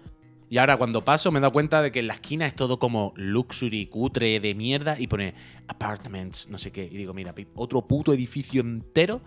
Y 0.49 0.57
ahora 0.57 0.75
cuando 0.75 1.05
paso 1.05 1.31
me 1.31 1.39
he 1.39 1.41
dado 1.41 1.53
cuenta 1.53 1.81
de 1.81 1.93
que 1.93 1.99
en 1.99 2.07
la 2.07 2.13
esquina 2.15 2.45
es 2.45 2.55
todo 2.55 2.77
como 2.77 3.13
luxury, 3.15 3.85
cutre, 3.87 4.39
de 4.41 4.53
mierda, 4.53 4.99
y 4.99 5.07
pone 5.07 5.33
apartments, 5.67 6.49
no 6.49 6.57
sé 6.57 6.71
qué. 6.71 6.83
Y 6.83 6.97
digo, 6.97 7.13
mira, 7.13 7.33
otro 7.55 7.81
puto 7.87 8.11
edificio 8.13 8.59
entero 8.61 9.21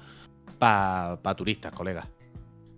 para 0.58 1.18
turistas, 1.36 1.72
colega. 1.72 2.08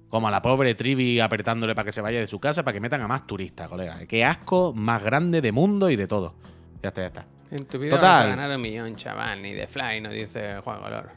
Como 0.09 0.29
a 0.29 0.31
la 0.31 0.41
pobre 0.41 0.75
Trivi 0.75 1.21
apretándole 1.21 1.75
para 1.75 1.87
que 1.87 1.93
se 1.93 2.01
vaya 2.01 2.21
de 2.21 2.27
su 2.27 2.39
casa 2.39 2.63
para 2.63 2.73
que 2.75 2.81
metan 2.81 3.01
a 3.03 3.09
más 3.09 3.27
turistas, 3.27 3.69
colega. 3.69 4.07
Qué 4.07 4.25
asco 4.25 4.73
más 4.73 5.03
grande 5.03 5.41
de 5.41 5.53
mundo 5.53 5.91
y 5.91 5.97
de 5.97 6.07
todo. 6.07 6.35
Ya 6.83 6.89
está, 6.89 7.01
ya 7.03 7.07
está. 7.09 7.27
En 7.51 7.65
tu 7.67 7.79
vida 7.79 7.97
Total. 7.97 8.11
vas 8.11 8.25
a 8.25 8.37
ganar 8.37 8.57
un 8.57 8.63
millón, 8.63 8.95
chaval. 8.97 9.43
Ni 9.43 9.53
de 9.53 9.67
fly, 9.67 10.01
no 10.01 10.11
dice 10.11 10.61
Juan 10.61 10.81
Color. 10.81 11.11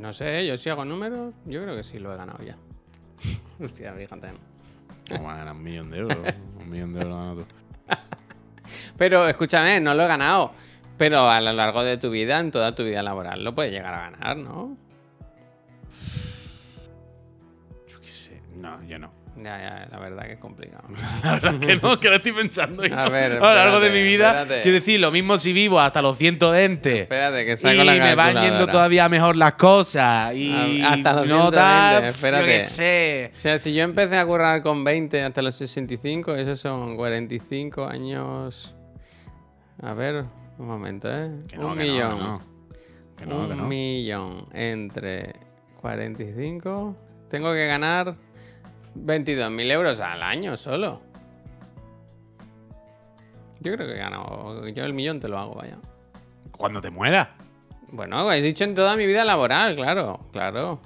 No 0.00 0.12
sé, 0.12 0.46
yo 0.46 0.56
si 0.56 0.70
hago 0.70 0.84
números, 0.84 1.34
yo 1.46 1.62
creo 1.62 1.76
que 1.76 1.82
sí 1.82 1.98
lo 1.98 2.12
he 2.12 2.16
ganado 2.16 2.44
ya. 2.44 2.56
Hostia, 3.64 3.92
fíjate. 3.92 4.28
¿Cómo 5.08 5.24
vas 5.24 5.34
a 5.34 5.38
ganar 5.38 5.54
un 5.54 5.62
millón 5.62 5.90
de 5.90 5.98
euros? 5.98 6.18
un 6.60 6.70
millón 6.70 6.92
de 6.92 7.00
euros 7.00 7.16
ganas 7.16 7.46
tú. 7.46 7.54
Pero 8.96 9.28
escúchame, 9.28 9.80
no 9.80 9.94
lo 9.94 10.04
he 10.04 10.08
ganado. 10.08 10.52
Pero 10.98 11.28
a 11.28 11.40
lo 11.40 11.52
largo 11.52 11.84
de 11.84 11.98
tu 11.98 12.10
vida, 12.10 12.40
en 12.40 12.50
toda 12.50 12.74
tu 12.74 12.82
vida 12.84 13.02
laboral, 13.02 13.44
lo 13.44 13.54
puedes 13.54 13.72
llegar 13.72 13.94
a 13.94 14.10
ganar, 14.10 14.36
¿no? 14.36 14.76
No, 18.66 18.84
yo 18.84 18.98
no. 18.98 19.10
Ya, 19.36 19.58
ya, 19.58 19.88
la 19.92 19.98
verdad 19.98 20.22
que 20.24 20.32
es 20.32 20.38
complicado. 20.38 20.84
La 21.22 21.32
verdad 21.32 21.58
que 21.60 21.76
no, 21.76 22.00
que 22.00 22.08
lo 22.08 22.16
estoy 22.16 22.32
pensando. 22.32 22.86
y 22.86 22.90
A 22.90 23.04
no. 23.04 23.10
ver, 23.10 23.32
a 23.32 23.34
lo 23.34 23.54
largo 23.54 23.80
de 23.80 23.88
espérate, 23.88 23.92
mi 23.92 24.02
vida, 24.02 24.28
espérate. 24.40 24.62
quiero 24.62 24.78
decir, 24.78 24.98
lo 24.98 25.10
mismo 25.10 25.38
si 25.38 25.52
vivo 25.52 25.78
hasta 25.78 26.00
los 26.00 26.16
120. 26.16 27.02
Espérate, 27.02 27.44
que 27.44 27.52
Y 27.52 27.56
saco 27.58 27.84
la 27.84 27.92
me 27.96 28.14
van 28.14 28.40
yendo 28.40 28.66
todavía 28.66 29.10
mejor 29.10 29.36
las 29.36 29.52
cosas. 29.52 30.34
Y 30.34 30.80
A- 30.82 30.94
hasta 30.94 31.12
los 31.12 31.26
no 31.26 31.50
120, 31.50 31.54
tal, 31.54 32.04
espérate. 32.06 32.42
Yo 32.44 32.48
qué 32.48 32.64
sé. 32.64 33.32
O 33.34 33.38
sea, 33.38 33.58
si 33.58 33.74
yo 33.74 33.82
empecé 33.82 34.16
a 34.16 34.24
currar 34.24 34.62
con 34.62 34.82
20 34.84 35.22
hasta 35.22 35.42
los 35.42 35.54
65, 35.54 36.34
esos 36.34 36.58
son 36.58 36.96
45 36.96 37.84
años. 37.86 38.74
A 39.82 39.92
ver, 39.92 40.24
un 40.56 40.66
momento, 40.66 41.08
¿eh? 41.14 41.30
Que 41.46 41.58
no, 41.58 41.66
un 41.72 41.76
que 41.76 41.82
millón. 41.84 42.18
no. 42.18 42.40
Que 43.18 43.26
no, 43.26 43.40
un 43.40 43.48
que 43.50 43.54
no. 43.54 43.64
millón 43.64 44.46
entre 44.54 45.34
45. 45.82 46.96
Tengo 47.28 47.52
que 47.52 47.66
ganar 47.66 48.14
22.000 49.04 49.70
euros 49.70 50.00
al 50.00 50.22
año 50.22 50.56
solo. 50.56 51.00
Yo 53.60 53.72
creo 53.72 53.86
que 53.86 53.94
he 53.94 53.98
ganado. 53.98 54.66
Yo 54.68 54.84
el 54.84 54.92
millón 54.92 55.20
te 55.20 55.28
lo 55.28 55.38
hago, 55.38 55.54
vaya. 55.54 55.76
Cuando 56.56 56.80
te 56.80 56.90
mueras. 56.90 57.28
Bueno, 57.88 58.32
he 58.32 58.40
dicho 58.42 58.64
en 58.64 58.74
toda 58.74 58.96
mi 58.96 59.06
vida 59.06 59.24
laboral, 59.24 59.76
claro, 59.76 60.26
claro. 60.32 60.80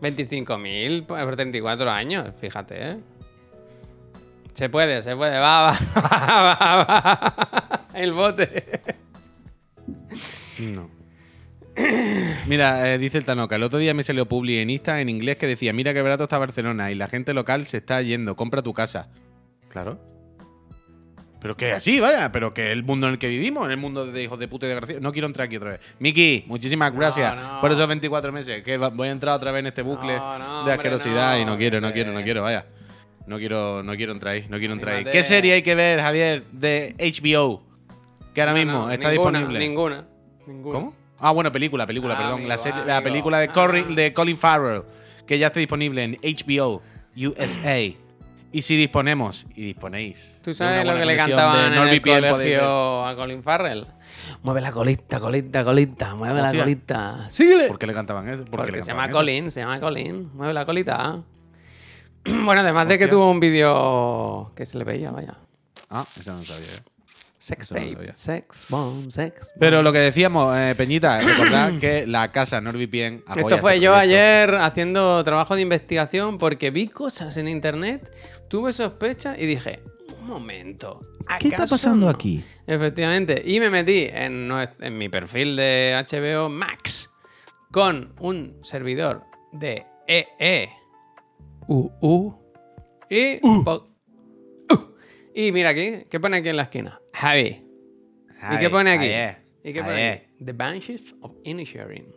25.000 0.00 1.06
por 1.06 1.36
34 1.36 1.90
años, 1.90 2.34
fíjate, 2.40 2.90
¿eh? 2.90 2.96
Se 4.54 4.68
puede, 4.68 5.02
se 5.02 5.14
puede, 5.14 5.38
va, 5.38 5.70
va, 5.70 5.78
va, 5.96 6.54
va, 6.54 6.84
va. 6.84 7.86
El 7.94 8.12
bote. 8.12 8.80
No. 10.60 10.95
Mira, 12.46 12.94
eh, 12.94 12.98
dice 12.98 13.18
el 13.18 13.24
Tanoca, 13.24 13.56
el 13.56 13.62
otro 13.62 13.78
día 13.78 13.92
me 13.94 14.02
salió 14.02 14.26
publi 14.26 14.58
en 14.58 14.70
Insta 14.70 15.00
en 15.00 15.08
inglés 15.08 15.36
que 15.36 15.46
decía, 15.46 15.72
mira 15.72 15.92
qué 15.92 16.02
barato 16.02 16.24
está 16.24 16.38
Barcelona 16.38 16.90
y 16.90 16.94
la 16.94 17.08
gente 17.08 17.34
local 17.34 17.66
se 17.66 17.78
está 17.78 18.00
yendo, 18.02 18.36
compra 18.36 18.62
tu 18.62 18.72
casa. 18.72 19.08
Claro. 19.68 19.98
Pero 21.40 21.56
que 21.56 21.72
así, 21.72 22.00
vaya, 22.00 22.32
pero 22.32 22.54
que 22.54 22.72
el 22.72 22.82
mundo 22.82 23.06
en 23.06 23.14
el 23.14 23.18
que 23.18 23.28
vivimos, 23.28 23.66
en 23.66 23.72
el 23.72 23.76
mundo 23.76 24.06
de 24.06 24.22
hijos 24.22 24.38
de 24.38 24.48
puta 24.48 24.66
y 24.66 24.70
desgraciados. 24.70 25.02
No 25.02 25.12
quiero 25.12 25.26
entrar 25.26 25.46
aquí 25.46 25.56
otra 25.56 25.70
vez. 25.70 25.80
Miki, 25.98 26.44
muchísimas 26.46 26.92
gracias 26.94 27.36
no. 27.36 27.60
por 27.60 27.70
esos 27.70 27.86
24 27.86 28.32
meses. 28.32 28.64
Que 28.64 28.78
voy 28.78 29.08
a 29.08 29.10
entrar 29.10 29.34
otra 29.34 29.52
vez 29.52 29.60
en 29.60 29.66
este 29.66 29.82
bucle 29.82 30.16
No, 30.16 30.38
de 30.38 30.44
hombre, 30.44 30.72
asquerosidad 30.72 31.38
y 31.38 31.44
no 31.44 31.56
quiero, 31.58 31.80
no 31.80 31.92
quiero, 31.92 32.12
no 32.12 32.22
quiero, 32.22 32.42
vaya. 32.42 32.66
No 33.26 33.38
quiero, 33.38 33.82
no 33.82 33.94
quiero 33.96 34.12
entrar 34.12 34.34
ahí, 34.34 34.46
no 34.48 34.58
quiero 34.58 34.74
entrar 34.74 34.96
ahí. 34.96 35.04
¿Qué 35.04 35.22
serie 35.24 35.52
hay 35.52 35.62
que 35.62 35.74
ver, 35.74 36.00
Javier, 36.00 36.44
de 36.52 36.94
HBO? 36.98 37.62
Que 38.32 38.40
ahora 38.40 38.54
mismo 38.54 38.90
está 38.90 39.10
ninguna, 39.10 39.38
disponible. 39.38 39.58
Ninguna. 39.58 40.06
ninguna. 40.46 40.78
¿Cómo? 40.78 41.05
Ah, 41.18 41.30
bueno, 41.30 41.50
película, 41.52 41.86
película, 41.86 42.14
Ah, 42.14 42.18
perdón. 42.18 42.32
amigo, 42.34 42.48
la, 42.48 42.58
serie- 42.58 42.84
la 42.84 42.98
amigo. 42.98 43.10
película 43.10 43.38
de, 43.40 43.50
Ah. 43.54 43.94
de 43.94 44.12
Colin 44.12 44.36
Farrell, 44.36 44.82
que 45.26 45.38
ya 45.38 45.48
está 45.48 45.60
disponible 45.60 46.02
en 46.04 46.18
HBO 46.22 46.82
USA. 47.16 47.94
Y 48.52 48.62
si 48.62 48.76
disponemos, 48.76 49.44
y 49.54 49.66
disponéis. 49.66 50.40
¿Tú 50.42 50.54
sabes 50.54 50.86
lo 50.86 50.94
que 50.94 51.04
le 51.04 51.16
cantaban 51.16 51.72
en 51.74 51.88
el 51.88 52.00
colegio 52.00 53.04
a 53.04 53.14
Colin 53.16 53.42
Farrell? 53.42 53.86
Mueve 54.42 54.60
la 54.60 54.72
colita, 54.72 55.18
colita, 55.20 55.64
colita, 55.64 56.14
mueve 56.14 56.40
Hostia. 56.40 56.58
la 56.60 56.64
colita. 56.64 57.26
síguele. 57.30 57.66
¿Por 57.68 57.78
qué 57.78 57.86
le 57.86 57.92
cantaban 57.94 58.28
eso? 58.28 58.38
¿Por 58.44 58.50
qué 58.50 58.56
Porque 58.56 58.72
le 58.72 58.82
se 58.82 58.88
llama 58.88 59.06
eso? 59.06 59.12
Colin, 59.16 59.50
se 59.50 59.60
llama 59.60 59.80
Colin. 59.80 60.30
Mueve 60.34 60.54
la 60.54 60.64
colita. 60.64 61.22
Bueno, 62.44 62.60
además 62.60 62.88
de 62.88 62.98
que 62.98 63.06
tuvo 63.08 63.30
un 63.30 63.38
vídeo 63.40 64.52
que 64.56 64.64
se 64.66 64.78
le 64.78 64.84
veía, 64.84 65.10
vaya. 65.10 65.34
Ah, 65.90 66.06
eso 66.18 66.32
no 66.32 66.42
sabía. 66.42 66.66
Yo. 67.48 67.54
Sex 67.54 67.60
Eso 67.70 67.74
no 67.74 67.80
lo 67.80 67.86
tape, 67.86 67.96
sabía. 67.96 68.16
sex 68.16 68.66
bomb, 68.68 69.10
sex. 69.10 69.52
Pero 69.60 69.82
lo 69.82 69.92
que 69.92 69.98
decíamos, 70.00 70.56
eh, 70.56 70.74
Peñita, 70.76 71.20
recordad 71.22 71.78
que 71.78 72.06
la 72.06 72.32
casa 72.32 72.60
NordVPN 72.60 73.22
apoya 73.26 73.40
Esto 73.46 73.58
fue 73.58 73.74
este 73.74 73.84
yo 73.84 73.92
proyecto. 73.92 73.94
ayer 73.96 74.54
haciendo 74.56 75.22
trabajo 75.24 75.54
de 75.54 75.62
investigación 75.62 76.38
porque 76.38 76.70
vi 76.70 76.88
cosas 76.88 77.36
en 77.36 77.48
internet, 77.48 78.14
tuve 78.48 78.72
sospechas 78.72 79.38
y 79.38 79.46
dije, 79.46 79.80
un 80.20 80.26
momento. 80.26 81.06
¿Qué 81.40 81.48
está 81.48 81.62
¿acaso 81.64 81.74
pasando 81.74 82.06
no?". 82.06 82.10
aquí? 82.12 82.42
Efectivamente. 82.66 83.42
Y 83.44 83.58
me 83.60 83.70
metí 83.70 84.06
en, 84.10 84.48
mi 84.98 85.08
perfil 85.08 85.56
de 85.56 86.04
HBO 86.08 86.48
Max 86.48 87.10
con 87.72 88.12
un 88.20 88.58
servidor 88.62 89.22
de 89.52 89.84
EE. 90.06 90.68
UU. 91.68 92.34
Y. 93.10 93.36
po- 93.64 93.88
Uh. 94.70 94.76
Y 95.34 95.52
mira 95.52 95.70
aquí, 95.70 96.04
¿qué 96.10 96.18
pone 96.18 96.38
aquí 96.38 96.48
en 96.48 96.56
la 96.56 96.62
esquina? 96.64 96.98
Javi, 97.20 97.62
¿Y 98.52 98.58
qué 98.58 98.70
pone 98.70 98.92
aquí? 98.92 99.38
¿Y 99.68 99.72
qué 99.72 99.82
pone 99.82 100.08
aquí? 100.10 100.44
The 100.44 100.52
Banshees 100.52 101.14
of 101.22 101.32
Inisherin. 101.44 102.14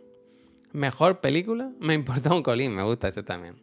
Mejor 0.72 1.20
película. 1.20 1.70
Me 1.80 1.94
importa 1.94 2.32
un 2.34 2.42
colín, 2.42 2.74
me 2.74 2.82
gusta 2.82 3.08
ese 3.08 3.22
también. 3.22 3.56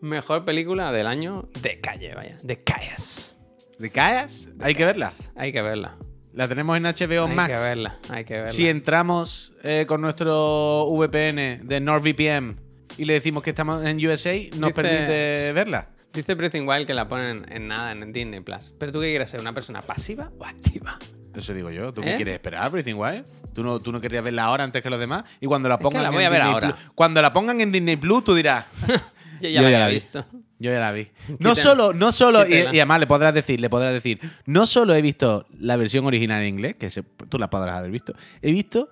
Mejor 0.00 0.44
película 0.44 0.92
del 0.92 1.06
año 1.06 1.48
de 1.60 1.80
calle, 1.80 2.14
vaya. 2.14 2.36
De 2.42 2.62
calles. 2.62 3.34
¿De 3.78 3.90
callas? 3.90 4.48
Hay 4.60 4.74
que 4.74 4.84
verla. 4.84 5.12
Hay 5.34 5.52
que 5.52 5.60
verla. 5.60 5.96
La 6.32 6.48
tenemos 6.48 6.76
en 6.76 6.84
HBO 6.84 7.26
hay 7.26 7.34
Max. 7.34 7.54
que 7.54 7.60
verla. 7.60 7.98
Hay 8.10 8.24
que 8.24 8.34
verla. 8.34 8.50
Si 8.50 8.68
entramos 8.68 9.54
eh, 9.64 9.84
con 9.88 10.00
nuestro 10.02 10.84
VPN 10.88 11.66
de 11.66 11.80
NordVPN 11.80 12.60
y 12.98 13.04
le 13.06 13.14
decimos 13.14 13.42
que 13.42 13.50
estamos 13.50 13.84
en 13.84 13.96
USA, 14.06 14.34
¿nos 14.56 14.70
Dice- 14.70 14.72
permite 14.74 15.52
verla? 15.52 15.90
Dice 16.16 16.34
Breathing 16.34 16.66
Wild 16.68 16.86
que 16.86 16.94
la 16.94 17.06
ponen 17.08 17.46
en 17.50 17.68
nada 17.68 17.92
en 17.92 18.12
Disney 18.12 18.40
Plus. 18.40 18.74
Pero 18.78 18.90
tú 18.90 19.00
qué 19.00 19.10
quieres 19.10 19.30
ser, 19.30 19.40
una 19.40 19.52
persona 19.52 19.82
pasiva 19.82 20.30
o 20.38 20.44
activa? 20.44 20.98
Eso 21.34 21.52
digo 21.52 21.70
yo. 21.70 21.92
¿Tú 21.92 22.00
¿Eh? 22.00 22.04
qué 22.06 22.16
quieres 22.16 22.34
esperar, 22.34 22.70
Breathing 22.70 22.96
Wild? 22.96 23.24
¿Tú 23.52 23.62
no, 23.62 23.78
¿Tú 23.78 23.92
no 23.92 24.00
querías 24.00 24.24
verla 24.24 24.44
ahora 24.44 24.64
antes 24.64 24.82
que 24.82 24.88
los 24.90 24.98
demás? 24.98 25.24
Y 25.40 25.46
cuando 25.46 25.68
la 25.68 25.76
que 25.78 25.84
pongan 25.84 26.02
la 26.02 26.10
voy 26.10 26.22
en 26.22 26.26
a 26.26 26.30
ver 26.30 26.38
Disney 26.40 26.54
ahora. 26.54 26.68
Plus- 26.74 26.90
cuando 26.94 27.22
la 27.22 27.32
pongan 27.32 27.60
en 27.60 27.70
Disney 27.72 27.96
Plus, 27.96 28.24
tú 28.24 28.34
dirás. 28.34 28.64
Yo 29.40 29.48
ya 29.50 29.60
Yo 29.60 29.62
la 29.62 29.62
ya 29.62 29.66
había 29.66 29.78
la 29.80 29.88
vi. 29.88 29.94
visto. 29.94 30.24
Yo 30.58 30.70
ya 30.70 30.80
la 30.80 30.92
vi. 30.92 31.08
No 31.38 31.54
solo, 31.54 31.92
no 31.92 32.10
solo, 32.12 32.48
y, 32.48 32.54
además 32.62 33.00
le 33.00 33.06
podrás 33.06 33.34
decir, 33.34 33.60
le 33.60 33.68
podrás 33.68 33.92
decir, 33.92 34.18
no 34.46 34.66
solo 34.66 34.94
he 34.94 35.02
visto 35.02 35.46
la 35.60 35.76
versión 35.76 36.06
original 36.06 36.40
en 36.40 36.48
inglés, 36.48 36.76
que 36.76 36.88
se- 36.88 37.02
tú 37.02 37.38
la 37.38 37.50
podrás 37.50 37.76
haber 37.76 37.90
visto, 37.90 38.14
he 38.40 38.50
visto 38.50 38.88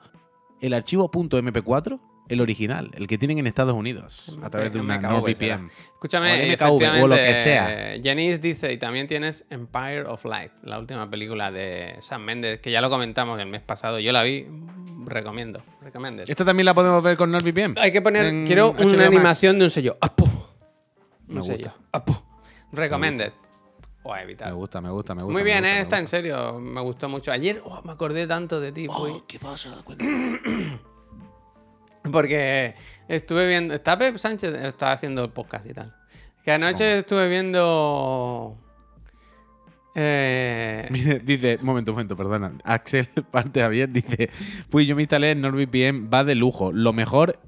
el 0.60 0.74
archivo 0.74 1.10
.mp4, 1.10 1.98
el 2.28 2.40
original, 2.40 2.90
el 2.94 3.06
que 3.06 3.18
tienen 3.18 3.38
en 3.38 3.46
Estados 3.46 3.74
Unidos, 3.74 4.38
a 4.42 4.50
través 4.50 4.72
de 4.72 4.80
una. 4.80 4.98
NordVPN. 4.98 5.68
Escúchame, 5.94 6.56
O 6.58 6.76
MKV, 6.78 7.02
o 7.02 7.08
lo 7.08 7.16
que 7.16 7.34
sea. 7.34 7.94
Janice 8.02 8.40
dice, 8.40 8.72
y 8.72 8.78
también 8.78 9.06
tienes 9.06 9.44
Empire 9.50 10.04
of 10.06 10.24
Light, 10.24 10.52
la 10.62 10.78
última 10.78 11.08
película 11.10 11.50
de 11.52 11.96
Sam 12.00 12.22
Mendes, 12.22 12.60
que 12.60 12.70
ya 12.70 12.80
lo 12.80 12.88
comentamos 12.90 13.38
el 13.40 13.46
mes 13.46 13.60
pasado. 13.62 13.98
Yo 14.00 14.12
la 14.12 14.22
vi, 14.22 14.46
recomiendo, 15.04 15.62
recomiendo. 15.82 16.22
Esta 16.26 16.44
también 16.44 16.64
la 16.66 16.74
podemos 16.74 17.02
ver 17.02 17.16
con 17.16 17.30
NordVPN. 17.30 17.74
Hay 17.78 17.92
que 17.92 18.00
poner, 18.00 18.46
quiero 18.46 18.72
HBO 18.72 18.84
Max. 18.84 18.92
una 18.94 19.06
animación 19.06 19.58
de 19.58 19.64
un 19.66 19.70
sello. 19.70 19.96
¡Apu! 20.00 20.24
Un 20.24 20.32
Me 21.26 21.34
gusta. 21.40 21.52
sello. 21.56 21.72
¡Apu! 21.92 22.14
Recommended. 22.72 23.32
O 24.02 24.12
a 24.12 24.22
evitar. 24.22 24.48
Me 24.48 24.54
gusta, 24.54 24.80
me 24.82 24.90
gusta, 24.90 25.14
me 25.14 25.22
gusta. 25.22 25.32
Muy 25.32 25.42
bien, 25.42 25.58
gusta, 25.62 25.76
¿eh? 25.76 25.80
Esta 25.80 25.96
en 25.96 26.02
gusta. 26.04 26.16
serio, 26.18 26.60
me 26.60 26.80
gustó 26.82 27.08
mucho. 27.08 27.32
Ayer 27.32 27.62
oh, 27.64 27.80
me 27.84 27.92
acordé 27.92 28.26
tanto 28.26 28.60
de 28.60 28.70
ti, 28.72 28.86
Puy. 28.86 29.22
¿Qué 29.26 29.38
pasa? 29.38 29.70
Porque 32.10 32.74
estuve 33.08 33.46
viendo. 33.46 33.74
Está 33.74 33.96
Pep 33.98 34.16
Sánchez, 34.18 34.54
está 34.54 34.92
haciendo 34.92 35.24
el 35.24 35.30
podcast 35.30 35.66
y 35.66 35.72
tal. 35.74 35.94
Que 36.44 36.52
anoche 36.52 36.84
¿Cómo? 36.84 37.00
estuve 37.00 37.28
viendo. 37.28 38.58
Eh, 39.94 40.88
Dice, 41.24 41.58
un 41.60 41.66
momento, 41.66 41.92
un 41.92 41.96
momento, 41.96 42.16
perdona. 42.16 42.52
Axel 42.64 43.08
Parte 43.30 43.60
Javier 43.60 43.88
dice, 43.90 44.28
pues 44.70 44.86
yo 44.86 44.96
me 44.96 45.02
instalé 45.02 45.30
en 45.30 45.40
NordVPN, 45.40 46.10
va 46.12 46.24
de 46.24 46.34
lujo. 46.34 46.72
Lo 46.72 46.92
mejor, 46.92 47.38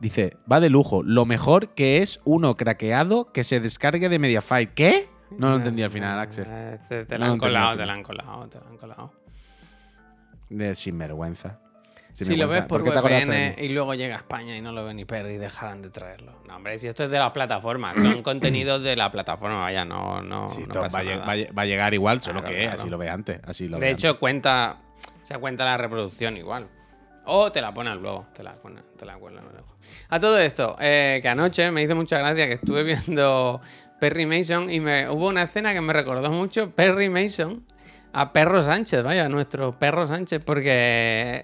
dice, 0.00 0.36
va 0.50 0.60
de 0.60 0.68
lujo. 0.70 1.02
Lo 1.02 1.24
mejor 1.24 1.70
que 1.74 1.98
es 1.98 2.20
uno 2.24 2.56
craqueado 2.56 3.32
que 3.32 3.44
se 3.44 3.60
descargue 3.60 4.08
de 4.08 4.18
Mediafire. 4.18 4.72
¿Qué? 4.74 5.08
No 5.38 5.48
lo 5.50 5.56
entendí 5.56 5.82
al 5.82 5.90
final, 5.90 6.18
Axel. 6.18 6.44
eh, 6.48 6.78
Te, 6.88 7.06
te 7.06 7.14
No 7.14 7.20
la 7.20 7.26
lo 7.28 7.32
han 7.32 7.38
colado, 7.38 7.76
te 7.76 7.86
la 7.86 7.92
han 7.94 8.02
colado, 8.02 8.48
te 8.48 8.60
la 8.60 8.66
han 8.68 8.76
colado. 8.76 9.12
De 10.50 10.74
sinvergüenza. 10.74 11.58
Si 12.16 12.36
lo 12.36 12.46
ves 12.46 12.62
por 12.62 12.84
de 12.84 12.90
VPN 12.90 13.56
y 13.64 13.68
luego 13.70 13.94
llega 13.94 14.14
a 14.14 14.18
España 14.18 14.56
y 14.56 14.60
no 14.60 14.70
lo 14.70 14.84
ve 14.84 14.94
ni 14.94 15.04
Perry, 15.04 15.36
dejarán 15.36 15.82
de 15.82 15.90
traerlo. 15.90 16.40
No, 16.46 16.56
hombre, 16.56 16.78
si 16.78 16.86
esto 16.86 17.04
es 17.04 17.10
de 17.10 17.18
las 17.18 17.32
plataformas, 17.32 17.96
son 17.96 18.22
contenidos 18.22 18.82
de 18.84 18.94
la 18.94 19.10
plataforma, 19.10 19.60
vaya, 19.62 19.84
no, 19.84 20.22
no, 20.22 20.50
Sí, 20.50 20.62
no 20.68 20.74
pasa 20.74 21.02
va, 21.02 21.10
a 21.10 21.16
nada. 21.16 21.46
va 21.58 21.64
llegar 21.66 21.92
igual, 21.92 22.22
solo 22.22 22.40
Claro, 22.40 22.54
que 22.56 22.62
claro. 22.62 22.80
así 22.80 22.90
lo 22.90 22.98
ve 22.98 23.08
antes. 23.10 23.40
Así 23.44 23.68
lo 23.68 23.78
De 23.78 23.86
ve 23.86 23.90
hecho, 23.90 24.18
cuenta, 24.20 24.76
se 25.24 25.36
cuenta 25.38 25.64
la 25.64 25.76
reproducción 25.76 26.36
igual. 26.36 26.68
O 27.26 27.50
te 27.50 27.60
la 27.60 27.74
ponen 27.74 28.00
luego, 28.00 28.26
te 28.34 28.42
la 28.42 28.54
ponen, 28.54 28.84
te 28.96 29.04
la 29.06 29.16
luego. 29.16 29.76
A 30.10 30.20
todo 30.20 30.38
esto, 30.38 30.76
eh, 30.78 31.18
que 31.20 31.28
anoche 31.28 31.70
me 31.70 31.82
hizo 31.82 31.96
mucha 31.96 32.18
gracia 32.18 32.46
que 32.46 32.52
estuve 32.54 32.82
viendo 33.06 33.60
Perry 33.98 34.26
Mason 34.26 34.70
y 34.70 34.78
me 34.78 35.08
hubo 35.08 35.28
una 35.28 35.42
escena 35.42 35.72
que 35.72 35.80
me 35.80 35.92
recordó 35.92 36.30
mucho 36.30 36.70
Perry 36.70 37.08
Mason 37.08 37.64
a 38.12 38.32
Perro 38.32 38.62
Sánchez, 38.62 39.02
vaya, 39.02 39.28
nuestro 39.28 39.72
Perro 39.76 40.06
Sánchez, 40.06 40.42
porque 40.44 41.42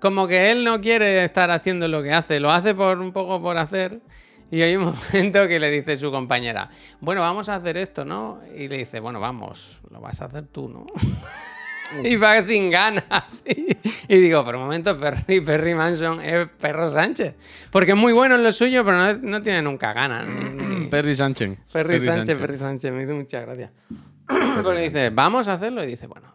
como 0.00 0.28
que 0.28 0.50
él 0.50 0.64
no 0.64 0.80
quiere 0.80 1.24
estar 1.24 1.50
haciendo 1.50 1.88
lo 1.88 2.02
que 2.02 2.12
hace, 2.12 2.40
lo 2.40 2.50
hace 2.50 2.74
por 2.74 2.98
un 2.98 3.12
poco 3.12 3.40
por 3.42 3.58
hacer. 3.58 4.00
Y 4.50 4.62
hay 4.62 4.76
un 4.76 4.84
momento 5.12 5.46
que 5.48 5.58
le 5.58 5.70
dice 5.70 5.96
su 5.96 6.10
compañera, 6.10 6.70
bueno, 7.00 7.20
vamos 7.20 7.48
a 7.48 7.56
hacer 7.56 7.76
esto, 7.76 8.04
¿no? 8.04 8.40
Y 8.54 8.68
le 8.68 8.78
dice, 8.78 9.00
bueno, 9.00 9.20
vamos, 9.20 9.80
lo 9.90 10.00
vas 10.00 10.20
a 10.22 10.26
hacer 10.26 10.46
tú, 10.46 10.68
¿no? 10.68 10.86
y 12.04 12.16
va 12.16 12.40
sin 12.42 12.70
ganas. 12.70 13.44
Y, 14.08 14.16
y 14.16 14.20
digo, 14.20 14.44
por 14.44 14.56
un 14.56 14.62
momento, 14.62 14.98
Perry, 14.98 15.40
Perry 15.40 15.74
Manson 15.74 16.20
es 16.20 16.48
Perro 16.60 16.90
Sánchez. 16.90 17.34
Porque 17.70 17.92
es 17.92 17.96
muy 17.96 18.12
bueno 18.12 18.34
en 18.34 18.42
lo 18.42 18.52
suyo, 18.52 18.84
pero 18.84 18.96
no, 18.96 19.12
no 19.14 19.42
tiene 19.42 19.62
nunca 19.62 19.92
ganas. 19.92 20.26
Perry 20.90 21.14
Sánchez. 21.14 21.58
Perry, 21.72 22.00
Sánchez, 22.00 22.38
Perry 22.38 22.58
Sánchez, 22.58 22.92
me 22.92 23.04
hizo 23.04 23.14
mucha 23.14 23.40
gracia. 23.40 23.72
Porque 24.62 24.82
dice, 24.82 25.10
vamos 25.10 25.48
a 25.48 25.54
hacerlo. 25.54 25.84
Y 25.84 25.86
dice, 25.86 26.06
bueno, 26.06 26.34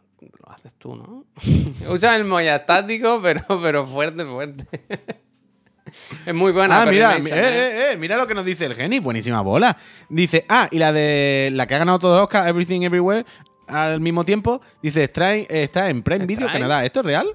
haces 0.55 0.73
tú, 0.75 0.95
¿no? 0.95 1.25
Usa 1.93 2.15
el 2.15 2.23
moya 2.25 2.65
táctico, 2.65 3.19
pero, 3.21 3.43
pero 3.61 3.85
fuerte, 3.85 4.25
fuerte. 4.25 4.65
es 6.25 6.33
muy 6.33 6.51
buena. 6.51 6.81
Ah, 6.81 6.85
mira, 6.85 7.17
Mason, 7.17 7.37
eh, 7.37 7.41
eh, 7.41 7.91
eh, 7.91 7.97
mira 7.97 8.17
lo 8.17 8.25
que 8.27 8.33
nos 8.33 8.45
dice 8.45 8.65
el 8.65 8.75
Geni, 8.75 8.99
buenísima 8.99 9.41
bola. 9.41 9.77
Dice, 10.09 10.45
ah, 10.49 10.67
y 10.71 10.77
la 10.79 10.91
de 10.91 11.49
la 11.53 11.67
que 11.67 11.75
ha 11.75 11.79
ganado 11.79 11.99
todos 11.99 12.17
los 12.17 12.23
Oscar, 12.23 12.47
Everything 12.47 12.81
Everywhere, 12.81 13.25
al 13.67 13.99
mismo 13.99 14.23
tiempo, 14.25 14.61
dice, 14.81 15.03
está 15.03 15.35
en, 15.35 15.45
está 15.49 15.89
en 15.89 16.03
Prime 16.03 16.25
Video. 16.25 16.47
Canadá. 16.47 16.85
¿Esto 16.85 17.01
es 17.01 17.05
real? 17.05 17.27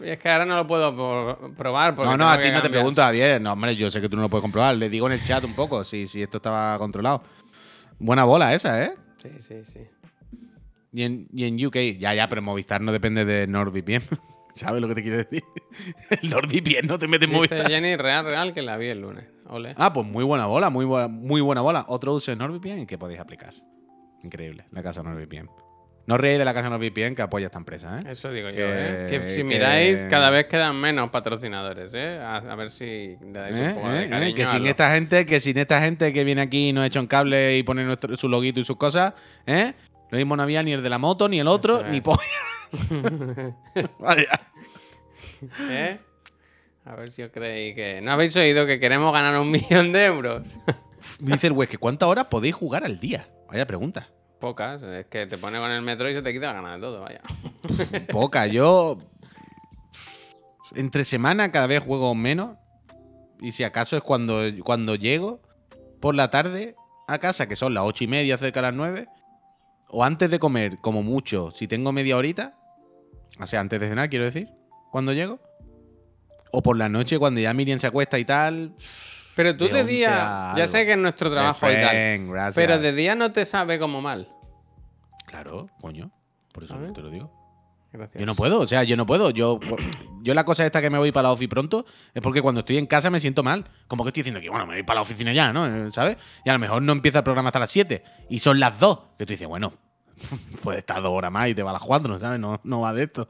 Y 0.00 0.08
Es 0.08 0.18
que 0.18 0.30
ahora 0.30 0.46
no 0.46 0.56
lo 0.56 0.66
puedo 0.66 0.96
por- 0.96 1.54
probar. 1.54 1.94
Porque 1.94 2.10
No, 2.10 2.16
no, 2.16 2.28
a 2.30 2.38
que 2.38 2.44
ti 2.44 2.50
no 2.50 2.62
te 2.62 2.70
pregunto, 2.70 3.02
Javier. 3.02 3.40
No, 3.40 3.52
hombre, 3.52 3.76
yo 3.76 3.90
sé 3.90 4.00
que 4.00 4.08
tú 4.08 4.16
no 4.16 4.22
lo 4.22 4.28
puedes 4.30 4.42
comprobar. 4.42 4.74
Le 4.76 4.88
digo 4.88 5.06
en 5.06 5.12
el 5.14 5.24
chat 5.24 5.44
un 5.44 5.54
poco 5.54 5.84
si, 5.84 6.06
si 6.06 6.22
esto 6.22 6.38
estaba 6.38 6.78
controlado. 6.78 7.22
Buena 7.98 8.24
bola 8.24 8.54
esa, 8.54 8.82
¿eh? 8.84 8.94
Sí, 9.18 9.28
sí, 9.38 9.64
sí. 9.64 9.80
Y 10.92 11.02
en, 11.04 11.26
y 11.32 11.44
en 11.44 11.64
UK, 11.66 11.98
ya, 11.98 12.14
ya, 12.14 12.28
pero 12.28 12.42
Movistar 12.42 12.80
no 12.80 12.92
depende 12.92 13.24
de 13.24 13.46
NordVPN. 13.46 14.02
¿Sabes 14.54 14.82
lo 14.82 14.88
que 14.88 14.94
te 14.96 15.02
quiero 15.02 15.16
decir? 15.18 15.42
El 16.10 16.28
NordVPN 16.30 16.86
no 16.86 16.98
te 16.98 17.08
mete 17.08 17.24
en 17.24 17.32
Movistar. 17.32 17.66
Jenny, 17.70 17.96
real, 17.96 18.24
real, 18.26 18.52
que 18.52 18.60
la 18.62 18.76
vi 18.76 18.88
el 18.88 19.00
lunes. 19.00 19.24
Ole. 19.46 19.74
Ah, 19.76 19.92
pues 19.92 20.06
muy 20.06 20.24
buena 20.24 20.46
bola, 20.46 20.68
muy 20.70 20.84
buena, 20.84 21.08
muy 21.08 21.40
buena 21.40 21.62
bola. 21.62 21.84
Otro 21.88 22.12
uso 22.14 22.30
de 22.30 22.36
NordVPN 22.36 22.86
que 22.86 22.98
podéis 22.98 23.20
aplicar. 23.20 23.54
Increíble, 24.22 24.66
la 24.70 24.82
casa 24.82 25.02
NordVPN. 25.02 25.48
No 26.04 26.16
os 26.16 26.20
de 26.20 26.44
la 26.44 26.52
casa 26.52 26.68
NordVPN 26.68 27.14
que 27.14 27.22
apoya 27.22 27.46
esta 27.46 27.58
empresa, 27.58 27.96
¿eh? 27.98 28.10
Eso 28.10 28.32
digo 28.32 28.50
yo, 28.50 28.64
¿eh? 28.66 29.06
Que 29.08 29.22
si 29.22 29.36
que- 29.38 29.44
miráis, 29.44 30.04
cada 30.10 30.30
vez 30.30 30.46
quedan 30.46 30.74
menos 30.76 31.10
patrocinadores, 31.10 31.94
¿eh? 31.94 32.18
A, 32.18 32.38
a 32.38 32.56
ver 32.56 32.70
si 32.70 33.16
le 33.22 33.32
dais 33.32 33.56
un 33.56 33.64
¿Eh? 33.64 33.74
poco 33.74 33.88
de 33.88 34.04
¿Eh? 34.04 34.08
cariño. 34.08 34.34
Que 34.34 34.46
sin 34.46 34.66
esta 34.66 34.92
gente, 34.92 35.24
que 35.24 35.38
sin 35.38 35.58
esta 35.58 35.80
gente 35.80 36.12
que 36.12 36.24
viene 36.24 36.42
aquí 36.42 36.70
y 36.70 36.72
nos 36.72 36.84
echa 36.86 36.98
un 36.98 37.06
cable 37.06 37.56
y 37.56 37.62
pone 37.62 37.84
nuestro, 37.84 38.16
su 38.16 38.28
loguito 38.28 38.58
y 38.58 38.64
sus 38.64 38.76
cosas, 38.76 39.14
¿eh? 39.46 39.74
Lo 40.12 40.18
mismo 40.18 40.36
no 40.36 40.42
había 40.42 40.62
ni 40.62 40.72
el 40.72 40.82
de 40.82 40.90
la 40.90 40.98
moto, 40.98 41.26
ni 41.26 41.40
el 41.40 41.48
otro, 41.48 41.82
ni 41.88 41.96
es. 41.96 42.02
polla. 42.02 42.20
Vaya. 43.98 44.40
¿Eh? 45.70 45.98
A 46.84 46.94
ver 46.96 47.10
si 47.10 47.22
os 47.22 47.30
creéis 47.30 47.74
que... 47.74 48.02
¿No 48.02 48.12
habéis 48.12 48.36
oído 48.36 48.66
que 48.66 48.78
queremos 48.78 49.10
ganar 49.10 49.40
un 49.40 49.50
millón 49.50 49.90
de 49.90 50.04
euros? 50.04 50.58
Me 51.18 51.32
dice 51.32 51.46
el 51.46 51.54
Wes 51.54 51.70
que 51.70 51.78
¿cuántas 51.78 52.10
horas 52.10 52.26
podéis 52.26 52.54
jugar 52.54 52.84
al 52.84 53.00
día? 53.00 53.26
Vaya 53.48 53.66
pregunta. 53.66 54.10
Pocas, 54.38 54.82
es 54.82 55.06
que 55.06 55.26
te 55.26 55.38
pone 55.38 55.58
con 55.58 55.70
el 55.70 55.80
metro 55.80 56.10
y 56.10 56.12
se 56.12 56.20
te 56.20 56.30
quita 56.34 56.48
la 56.48 56.60
gana 56.60 56.74
de 56.74 56.80
todo, 56.82 57.00
vaya. 57.00 57.22
Poca. 58.10 58.46
Yo. 58.46 58.98
Entre 60.74 61.04
semana 61.04 61.50
cada 61.52 61.66
vez 61.68 61.82
juego 61.82 62.14
menos. 62.14 62.58
Y 63.40 63.52
si 63.52 63.64
acaso 63.64 63.96
es 63.96 64.02
cuando, 64.02 64.42
cuando 64.62 64.94
llego 64.94 65.40
por 66.00 66.14
la 66.14 66.30
tarde 66.30 66.76
a 67.08 67.18
casa, 67.18 67.48
que 67.48 67.56
son 67.56 67.72
las 67.72 67.84
ocho 67.84 68.04
y 68.04 68.08
media, 68.08 68.36
cerca 68.36 68.60
de 68.60 68.66
las 68.66 68.74
nueve. 68.74 69.06
O 69.94 70.02
antes 70.02 70.30
de 70.30 70.38
comer, 70.38 70.78
como 70.78 71.02
mucho, 71.02 71.50
si 71.50 71.68
tengo 71.68 71.92
media 71.92 72.16
horita. 72.16 72.54
O 73.38 73.46
sea, 73.46 73.60
antes 73.60 73.78
de 73.78 73.88
cenar, 73.88 74.08
quiero 74.08 74.24
decir. 74.24 74.48
Cuando 74.90 75.12
llego. 75.12 75.38
O 76.50 76.62
por 76.62 76.78
la 76.78 76.88
noche, 76.88 77.18
cuando 77.18 77.40
ya 77.40 77.52
Miriam 77.52 77.78
se 77.78 77.86
acuesta 77.86 78.18
y 78.18 78.24
tal. 78.24 78.74
Pero 79.36 79.54
tú 79.54 79.66
De 79.66 79.72
de, 79.72 79.80
11 79.82 79.92
día, 79.92 80.54
ya 80.56 80.66
sé 80.66 80.86
que 80.86 80.92
es 80.92 80.98
nuestro 80.98 81.30
trabajo 81.30 81.70
y 81.70 81.74
tal, 81.74 82.26
gracias. 82.26 82.54
pero 82.54 82.78
de 82.78 82.92
día 82.92 83.14
no 83.14 83.32
te 83.32 83.44
sabe 83.44 83.78
como 83.78 84.00
mal. 84.00 84.28
Claro, 85.26 85.68
coño. 85.80 86.10
Por 86.52 86.64
eso 86.64 86.74
te 86.94 87.02
lo 87.02 87.10
digo. 87.10 87.41
Gracias. 87.92 88.18
Yo 88.18 88.26
no 88.26 88.34
puedo, 88.34 88.60
o 88.60 88.66
sea, 88.66 88.84
yo 88.84 88.96
no 88.96 89.04
puedo. 89.04 89.30
Yo, 89.30 89.60
yo 90.22 90.34
la 90.34 90.44
cosa 90.44 90.64
esta 90.64 90.80
que 90.80 90.88
me 90.88 90.96
voy 90.98 91.12
para 91.12 91.28
la 91.28 91.32
ofi 91.32 91.46
pronto 91.46 91.84
es 92.14 92.22
porque 92.22 92.40
cuando 92.40 92.60
estoy 92.60 92.78
en 92.78 92.86
casa 92.86 93.10
me 93.10 93.20
siento 93.20 93.42
mal. 93.42 93.66
Como 93.86 94.02
que 94.02 94.08
estoy 94.08 94.22
diciendo 94.22 94.40
que, 94.40 94.48
bueno, 94.48 94.66
me 94.66 94.74
voy 94.74 94.82
para 94.82 94.96
la 94.96 95.02
oficina 95.02 95.32
ya, 95.34 95.52
¿no? 95.52 95.66
Eh, 95.66 95.92
¿Sabes? 95.92 96.16
Y 96.44 96.48
a 96.48 96.54
lo 96.54 96.58
mejor 96.58 96.82
no 96.82 96.92
empieza 96.92 97.18
el 97.18 97.24
programa 97.24 97.50
hasta 97.50 97.58
las 97.58 97.70
7 97.70 98.02
y 98.30 98.38
son 98.38 98.58
las 98.58 98.80
2. 98.80 98.98
Que 99.18 99.26
tú 99.26 99.32
dices, 99.32 99.46
bueno, 99.46 99.74
puede 100.62 100.78
estar 100.78 101.02
dos 101.02 101.12
horas 101.12 101.30
más 101.30 101.48
y 101.48 101.54
te 101.54 101.62
va 101.62 101.70
a 101.70 101.74
las 101.74 101.82
4, 101.82 102.18
¿sabes? 102.18 102.40
No, 102.40 102.60
no 102.64 102.80
va 102.80 102.94
de 102.94 103.04
esto. 103.04 103.28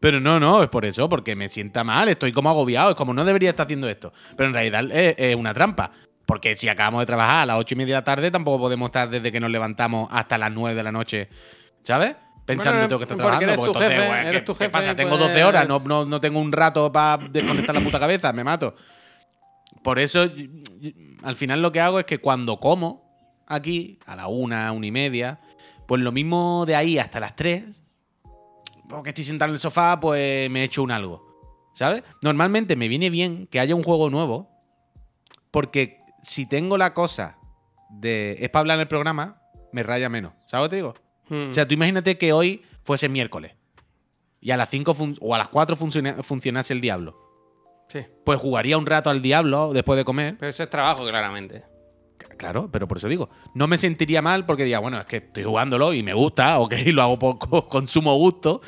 Pero 0.00 0.18
no, 0.18 0.40
no, 0.40 0.62
es 0.62 0.70
por 0.70 0.84
eso, 0.86 1.08
porque 1.08 1.36
me 1.36 1.48
sienta 1.48 1.84
mal, 1.84 2.08
estoy 2.08 2.32
como 2.32 2.48
agobiado, 2.48 2.90
es 2.90 2.96
como 2.96 3.12
no 3.12 3.24
debería 3.24 3.50
estar 3.50 3.66
haciendo 3.66 3.88
esto. 3.88 4.12
Pero 4.36 4.48
en 4.48 4.54
realidad 4.54 4.90
es, 4.90 5.14
es 5.18 5.36
una 5.36 5.54
trampa. 5.54 5.92
Porque 6.26 6.56
si 6.56 6.68
acabamos 6.68 7.00
de 7.00 7.06
trabajar 7.06 7.42
a 7.42 7.46
las 7.46 7.58
8 7.58 7.74
y 7.74 7.76
media 7.76 7.94
de 7.96 8.00
la 8.00 8.04
tarde, 8.04 8.30
tampoco 8.30 8.58
podemos 8.58 8.86
estar 8.86 9.10
desde 9.10 9.30
que 9.30 9.40
nos 9.40 9.50
levantamos 9.50 10.08
hasta 10.10 10.38
las 10.38 10.52
9 10.52 10.74
de 10.74 10.82
la 10.82 10.92
noche, 10.92 11.28
¿sabes? 11.82 12.14
Pensando 12.46 12.88
tengo 12.88 12.98
que 12.98 13.04
estar 13.04 13.16
trabajando. 13.16 13.44
eres 13.44 13.56
Porque 13.56 13.72
tu 13.72 13.78
entonces, 13.78 13.98
jefe, 13.98 14.08
pues, 14.08 14.26
eres 14.26 14.40
¿qué, 14.40 14.46
tu 14.46 14.52
qué 14.54 14.58
jefe, 14.58 14.70
pasa? 14.70 14.96
Tengo 14.96 15.10
pues- 15.10 15.20
12 15.20 15.44
horas, 15.44 15.68
no, 15.68 15.78
no, 15.80 16.04
no 16.04 16.20
tengo 16.20 16.40
un 16.40 16.52
rato 16.52 16.90
para 16.92 17.28
desconectar 17.28 17.74
la 17.74 17.80
puta 17.80 18.00
cabeza, 18.00 18.32
me 18.32 18.44
mato. 18.44 18.74
Por 19.82 19.98
eso, 19.98 20.26
al 21.22 21.34
final 21.36 21.62
lo 21.62 21.72
que 21.72 21.80
hago 21.80 21.98
es 21.98 22.04
que 22.04 22.18
cuando 22.18 22.58
como 22.60 23.10
aquí, 23.46 23.98
a 24.06 24.14
la 24.16 24.26
una, 24.28 24.70
una 24.72 24.86
y 24.86 24.90
media, 24.90 25.40
pues 25.86 26.02
lo 26.02 26.12
mismo 26.12 26.64
de 26.66 26.76
ahí 26.76 26.98
hasta 26.98 27.18
las 27.20 27.34
3, 27.34 27.64
porque 28.88 29.10
estoy 29.10 29.24
sentado 29.24 29.50
en 29.50 29.54
el 29.54 29.60
sofá, 29.60 29.98
pues 29.98 30.50
me 30.50 30.62
echo 30.64 30.82
un 30.82 30.90
algo. 30.90 31.26
¿Sabes? 31.74 32.02
Normalmente 32.20 32.76
me 32.76 32.88
viene 32.88 33.10
bien 33.10 33.46
que 33.46 33.60
haya 33.60 33.74
un 33.74 33.84
juego 33.84 34.10
nuevo, 34.10 34.50
porque 35.50 36.00
si 36.22 36.46
tengo 36.46 36.76
la 36.76 36.92
cosa 36.94 37.38
de 37.88 38.36
es 38.40 38.50
para 38.50 38.60
hablar 38.60 38.74
en 38.76 38.82
el 38.82 38.88
programa, 38.88 39.40
me 39.72 39.82
raya 39.82 40.08
menos. 40.08 40.32
¿Sabes 40.46 40.64
lo 40.64 40.68
que 40.68 40.70
te 40.70 40.76
digo? 40.76 40.94
Hmm. 41.30 41.48
O 41.50 41.52
sea, 41.54 41.66
tú 41.66 41.72
imagínate 41.74 42.18
que 42.18 42.32
hoy 42.34 42.62
fuese 42.82 43.08
miércoles 43.08 43.52
y 44.40 44.50
a 44.50 44.56
las 44.58 44.68
5 44.68 44.94
o 45.20 45.34
a 45.34 45.38
las 45.38 45.48
4 45.48 45.76
funciona- 45.76 46.22
funcionase 46.22 46.72
el 46.74 46.80
Diablo. 46.82 47.16
Sí. 47.88 48.00
Pues 48.24 48.38
jugaría 48.38 48.76
un 48.76 48.84
rato 48.86 49.08
al 49.10 49.22
Diablo 49.22 49.72
después 49.72 49.96
de 49.96 50.04
comer. 50.04 50.36
Pero 50.38 50.50
eso 50.50 50.62
es 50.62 50.70
trabajo, 50.70 51.04
claramente. 51.06 51.64
Claro, 52.36 52.68
pero 52.72 52.86
por 52.88 52.96
eso 52.98 53.08
digo, 53.08 53.28
no 53.54 53.66
me 53.66 53.76
sentiría 53.78 54.22
mal 54.22 54.46
porque 54.46 54.62
diría, 54.64 54.78
bueno, 54.78 54.98
es 54.98 55.04
que 55.06 55.18
estoy 55.18 55.44
jugándolo 55.44 55.92
y 55.92 56.02
me 56.02 56.14
gusta, 56.14 56.58
ok, 56.58 56.72
lo 56.86 57.02
hago 57.02 57.18
por, 57.18 57.68
con, 57.68 57.86
sumo 57.86 58.14
gusto, 58.16 58.62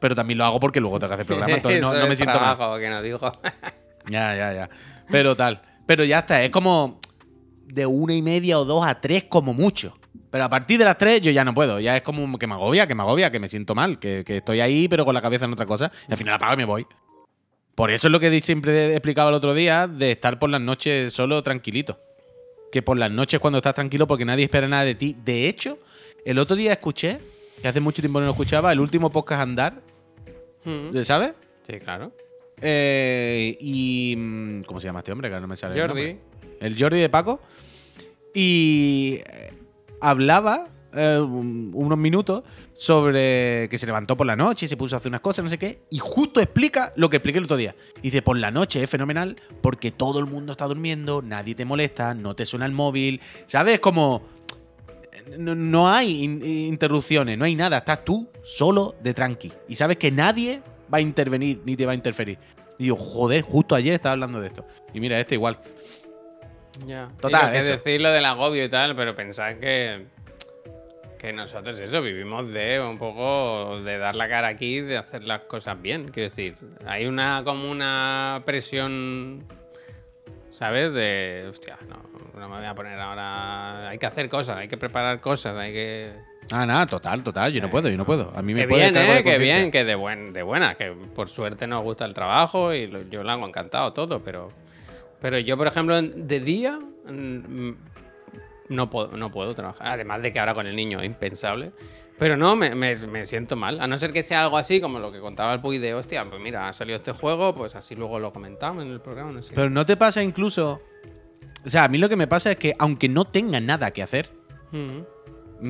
pero 0.00 0.14
también 0.14 0.38
lo 0.38 0.44
hago 0.44 0.60
porque 0.60 0.80
luego 0.80 0.98
tengo 0.98 1.08
que 1.10 1.14
hacer 1.14 1.26
programa, 1.26 1.54
entonces 1.54 1.80
no, 1.80 1.88
Eso 1.92 2.00
no 2.00 2.06
me 2.06 2.12
es 2.12 2.18
siento 2.18 2.38
mal. 2.38 2.56
trabajo, 2.56 2.78
que 2.78 2.88
no 2.90 3.02
digo. 3.02 3.18
Ya, 4.10 4.36
ya, 4.36 4.52
ya. 4.52 4.70
Pero 5.10 5.34
tal. 5.34 5.62
Pero 5.86 6.04
ya 6.04 6.18
está, 6.18 6.42
es 6.42 6.50
como 6.50 7.00
de 7.64 7.86
una 7.86 8.12
y 8.14 8.20
media 8.20 8.58
o 8.58 8.66
dos 8.66 8.84
a 8.86 9.00
tres 9.00 9.24
como 9.24 9.54
mucho. 9.54 9.96
Pero 10.34 10.46
a 10.46 10.48
partir 10.48 10.80
de 10.80 10.84
las 10.84 10.98
tres 10.98 11.20
yo 11.20 11.30
ya 11.30 11.44
no 11.44 11.54
puedo. 11.54 11.78
Ya 11.78 11.94
es 11.96 12.02
como 12.02 12.36
que 12.40 12.48
me 12.48 12.54
agobia, 12.54 12.88
que 12.88 12.94
me 12.96 13.02
agobia, 13.04 13.30
que 13.30 13.38
me 13.38 13.46
siento 13.48 13.76
mal, 13.76 14.00
que, 14.00 14.24
que 14.26 14.38
estoy 14.38 14.58
ahí 14.58 14.88
pero 14.88 15.04
con 15.04 15.14
la 15.14 15.22
cabeza 15.22 15.44
en 15.44 15.52
otra 15.52 15.64
cosa. 15.64 15.92
Y 16.08 16.10
al 16.12 16.18
final 16.18 16.34
apago 16.34 16.54
y 16.54 16.56
me 16.56 16.64
voy. 16.64 16.84
Por 17.76 17.92
eso 17.92 18.08
es 18.08 18.10
lo 18.10 18.18
que 18.18 18.30
di- 18.30 18.40
siempre 18.40 18.86
he 18.86 18.90
explicado 18.94 19.28
el 19.28 19.36
otro 19.36 19.54
día 19.54 19.86
de 19.86 20.10
estar 20.10 20.40
por 20.40 20.50
las 20.50 20.60
noches 20.60 21.12
solo 21.12 21.40
tranquilito. 21.44 22.00
Que 22.72 22.82
por 22.82 22.96
las 22.96 23.12
noches 23.12 23.38
cuando 23.38 23.58
estás 23.58 23.74
tranquilo 23.74 24.08
porque 24.08 24.24
nadie 24.24 24.42
espera 24.46 24.66
nada 24.66 24.84
de 24.84 24.96
ti. 24.96 25.14
De 25.24 25.46
hecho, 25.46 25.78
el 26.24 26.40
otro 26.40 26.56
día 26.56 26.72
escuché, 26.72 27.20
que 27.62 27.68
hace 27.68 27.78
mucho 27.78 28.02
tiempo 28.02 28.18
no 28.18 28.26
lo 28.26 28.32
escuchaba, 28.32 28.72
el 28.72 28.80
último 28.80 29.10
podcast 29.12 29.40
Andar, 29.40 29.74
Hmm. 30.64 31.00
¿sabes? 31.04 31.32
Sí, 31.64 31.74
claro. 31.78 32.10
Eh, 32.60 33.56
y. 33.60 34.16
mm, 34.18 34.62
¿Cómo 34.64 34.80
se 34.80 34.86
llama 34.88 34.98
este 34.98 35.12
hombre? 35.12 35.30
Que 35.30 35.38
no 35.38 35.46
me 35.46 35.56
sale. 35.56 35.74
el 35.76 35.80
Jordi. 35.80 36.02
nombre. 36.02 36.18
El 36.58 36.76
Jordi 36.76 36.98
de 37.00 37.08
Paco. 37.08 37.40
Y 38.34 39.20
eh, 39.30 39.52
hablaba 40.10 40.68
eh, 40.96 41.18
un- 41.18 41.72
unos 41.74 41.98
minutos 41.98 42.44
sobre 42.74 43.68
que 43.68 43.78
se 43.78 43.86
levantó 43.86 44.16
por 44.16 44.26
la 44.26 44.36
noche 44.36 44.66
y 44.66 44.68
se 44.68 44.76
puso 44.76 44.94
a 44.94 44.98
hacer 44.98 45.10
unas 45.10 45.20
cosas, 45.22 45.42
no 45.44 45.50
sé 45.50 45.58
qué. 45.58 45.80
Y 45.90 45.98
justo 45.98 46.40
explica 46.40 46.92
lo 46.96 47.10
que 47.10 47.16
expliqué 47.16 47.38
el 47.38 47.44
otro 47.46 47.56
día. 47.56 47.74
Dice: 48.02 48.22
Por 48.22 48.36
la 48.38 48.50
noche 48.52 48.82
es 48.82 48.88
fenomenal 48.88 49.36
porque 49.60 49.90
todo 49.90 50.20
el 50.20 50.26
mundo 50.26 50.52
está 50.52 50.66
durmiendo, 50.66 51.20
nadie 51.22 51.54
te 51.56 51.64
molesta, 51.64 52.14
no 52.14 52.34
te 52.36 52.46
suena 52.46 52.66
el 52.66 52.72
móvil. 52.72 53.20
¿Sabes? 53.46 53.80
Como. 53.80 54.22
No, 55.38 55.54
no 55.54 55.88
hay 55.88 56.22
in- 56.24 56.44
interrupciones, 56.44 57.38
no 57.38 57.44
hay 57.44 57.54
nada. 57.54 57.78
Estás 57.78 58.04
tú 58.04 58.28
solo 58.44 58.94
de 59.02 59.14
tranqui. 59.14 59.52
Y 59.68 59.74
sabes 59.76 59.96
que 59.96 60.10
nadie 60.10 60.62
va 60.92 60.98
a 60.98 61.00
intervenir 61.00 61.60
ni 61.64 61.76
te 61.76 61.86
va 61.86 61.92
a 61.92 61.94
interferir. 61.94 62.38
Y 62.78 62.84
digo, 62.84 62.96
joder, 62.96 63.42
justo 63.42 63.74
ayer 63.74 63.94
estaba 63.94 64.12
hablando 64.14 64.40
de 64.40 64.48
esto. 64.48 64.66
Y 64.92 65.00
mira, 65.00 65.18
este 65.18 65.36
igual. 65.36 65.58
Ya. 66.86 67.08
Total, 67.20 67.54
eso. 67.54 67.70
decir 67.72 68.00
lo 68.00 68.10
del 68.10 68.24
agobio 68.24 68.64
y 68.64 68.68
tal, 68.68 68.94
pero 68.96 69.14
pensad 69.14 69.54
que. 69.56 70.06
Que 71.18 71.32
nosotros 71.32 71.80
eso, 71.80 72.02
vivimos 72.02 72.52
de 72.52 72.80
un 72.80 72.98
poco 72.98 73.80
de 73.82 73.96
dar 73.96 74.14
la 74.14 74.28
cara 74.28 74.48
aquí, 74.48 74.80
de 74.82 74.98
hacer 74.98 75.24
las 75.24 75.40
cosas 75.40 75.80
bien. 75.80 76.10
Quiero 76.10 76.28
decir, 76.28 76.54
hay 76.86 77.06
una 77.06 77.42
como 77.44 77.70
una 77.70 78.42
presión, 78.44 79.42
¿sabes? 80.50 80.92
De, 80.92 81.46
hostia, 81.48 81.78
no, 81.88 81.96
no 82.38 82.48
me 82.50 82.58
voy 82.58 82.66
a 82.66 82.74
poner 82.74 83.00
ahora... 83.00 83.88
Hay 83.88 83.96
que 83.96 84.04
hacer 84.04 84.28
cosas, 84.28 84.58
hay 84.58 84.68
que 84.68 84.76
preparar 84.76 85.20
cosas, 85.22 85.56
hay 85.56 85.72
que... 85.72 86.12
Ah, 86.52 86.66
nada, 86.66 86.84
total, 86.84 87.24
total. 87.24 87.50
Yo 87.54 87.62
no 87.62 87.70
puedo, 87.70 87.88
yo 87.88 87.96
no 87.96 88.04
puedo. 88.04 88.30
A 88.36 88.42
mí 88.42 88.52
me 88.52 88.60
Que 88.60 88.68
puede 88.68 88.90
bien, 88.90 88.96
¿eh? 89.10 89.24
Que 89.24 89.38
bien, 89.38 89.70
que 89.70 89.82
de, 89.84 89.94
buen, 89.94 90.34
de 90.34 90.42
buena, 90.42 90.74
que 90.74 90.90
por 91.14 91.30
suerte 91.30 91.66
nos 91.66 91.82
gusta 91.82 92.04
el 92.04 92.12
trabajo 92.12 92.74
y 92.74 92.86
lo- 92.86 93.00
yo 93.08 93.22
lo 93.22 93.30
hago 93.30 93.48
encantado 93.48 93.94
todo, 93.94 94.20
pero, 94.22 94.52
pero 95.24 95.38
yo, 95.38 95.56
por 95.56 95.66
ejemplo, 95.66 96.02
de 96.02 96.40
día 96.40 96.78
mm, 97.06 97.70
no 98.68 98.90
puedo, 98.90 99.16
no 99.16 99.30
puedo 99.32 99.54
trabajar. 99.54 99.86
Además 99.88 100.20
de 100.20 100.34
que 100.34 100.38
ahora 100.38 100.52
con 100.52 100.66
el 100.66 100.76
niño 100.76 101.00
es 101.00 101.06
impensable. 101.06 101.72
Pero 102.18 102.36
no, 102.36 102.54
me, 102.56 102.74
me- 102.74 102.94
me 103.06 103.24
siento 103.24 103.56
mal. 103.56 103.80
A 103.80 103.86
no 103.86 103.96
ser 103.96 104.12
que 104.12 104.22
sea 104.22 104.42
algo 104.44 104.58
así 104.58 104.82
como 104.82 104.98
lo 104.98 105.10
que 105.10 105.20
contaba 105.20 105.54
el 105.54 105.62
Puy 105.62 105.78
de, 105.78 105.94
hostia, 105.94 106.28
pues 106.28 106.42
mira, 106.42 106.68
ha 106.68 106.74
salido 106.74 106.98
este 106.98 107.12
juego, 107.12 107.54
pues 107.54 107.74
así 107.74 107.94
luego 107.94 108.18
lo 108.18 108.34
comentamos 108.34 108.84
en 108.84 108.90
el 108.92 109.00
programa, 109.00 109.32
no 109.32 109.42
sé. 109.42 109.54
Pero 109.54 109.70
no 109.70 109.86
te 109.86 109.96
pasa 109.96 110.22
incluso. 110.22 110.82
O 111.64 111.70
sea, 111.70 111.84
a 111.84 111.88
mí 111.88 111.96
lo 111.96 112.10
que 112.10 112.16
me 112.16 112.26
pasa 112.26 112.50
es 112.52 112.56
que 112.58 112.74
aunque 112.78 113.08
no 113.08 113.24
tenga 113.24 113.60
nada 113.60 113.92
que 113.92 114.02
hacer. 114.02 114.28
Mm. 114.72 114.76
mm, 114.78 115.04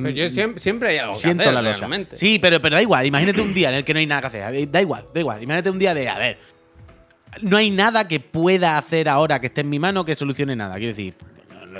Pero 0.03 0.09
yo 0.09 0.27
siempre, 0.27 0.59
siempre 0.59 0.89
hay 0.89 0.97
algo 0.97 1.13
que 1.13 1.19
siento 1.19 1.43
hacer, 1.43 1.53
la 1.53 1.61
realmente. 1.61 2.17
Sí, 2.17 2.39
pero, 2.39 2.61
pero 2.61 2.75
da 2.75 2.81
igual. 2.81 3.05
Imagínate 3.05 3.41
un 3.41 3.53
día 3.53 3.69
en 3.69 3.75
el 3.75 3.85
que 3.85 3.93
no 3.93 3.99
hay 3.99 4.05
nada 4.05 4.19
que 4.19 4.27
hacer. 4.27 4.69
Da 4.69 4.81
igual, 4.81 5.07
da 5.13 5.19
igual. 5.21 5.41
Imagínate 5.41 5.69
un 5.69 5.79
día 5.79 5.93
de, 5.93 6.09
a 6.09 6.17
ver, 6.17 6.37
no 7.41 7.57
hay 7.57 7.69
nada 7.71 8.07
que 8.07 8.19
pueda 8.19 8.77
hacer 8.77 9.09
ahora 9.09 9.39
que 9.39 9.47
esté 9.47 9.61
en 9.61 9.69
mi 9.69 9.79
mano 9.79 10.05
que 10.05 10.15
solucione 10.15 10.55
nada. 10.55 10.75
Quiero 10.75 10.89
decir, 10.89 11.15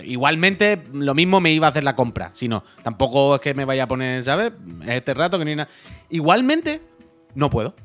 igualmente 0.04 0.84
lo 0.94 1.14
mismo 1.14 1.40
me 1.42 1.52
iba 1.52 1.68
a 1.68 1.70
hacer 1.70 1.84
la 1.84 1.96
compra. 1.96 2.32
Si 2.34 2.48
no, 2.48 2.64
tampoco 2.84 3.36
es 3.36 3.42
que 3.42 3.54
me 3.54 3.66
vaya 3.66 3.84
a 3.84 3.88
poner, 3.88 4.24
¿sabes? 4.24 4.52
Es 4.84 4.90
este 4.90 5.14
rato 5.14 5.38
que 5.40 5.46
no 5.46 5.50
hay 5.50 5.56
nada. 5.56 5.70
Igualmente, 6.10 6.82
no 7.34 7.50
puedo. 7.50 7.76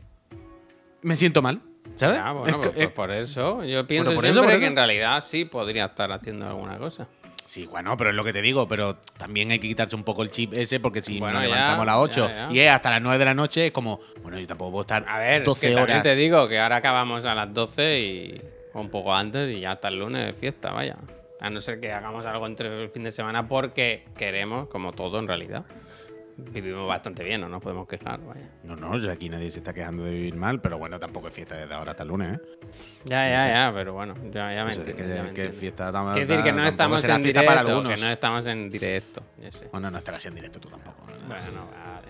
Me 1.03 1.17
siento 1.17 1.41
mal, 1.43 1.61
¿sabes? 1.97 2.19
Bueno, 2.23 2.47
Es 2.47 2.55
pues, 2.55 2.67
que- 2.69 2.73
pues 2.75 2.87
es- 2.89 2.93
por 2.93 3.11
eso. 3.11 3.65
Yo 3.65 3.87
pienso 3.87 4.15
por 4.15 4.25
eso, 4.25 4.35
siempre 4.35 4.53
por 4.55 4.61
que 4.61 4.67
eso. 4.67 4.71
en 4.71 4.77
realidad 4.77 5.25
sí 5.27 5.45
podría 5.45 5.87
estar 5.87 6.13
haciendo 6.13 6.47
alguna 6.47 6.79
cosa. 6.79 7.09
Sí, 7.51 7.67
bueno, 7.67 7.97
pero 7.97 8.11
es 8.11 8.17
lo 8.17 8.23
que 8.23 8.33
te 8.33 8.43
digo, 8.43 8.69
pero 8.69 8.99
también 9.19 9.51
hay 9.51 9.59
que 9.59 9.67
quitarse 9.67 9.97
un 9.97 10.05
poco 10.05 10.23
el 10.23 10.31
chip 10.31 10.55
ese 10.55 10.79
porque 10.79 11.03
si 11.03 11.19
Bueno, 11.19 11.41
nos 11.41 11.49
ya, 11.49 11.55
levantamos 11.57 11.83
a 11.83 11.87
las 11.87 11.97
8 11.97 12.29
ya, 12.29 12.35
ya. 12.49 12.53
y 12.55 12.61
es 12.61 12.71
hasta 12.71 12.91
las 12.91 13.03
9 13.03 13.19
de 13.19 13.25
la 13.25 13.35
noche, 13.35 13.67
es 13.67 13.73
como, 13.73 13.99
bueno, 14.23 14.39
yo 14.39 14.47
tampoco 14.47 14.71
puedo 14.71 14.83
estar 14.83 15.05
A 15.09 15.19
ver, 15.19 15.43
12 15.43 15.67
que 15.69 15.75
horas. 15.75 16.03
te 16.05 16.15
digo 16.15 16.47
que 16.49 16.61
ahora 16.61 16.77
acabamos 16.77 17.25
a 17.25 17.35
las 17.35 17.53
12 17.53 17.99
y 18.01 18.41
o 18.73 18.81
un 18.81 18.89
poco 18.89 19.13
antes 19.13 19.51
y 19.53 19.59
ya 19.59 19.73
hasta 19.73 19.89
el 19.89 19.99
lunes 19.99 20.33
fiesta, 20.39 20.71
vaya. 20.71 20.97
A 21.41 21.51
no 21.51 21.61
ser 21.61 21.81
que 21.81 21.91
hagamos 21.91 22.25
algo 22.25 22.47
entre 22.47 22.85
el 22.85 22.89
fin 22.91 23.03
de 23.03 23.11
semana 23.11 23.49
porque 23.49 24.05
queremos, 24.17 24.69
como 24.69 24.93
todo 24.93 25.19
en 25.19 25.27
realidad. 25.27 25.65
Vivimos 26.53 26.89
bastante 26.89 27.23
bien, 27.25 27.41
no 27.41 27.49
nos 27.49 27.63
podemos 27.63 27.87
quejar, 27.87 28.21
vaya. 28.21 28.49
No, 28.65 28.77
no, 28.77 28.99
yo 28.99 29.11
aquí 29.11 29.29
nadie 29.29 29.51
se 29.51 29.59
está 29.59 29.73
quejando 29.73 30.05
de 30.05 30.13
vivir 30.13 30.35
mal, 30.35 30.61
pero 30.61 30.79
bueno, 30.79 30.99
tampoco 30.99 31.29
es 31.29 31.35
fiesta 31.35 31.57
desde 31.57 31.75
ahora 31.75 31.93
hasta 31.93 32.03
el 32.03 32.09
lunes, 32.09 32.39
¿eh? 32.39 32.41
Ya, 33.05 33.29
ya, 33.29 33.49
ya, 33.49 33.73
pero 33.75 33.93
bueno, 33.93 34.15
ya, 34.33 34.53
ya 34.53 34.65
me 34.65 34.73
Eso 34.73 34.85
ya 34.85 34.95
que, 34.95 35.03
entiendo. 35.03 35.53
fiesta 35.59 35.91
Quiero 35.91 36.15
decir 36.15 36.43
que 36.43 36.53
no 36.53 36.67
estamos 36.67 37.05
en 37.05 37.23
directo, 37.23 37.47
para 37.47 37.61
algunos. 37.61 37.95
que 37.95 38.01
no 38.01 38.09
estamos 38.09 38.47
en 38.47 38.71
directo, 38.71 39.23
ya 39.41 39.53
sé. 39.53 39.69
Bueno, 39.71 39.91
no 39.91 39.99
estarás 39.99 40.27
en 40.27 40.35
directo 40.35 40.61
tú 40.61 40.69
tampoco. 40.69 41.07
¿no? 41.07 41.29
Bueno, 41.29 41.69
vale. 41.71 42.09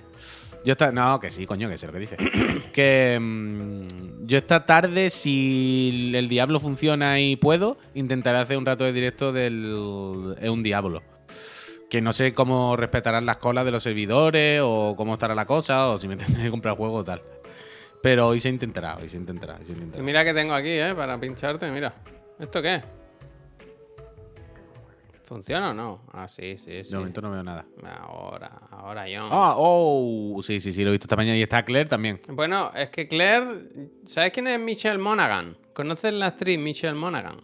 Yo 0.64 0.72
esta, 0.72 0.92
no, 0.92 1.18
que 1.20 1.30
sí, 1.30 1.46
coño, 1.46 1.68
que 1.68 1.78
sé 1.78 1.86
lo 1.86 1.92
que 1.92 1.98
dice. 1.98 2.16
que 2.72 3.18
mm, 3.20 4.26
yo 4.26 4.38
esta 4.38 4.66
tarde, 4.66 5.10
si 5.10 6.12
el 6.14 6.28
Diablo 6.28 6.60
funciona 6.60 7.18
y 7.20 7.36
puedo, 7.36 7.78
intentaré 7.94 8.38
hacer 8.38 8.58
un 8.58 8.66
rato 8.66 8.84
de 8.84 8.92
directo 8.92 9.32
del 9.32 10.36
Es 10.40 10.50
un 10.50 10.62
Diablo. 10.62 11.02
Que 11.90 12.00
no 12.00 12.12
sé 12.12 12.32
cómo 12.32 12.76
respetarán 12.76 13.26
las 13.26 13.36
colas 13.38 13.64
de 13.64 13.72
los 13.72 13.82
servidores 13.82 14.60
o 14.64 14.94
cómo 14.96 15.14
estará 15.14 15.34
la 15.34 15.44
cosa 15.44 15.88
o 15.90 15.98
si 15.98 16.08
me 16.08 16.16
tendré 16.16 16.44
que 16.44 16.50
comprar 16.50 16.76
juego 16.76 16.94
o 16.98 17.04
tal. 17.04 17.20
Pero 18.02 18.28
hoy 18.28 18.40
se 18.40 18.48
intentará, 18.48 18.96
hoy 18.96 19.08
se 19.10 19.16
intentará, 19.18 19.56
hoy 19.58 19.66
se 19.66 19.72
Y 19.72 19.74
intentará. 19.74 20.02
mira 20.02 20.24
que 20.24 20.32
tengo 20.32 20.54
aquí, 20.54 20.70
¿eh? 20.70 20.94
Para 20.94 21.18
pincharte, 21.20 21.70
mira. 21.70 21.92
¿Esto 22.38 22.62
qué? 22.62 22.80
¿Funciona 25.24 25.70
o 25.70 25.74
no? 25.74 26.00
Ah, 26.12 26.26
sí, 26.26 26.56
sí, 26.58 26.82
sí. 26.82 26.90
De 26.90 26.96
momento 26.98 27.20
no 27.20 27.30
veo 27.30 27.42
nada. 27.44 27.64
Ahora, 28.00 28.50
ahora 28.70 29.08
yo. 29.08 29.28
Ah, 29.30 29.54
oh, 29.56 30.40
sí, 30.42 30.58
sí, 30.58 30.72
sí, 30.72 30.82
lo 30.82 30.88
he 30.90 30.92
visto 30.92 31.04
esta 31.04 31.14
mañana 31.16 31.36
y 31.36 31.42
está 31.42 31.62
Claire 31.64 31.88
también. 31.88 32.20
Bueno, 32.28 32.72
es 32.74 32.88
que 32.90 33.06
Claire. 33.06 33.68
¿Sabes 34.06 34.32
quién 34.32 34.48
es 34.48 34.58
Michelle 34.58 34.98
Monaghan? 34.98 35.56
¿Conoces 35.72 36.12
la 36.14 36.26
actriz 36.26 36.58
Michelle 36.58 36.94
Monaghan? 36.94 37.40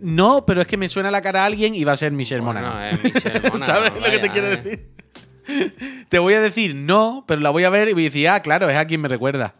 No, 0.00 0.44
pero 0.46 0.62
es 0.62 0.66
que 0.66 0.76
me 0.76 0.88
suena 0.88 1.10
la 1.10 1.20
cara 1.22 1.42
a 1.42 1.46
alguien 1.46 1.74
y 1.74 1.84
va 1.84 1.92
a 1.92 1.96
ser 1.96 2.12
Michelle 2.12 2.40
Bueno, 2.40 2.60
Monaghan. 2.60 2.94
es 2.94 3.04
Michelle 3.04 3.40
Monaghan. 3.40 3.62
¿Sabes 3.62 3.92
lo 3.94 4.10
que 4.10 4.18
te 4.18 4.30
quiero 4.30 4.46
eh. 4.48 4.56
decir? 4.56 6.06
Te 6.08 6.18
voy 6.18 6.34
a 6.34 6.40
decir 6.40 6.74
no, 6.74 7.24
pero 7.26 7.40
la 7.40 7.50
voy 7.50 7.64
a 7.64 7.70
ver 7.70 7.88
y 7.88 7.92
voy 7.92 8.04
a 8.04 8.08
decir, 8.08 8.28
ah, 8.28 8.40
claro, 8.40 8.68
es 8.70 8.76
a 8.76 8.84
quien 8.86 9.00
me 9.00 9.08
recuerda. 9.08 9.54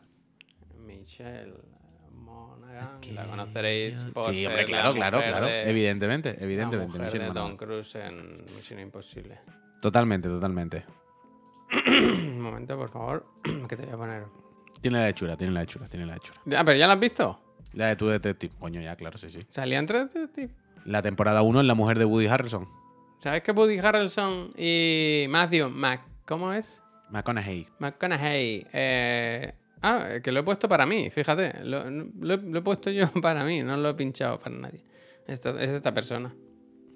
Michelle 0.86 1.52
Monaghan. 2.14 3.00
La 3.14 3.24
conoceréis 3.24 3.98
por 4.14 4.32
sí, 4.32 4.46
hombre, 4.46 4.62
la 4.62 4.66
claro, 4.66 4.94
claro, 4.94 5.18
claro. 5.18 5.46
de- 5.46 5.68
Evidentemente, 5.68 6.36
la 6.38 6.44
evidentemente. 6.44 6.98
mujer 6.98 7.12
de. 7.22 7.30
Tom 7.32 7.56
Cruise 7.56 7.94
en 7.96 8.44
Misión 8.56 8.80
Imposible. 8.80 9.38
Totalmente, 9.82 10.28
totalmente. 10.28 10.84
Un 11.86 12.40
momento, 12.40 12.76
por 12.76 12.90
favor, 12.90 13.26
que 13.68 13.76
te 13.76 13.84
voy 13.84 13.94
a 13.94 13.96
poner. 13.96 14.24
Tiene 14.80 14.98
la 14.98 15.08
hechura, 15.08 15.36
tiene 15.36 15.52
la 15.52 15.62
hechura, 15.62 15.88
tiene 15.88 16.06
la 16.06 16.16
hechura. 16.16 16.40
Ah, 16.56 16.64
pero 16.64 16.78
ya 16.78 16.86
la 16.86 16.94
has 16.94 17.00
visto. 17.00 17.38
La 17.72 17.86
de 17.88 17.96
tu 17.96 18.08
detective. 18.08 18.52
Coño, 18.58 18.80
ya, 18.80 18.96
claro, 18.96 19.18
sí, 19.18 19.30
sí. 19.30 19.40
Salía 19.48 19.78
entre 19.78 20.00
Detective. 20.04 20.50
La 20.84 21.02
temporada 21.02 21.42
1 21.42 21.60
es 21.60 21.66
la 21.66 21.74
mujer 21.74 21.98
de 21.98 22.04
Woody 22.04 22.26
Harrelson. 22.26 22.68
¿Sabes 23.18 23.42
que 23.42 23.52
Woody 23.52 23.78
Harrelson 23.78 24.52
y 24.56 25.26
Matthew 25.28 25.68
Mc- 25.68 26.00
¿Cómo 26.26 26.52
es? 26.52 26.80
McConaughey. 27.10 27.66
McConaughey. 27.78 28.66
Eh... 28.72 29.52
Ah, 29.82 30.06
que 30.22 30.30
lo 30.32 30.40
he 30.40 30.42
puesto 30.42 30.68
para 30.68 30.84
mí, 30.86 31.10
fíjate. 31.10 31.64
Lo, 31.64 31.88
lo 31.90 32.34
he- 32.34 32.38
lo 32.38 32.58
he 32.58 32.62
puesto 32.62 32.90
yo 32.90 33.06
para 33.22 33.44
mí, 33.44 33.62
no 33.62 33.76
lo 33.76 33.90
he 33.90 33.94
pinchado 33.94 34.38
para 34.38 34.54
nadie. 34.56 34.84
Esta- 35.26 35.50
es 35.62 35.70
esta 35.70 35.92
persona. 35.92 36.34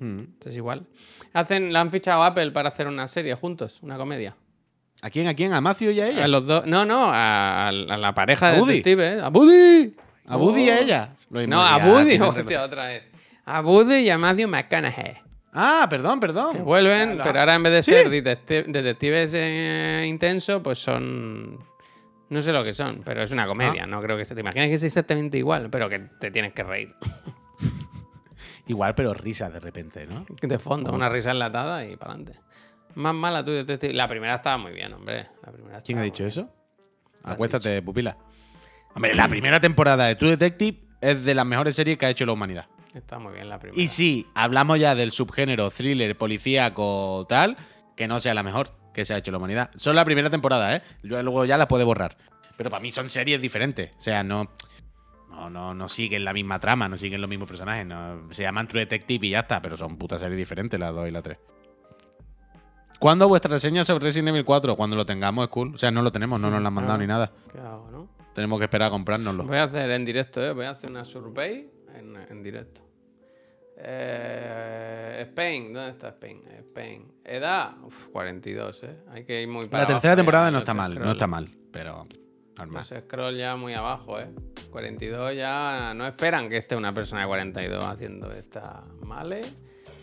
Mm. 0.00 0.20
Esto 0.34 0.48
es 0.50 0.56
igual. 0.56 0.86
Hacen, 1.32 1.72
la 1.72 1.80
han 1.80 1.90
fichado 1.90 2.22
a 2.22 2.26
Apple 2.28 2.50
para 2.52 2.68
hacer 2.68 2.86
una 2.86 3.06
serie 3.08 3.34
juntos, 3.34 3.78
una 3.82 3.96
comedia. 3.96 4.36
¿A 5.02 5.10
quién? 5.10 5.28
¿A 5.28 5.34
quién? 5.34 5.52
¿A 5.52 5.60
Matthew 5.60 5.90
y 5.92 6.00
a 6.00 6.08
ella? 6.08 6.24
A 6.24 6.28
los 6.28 6.46
dos. 6.46 6.66
No, 6.66 6.84
no, 6.86 7.04
a, 7.06 7.68
a 7.68 7.72
la 7.72 8.14
pareja 8.14 8.48
¿A 8.48 8.52
de 8.52 8.60
Woody? 8.60 8.72
detectives. 8.78 9.22
¡A 9.22 9.28
Buddy! 9.28 9.94
¿A 10.26 10.36
Buddy 10.36 10.62
y 10.64 10.70
a 10.70 10.74
Oh. 10.76 10.78
ella? 10.82 11.16
Lo 11.30 11.46
No, 11.46 11.60
a 11.62 11.78
Buddy, 11.78 12.18
hostia, 12.18 12.62
otra 12.62 12.86
vez. 12.86 13.04
A 13.44 13.60
Buddy 13.60 13.96
y 13.96 14.10
a 14.10 14.18
Matthew 14.18 14.48
McConaughey. 14.48 15.16
Ah, 15.52 15.86
perdón, 15.88 16.18
perdón. 16.18 16.56
Que 16.56 16.62
vuelven, 16.62 17.18
pero 17.22 17.38
ahora 17.40 17.54
en 17.54 17.62
vez 17.62 17.72
de 17.74 17.82
¿Sí? 17.82 17.90
ser 17.92 18.08
detecti- 18.10 18.64
detectives 18.66 19.32
eh, 19.34 20.04
intensos, 20.08 20.60
pues 20.62 20.78
son. 20.78 21.58
No 22.30 22.42
sé 22.42 22.52
lo 22.52 22.64
que 22.64 22.72
son, 22.72 23.02
pero 23.04 23.22
es 23.22 23.30
una 23.30 23.46
comedia. 23.46 23.86
No 23.86 24.00
creo 24.02 24.16
que 24.16 24.24
se 24.24 24.34
te 24.34 24.40
imaginas 24.40 24.68
que 24.68 24.74
es 24.74 24.82
exactamente 24.82 25.38
igual, 25.38 25.68
pero 25.70 25.88
que 25.88 26.00
te 26.18 26.30
tienes 26.30 26.52
que 26.52 26.62
reír. 26.64 26.94
Igual, 28.66 28.94
pero 28.94 29.12
risa 29.12 29.50
de 29.50 29.60
repente, 29.60 30.06
¿no? 30.06 30.24
De 30.40 30.58
fondo, 30.58 30.90
una 30.92 31.08
risa 31.10 31.32
enlatada 31.32 31.84
y 31.86 31.96
para 31.96 32.12
adelante. 32.14 32.40
Más 32.94 33.14
mala 33.14 33.44
tu 33.44 33.50
detective. 33.50 33.92
La 33.92 34.08
primera 34.08 34.36
estaba 34.36 34.56
muy 34.56 34.72
bien, 34.72 34.92
hombre. 34.94 35.26
La 35.44 35.52
primera 35.52 35.80
¿Quién 35.82 35.98
ha 35.98 36.02
dicho 36.02 36.24
eso? 36.24 36.48
Acuéstate, 37.24 37.82
pupila. 37.82 38.16
Hombre, 38.94 39.14
la 39.14 39.28
primera 39.28 39.60
temporada 39.60 40.06
de 40.06 40.16
True 40.16 40.30
Detective 40.36 40.78
es 41.00 41.24
de 41.24 41.34
las 41.34 41.44
mejores 41.46 41.74
series 41.76 41.98
que 41.98 42.06
ha 42.06 42.10
hecho 42.10 42.26
la 42.26 42.32
humanidad. 42.32 42.66
Está 42.94 43.18
muy 43.18 43.32
bien 43.34 43.48
la 43.48 43.58
primera. 43.58 43.80
Y 43.82 43.88
si 43.88 44.26
hablamos 44.34 44.78
ya 44.78 44.94
del 44.94 45.10
subgénero 45.10 45.70
thriller, 45.70 46.16
policíaco, 46.16 47.26
tal, 47.28 47.56
que 47.96 48.06
no 48.06 48.20
sea 48.20 48.34
la 48.34 48.42
mejor 48.44 48.70
que 48.92 49.04
se 49.04 49.12
ha 49.14 49.18
hecho 49.18 49.32
la 49.32 49.38
humanidad. 49.38 49.70
Solo 49.74 49.94
la 49.96 50.04
primera 50.04 50.30
temporada, 50.30 50.76
¿eh? 50.76 50.82
Luego 51.02 51.44
ya 51.44 51.56
la 51.56 51.66
puede 51.66 51.82
borrar. 51.82 52.16
Pero 52.56 52.70
para 52.70 52.80
mí 52.80 52.92
son 52.92 53.08
series 53.08 53.40
diferentes. 53.40 53.90
O 53.98 54.00
sea, 54.00 54.22
no, 54.22 54.52
no, 55.28 55.50
no, 55.50 55.74
no 55.74 55.88
siguen 55.88 56.24
la 56.24 56.32
misma 56.32 56.60
trama, 56.60 56.88
no 56.88 56.96
siguen 56.96 57.20
los 57.20 57.28
mismos 57.28 57.48
personajes. 57.48 57.84
no- 57.84 58.32
se 58.32 58.42
llaman 58.42 58.68
True 58.68 58.82
Detective 58.82 59.26
y 59.26 59.30
ya 59.30 59.40
está, 59.40 59.60
pero 59.60 59.76
son 59.76 59.96
putas 59.98 60.20
series 60.20 60.38
diferentes 60.38 60.78
las 60.78 60.94
2 60.94 61.08
y 61.08 61.10
la 61.10 61.22
3. 61.22 61.36
¿Cuándo 63.00 63.26
vuestra 63.26 63.50
reseña 63.50 63.84
sobre 63.84 64.04
Resident 64.04 64.28
Evil 64.28 64.44
4? 64.44 64.76
Cuando 64.76 64.94
lo 64.94 65.04
tengamos, 65.04 65.44
es 65.44 65.50
cool. 65.50 65.74
O 65.74 65.78
sea, 65.78 65.90
no 65.90 66.00
lo 66.00 66.12
tenemos, 66.12 66.40
no 66.40 66.48
nos 66.48 66.62
lo 66.62 66.68
han 66.68 66.74
mandado 66.74 66.98
ni 66.98 67.08
nada. 67.08 67.32
¿Qué 67.52 67.58
hago, 67.58 67.88
no? 67.90 68.08
Tenemos 68.34 68.58
que 68.58 68.64
esperar 68.64 68.88
a 68.88 68.90
comprárnoslo. 68.90 69.44
Voy 69.44 69.56
a 69.56 69.64
hacer 69.64 69.90
en 69.90 70.04
directo, 70.04 70.44
¿eh? 70.44 70.52
Voy 70.52 70.66
a 70.66 70.70
hacer 70.70 70.90
una 70.90 71.04
survey 71.04 71.70
en, 71.94 72.16
en 72.16 72.42
directo. 72.42 72.82
Eh, 73.76 75.18
Spain, 75.22 75.72
¿dónde 75.72 75.90
está 75.90 76.08
Spain? 76.08 76.42
Spain. 76.58 77.12
Edad, 77.24 77.72
uf, 77.82 78.08
42, 78.08 78.82
¿eh? 78.84 78.96
Hay 79.10 79.24
que 79.24 79.42
ir 79.42 79.48
muy 79.48 79.66
para 79.66 79.82
La 79.84 79.88
tercera 79.88 80.16
temporada 80.16 80.46
ya, 80.46 80.50
no 80.52 80.58
está 80.58 80.74
mal, 80.74 80.98
no 80.98 81.12
está 81.12 81.26
mal, 81.26 81.48
pero 81.72 82.06
normal. 82.56 82.84
Scroll 82.84 83.36
ya 83.36 83.56
muy 83.56 83.74
abajo, 83.74 84.18
¿eh? 84.20 84.30
42 84.70 85.36
ya 85.36 85.92
no 85.94 86.06
esperan 86.06 86.48
que 86.48 86.56
esté 86.56 86.76
una 86.76 86.92
persona 86.92 87.22
de 87.22 87.26
42 87.28 87.84
haciendo 87.84 88.32
esta 88.32 88.84
male. 89.02 89.42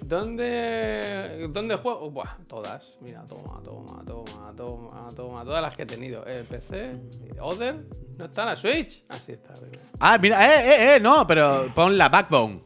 ¿Dónde, 0.04 1.48
¿Dónde 1.52 1.76
juego? 1.76 2.10
Buah, 2.10 2.38
todas. 2.48 2.98
Mira, 3.02 3.24
toma, 3.26 3.62
toma, 3.64 4.04
toma, 4.06 4.54
toma, 4.56 5.08
toma. 5.16 5.44
Todas 5.44 5.62
las 5.62 5.76
que 5.76 5.84
he 5.84 5.86
tenido. 5.86 6.26
El 6.26 6.44
PC, 6.46 6.98
Other. 7.40 7.86
¿No 8.18 8.26
está 8.26 8.46
la 8.46 8.56
Switch? 8.56 9.06
Así 9.10 9.34
está. 9.34 9.54
primero. 9.54 9.82
Ah, 10.00 10.18
mira, 10.20 10.46
eh, 10.46 10.70
eh, 10.70 10.96
eh, 10.96 11.00
no, 11.00 11.26
pero 11.26 11.72
pon 11.74 11.98
la 11.98 12.10
Backbone. 12.10 12.62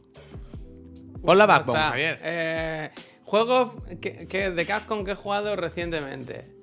Pon 1.24 1.38
la 1.38 1.46
Backbone. 1.46 1.78
Javier. 1.78 2.18
Eh, 2.22 2.90
juegos 3.24 3.74
que, 4.00 4.26
que 4.26 4.50
de 4.50 4.66
Capcom 4.66 5.04
que 5.04 5.12
he 5.12 5.14
jugado 5.14 5.56
recientemente. 5.56 6.56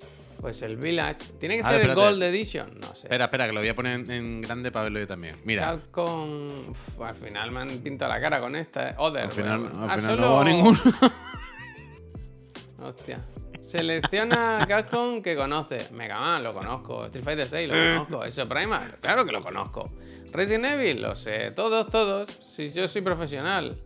Pues 0.44 0.62
el 0.62 0.76
Village. 0.76 1.32
¿Tiene 1.40 1.56
que 1.56 1.64
ser 1.64 1.80
el. 1.80 1.96
Gold 1.96 2.22
Edition? 2.22 2.78
No 2.82 2.94
sé. 2.94 3.08
Espera, 3.08 3.26
espera, 3.26 3.48
que 3.48 3.54
lo 3.54 3.62
voy 3.62 3.70
a 3.70 3.76
poner 3.76 3.98
en, 4.02 4.12
en 4.12 4.42
grande 4.42 4.74
para 4.74 4.84
verlo 4.84 5.00
yo 5.00 5.08
también. 5.08 5.38
Mira, 5.46 5.68
Capcom. 5.68 6.48
uf, 6.70 7.00
al 7.02 7.16
final 7.16 7.50
me 7.52 7.62
han 7.62 7.78
pintado 7.80 8.12
la 8.12 8.20
cara 8.20 8.42
con 8.42 8.54
esta. 8.58 8.90
eh. 8.90 8.96
Other. 8.98 9.24
al 9.24 9.32
final, 9.32 9.68
al 9.68 9.90
Ah, 9.90 9.96
final 9.96 10.02
solo- 10.02 10.22
no 10.22 10.34
hubo 10.36 10.44
ninguno. 10.44 10.80
Hostia. 12.84 13.20
Selecciona 13.62 14.66
Capcom 14.68 15.22
que 15.22 15.34
conoce. 15.36 15.88
Mega 15.94 16.20
Man, 16.20 16.44
lo 16.44 16.54
conozco. 16.54 17.06
Street 17.06 17.24
Fighter 17.24 17.48
6, 17.48 17.70
lo 17.70 17.74
conozco. 18.06 18.26
Eso 18.26 18.48
Primal, 18.50 18.98
claro 19.00 19.26
que 19.26 19.32
lo 19.32 19.42
conozco. 19.42 19.94
Resident 20.34 20.66
Evil, 20.66 21.02
lo 21.02 21.16
sé. 21.16 21.52
Todos, 21.52 21.90
todos. 21.90 22.30
Si 22.52 22.70
yo 22.70 22.86
soy 22.90 23.02
profesional. 23.02 23.78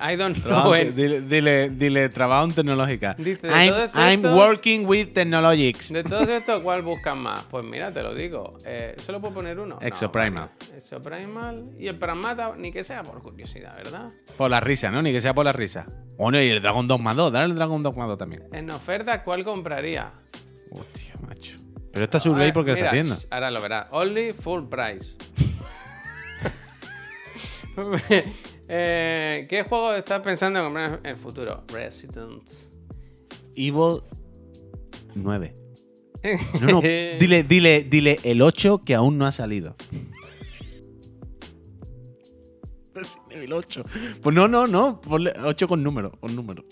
I 0.00 0.16
don't 0.16 0.36
know. 0.36 0.44
Trabajo- 0.44 0.74
dile, 0.94 1.20
dile, 1.22 1.70
dile, 1.70 2.08
trabajo 2.08 2.44
en 2.46 2.54
tecnológica. 2.54 3.14
Dice, 3.18 3.46
de 3.48 3.52
I'm, 3.52 3.68
todos 3.72 3.94
I'm 3.96 4.20
estos- 4.24 4.36
working 4.36 4.86
with 4.86 5.12
technologics. 5.12 5.92
De 5.92 6.04
todos 6.04 6.28
estos, 6.28 6.62
¿cuál 6.62 6.82
buscan 6.82 7.18
más? 7.18 7.44
Pues 7.50 7.64
mira, 7.64 7.92
te 7.92 8.02
lo 8.02 8.14
digo. 8.14 8.58
Eh, 8.64 8.94
¿Solo 9.04 9.20
puedo 9.20 9.34
poner 9.34 9.58
uno? 9.58 9.78
No, 9.80 9.86
Exoprimal. 9.86 10.50
vale. 10.60 10.78
Exoprimal. 10.78 11.70
Y 11.78 11.88
el 11.88 11.96
Pragmata, 11.98 12.54
ni 12.56 12.70
que 12.70 12.84
sea 12.84 13.02
por 13.02 13.20
curiosidad, 13.22 13.74
¿verdad? 13.76 14.10
Por 14.36 14.50
la 14.50 14.60
risa, 14.60 14.90
¿no? 14.90 15.02
Ni 15.02 15.10
que 15.12 15.20
sea 15.20 15.34
por 15.34 15.44
la 15.44 15.52
risa. 15.52 15.86
Bueno, 16.16 16.40
y 16.40 16.48
el 16.50 16.60
Dragon 16.62 16.86
Dogma 16.86 17.14
2, 17.14 17.32
dale 17.32 17.46
el 17.46 17.54
Dragon 17.56 17.82
Dogma 17.82 18.06
2 18.06 18.18
también. 18.18 18.44
En 18.52 18.70
oferta, 18.70 19.24
¿cuál 19.24 19.42
compraría? 19.44 20.12
Hostia, 20.70 21.14
macho. 21.26 21.56
Pero 21.92 22.04
esta 22.04 22.20
survey 22.20 22.52
porque 22.52 22.70
lo 22.72 22.76
está 22.76 22.88
haciendo. 22.90 23.14
sh, 23.14 23.26
Ahora 23.30 23.50
lo 23.50 23.60
verás. 23.62 23.86
Only 23.90 24.32
full 24.32 24.64
price. 24.68 25.16
Eh, 28.68 29.46
¿Qué 29.48 29.62
juego 29.62 29.94
estás 29.94 30.20
pensando 30.20 30.58
en 30.58 30.64
comprar 30.66 31.00
en 31.02 31.06
el 31.06 31.16
futuro? 31.16 31.64
Resident. 31.68 32.42
Evil 33.54 34.02
9. 35.14 35.54
No, 36.60 36.68
no, 36.72 36.80
dile, 36.82 37.42
dile, 37.44 37.84
dile 37.84 38.18
el 38.24 38.42
8 38.42 38.82
que 38.84 38.94
aún 38.94 39.16
no 39.18 39.26
ha 39.26 39.32
salido. 39.32 39.74
El 43.30 43.52
8. 43.52 43.84
Pues 44.22 44.34
no, 44.34 44.48
no, 44.48 44.66
no. 44.66 45.00
Ponle 45.00 45.32
8 45.44 45.68
con 45.68 45.82
número, 45.82 46.10
con 46.20 46.34
número. 46.34 46.64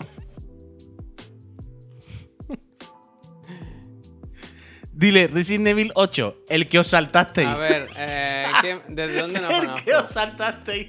Dile 4.92 5.26
Resident 5.26 5.66
Evil 5.68 5.92
8, 5.94 6.44
el 6.49 6.68
que 6.68 6.78
os 6.78 6.86
saltasteis. 6.88 7.47
A 7.47 7.57
ver, 7.59 7.88
eh, 7.99 8.44
¿qué- 8.62 8.80
¿desde 8.88 9.20
dónde 9.20 9.40
nos 9.42 9.51
el 9.78 9.84
que 9.84 9.94
os 9.94 10.09
saltasteis. 10.11 10.88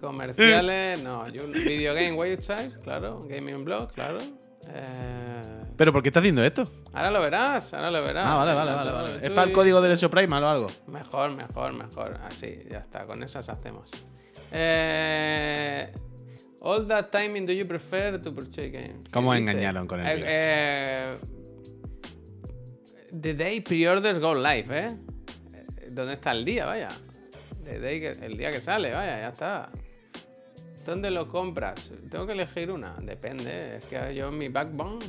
Comerciales, 0.00 1.00
no. 1.02 1.28
Yo, 1.28 1.46
video 1.48 1.94
game 1.94 2.12
websites, 2.12 2.78
claro. 2.78 3.24
Gaming 3.28 3.64
blog, 3.64 3.92
claro. 3.92 4.18
Eh, 4.70 5.42
¿Pero 5.76 5.92
por 5.92 6.02
qué 6.02 6.08
está 6.10 6.20
haciendo 6.20 6.44
esto? 6.44 6.68
ahora 6.92 7.10
lo 7.10 7.20
verás, 7.22 7.72
ahora 7.72 7.90
lo 7.90 8.02
verás. 8.02 8.24
Ah, 8.26 8.36
vale, 8.36 8.54
vale, 8.54 8.72
vale. 8.72 8.90
vale. 8.92 9.26
¿Es 9.26 9.30
para 9.30 9.48
el 9.48 9.52
código 9.52 9.80
del 9.80 9.92
Exoprimal 9.92 10.42
o 10.44 10.48
algo? 10.48 10.66
Mejor, 10.88 11.30
mejor, 11.32 11.72
mejor. 11.72 12.18
Así, 12.24 12.58
ya 12.70 12.78
está. 12.78 13.06
Con 13.06 13.22
esas 13.22 13.48
hacemos. 13.48 13.90
Eh, 14.52 15.92
all 16.60 16.86
that 16.88 17.06
timing 17.10 17.46
do 17.46 17.52
you 17.52 17.66
prefer 17.66 18.20
to 18.20 18.34
purchase 18.34 18.70
game? 18.70 19.00
¿Cómo 19.12 19.34
engañaron 19.34 19.86
con 19.86 20.00
el 20.00 20.06
Eh, 20.06 20.24
eh, 20.26 21.16
the 23.20 23.34
day 23.34 23.60
pre-orders 23.60 24.18
go 24.18 24.34
live, 24.34 24.66
¿eh? 24.70 24.96
Eh, 25.54 25.88
¿Dónde 25.90 26.14
está 26.14 26.32
el 26.32 26.44
día? 26.44 26.66
Vaya. 26.66 26.88
The 27.64 27.78
day 27.78 28.00
que- 28.00 28.26
el 28.26 28.36
día 28.36 28.50
que 28.50 28.60
sale, 28.60 28.92
vaya, 28.92 29.18
ya 29.20 29.28
está. 29.28 29.70
¿Dónde 30.88 31.10
lo 31.10 31.28
compras? 31.28 31.92
Tengo 32.10 32.26
que 32.26 32.32
elegir 32.32 32.70
una. 32.70 32.94
Depende. 32.94 33.76
Es 33.76 33.84
que 33.84 34.14
yo 34.14 34.32
mi 34.32 34.48
backbone. 34.48 35.04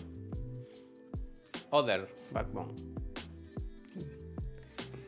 Other 1.69 2.05
backbone. 2.34 2.75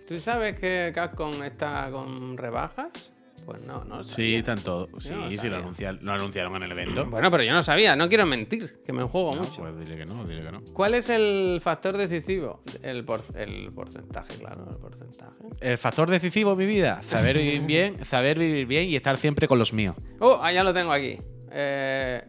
¿Tú 0.08 0.18
sabes 0.22 0.58
que 0.58 0.94
Capcom 0.96 1.44
está 1.44 1.90
con 1.92 2.38
rebajas? 2.38 3.14
Pues 3.46 3.64
no, 3.66 3.84
no. 3.84 4.04
Sí, 4.04 4.12
sabía. 4.12 4.44
tanto. 4.44 4.88
Sí, 5.00 5.10
no 5.12 5.30
sí, 5.32 5.50
lo 5.50 5.58
anunciaron, 5.58 6.00
lo 6.06 6.12
anunciaron 6.14 6.56
en 6.58 6.64
el 6.64 6.72
evento. 6.72 7.06
Bueno, 7.06 7.30
pero 7.32 7.44
yo 7.44 7.54
no 7.54 7.62
sabía, 7.64 7.96
no 7.96 8.08
quiero 8.08 8.26
mentir, 8.26 8.82
que 8.86 8.94
me 8.94 9.04
juego 9.04 9.36
No, 9.36 9.42
mucho. 9.44 9.62
pues 9.62 9.78
dile 9.80 9.98
que 9.98 10.06
no, 10.06 10.24
dile 10.26 10.44
que 10.44 10.52
no. 10.52 10.62
¿Cuál 10.74 10.94
es 10.94 11.10
el 11.10 11.60
factor 11.62 11.98
decisivo? 11.98 12.62
El, 12.84 13.04
por- 13.04 13.24
el 13.36 13.72
porcentaje, 13.74 14.36
claro, 14.36 14.68
el 14.70 14.78
porcentaje. 14.78 15.36
El 15.60 15.78
factor 15.78 16.10
decisivo 16.10 16.56
mi 16.56 16.66
vida, 16.66 17.02
saber 17.04 17.38
vivir 17.38 17.62
bien, 17.66 18.06
saber 18.06 18.38
vivir 18.40 18.66
bien 18.68 18.90
y 18.90 18.96
estar 18.96 19.18
siempre 19.18 19.48
con 19.48 19.58
los 19.60 19.74
míos. 19.74 19.96
Oh, 20.20 20.40
ah, 20.42 20.54
ya 20.54 20.64
lo 20.64 20.74
tengo 20.74 20.92
aquí. 20.92 21.18
Eh, 21.52 22.24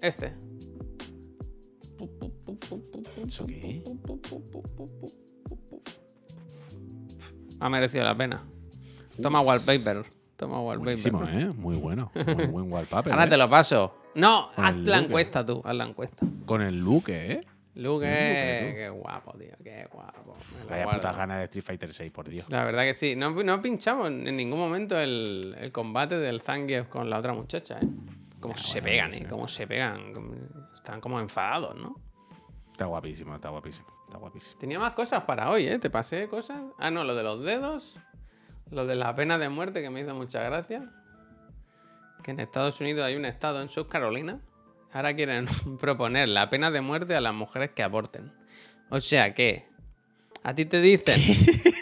este. 0.00 0.32
¿Eso 3.26 3.44
qué? 3.46 3.82
Ha 7.60 7.68
merecido 7.68 8.04
la 8.04 8.16
pena. 8.16 8.44
Toma 9.20 9.40
wallpaper. 9.40 10.04
Toma 10.38 10.60
Buenísimo, 10.60 11.18
wallpaper. 11.18 11.42
¿eh? 11.42 11.52
Muy 11.52 11.76
bueno. 11.76 12.10
Muy 12.36 12.46
buen 12.46 12.72
wallpaper. 12.72 13.12
Ahora 13.12 13.24
¿eh? 13.24 13.28
te 13.28 13.36
lo 13.36 13.50
paso. 13.50 13.96
No, 14.14 14.50
haz 14.56 14.74
la 14.76 14.96
look, 15.00 15.06
encuesta 15.06 15.44
tú, 15.44 15.60
haz 15.64 15.74
la 15.74 15.84
encuesta. 15.84 16.24
Con 16.46 16.62
el 16.62 16.78
look, 16.78 17.08
¿eh? 17.08 17.40
Luke, 17.74 18.04
Luke, 18.06 18.74
qué 18.76 18.88
guapo, 18.88 19.32
tío, 19.38 19.54
qué 19.62 19.86
guapo. 19.92 20.36
Vaya 20.68 20.88
puta 20.88 21.12
gana 21.12 21.38
de 21.38 21.44
Street 21.44 21.64
Fighter 21.64 21.92
6, 21.92 22.10
por 22.12 22.28
Dios. 22.28 22.48
La 22.50 22.64
verdad 22.64 22.82
que 22.84 22.94
sí. 22.94 23.14
No, 23.14 23.30
no 23.30 23.60
pinchamos 23.62 24.08
en 24.08 24.36
ningún 24.36 24.58
momento 24.58 24.98
el, 24.98 25.54
el 25.58 25.70
combate 25.72 26.16
del 26.18 26.40
Zangief 26.40 26.88
con 26.88 27.08
la 27.10 27.18
otra 27.18 27.32
muchacha, 27.34 27.78
¿eh? 27.80 27.86
Cómo 28.40 28.56
se 28.56 28.80
pegan, 28.80 29.14
¿eh? 29.14 29.26
Cómo 29.28 29.46
se 29.48 29.66
pegan. 29.66 30.12
Como- 30.12 30.34
Están 30.76 31.00
como 31.00 31.20
enfadados, 31.20 31.76
¿no? 31.76 31.96
Está 32.72 32.86
guapísimo, 32.86 33.34
está 33.34 33.48
guapísimo, 33.50 33.86
está 34.06 34.18
guapísimo. 34.18 34.58
Tenía 34.58 34.78
más 34.78 34.92
cosas 34.92 35.22
para 35.22 35.50
hoy, 35.50 35.66
¿eh? 35.66 35.78
¿Te 35.78 35.90
pasé 35.90 36.28
cosas? 36.28 36.60
Ah, 36.78 36.90
no, 36.90 37.02
lo 37.04 37.14
de 37.14 37.22
los 37.24 37.44
dedos. 37.44 37.96
Lo 38.70 38.86
de 38.86 38.94
la 38.94 39.14
pena 39.14 39.38
de 39.38 39.48
muerte 39.48 39.82
que 39.82 39.90
me 39.90 40.00
hizo 40.00 40.14
mucha 40.14 40.42
gracia. 40.42 40.90
Que 42.22 42.32
en 42.32 42.40
Estados 42.40 42.80
Unidos 42.80 43.04
hay 43.04 43.16
un 43.16 43.24
estado 43.24 43.62
en 43.62 43.68
South 43.68 43.88
Carolina. 43.88 44.40
Ahora 44.92 45.14
quieren 45.14 45.46
proponer 45.80 46.28
la 46.28 46.50
pena 46.50 46.70
de 46.70 46.80
muerte 46.80 47.14
a 47.14 47.20
las 47.20 47.34
mujeres 47.34 47.70
que 47.74 47.82
aborten. 47.82 48.32
O 48.90 49.00
sea 49.00 49.34
que 49.34 49.66
a 50.42 50.54
ti 50.54 50.64
te 50.64 50.80
dicen... 50.80 51.20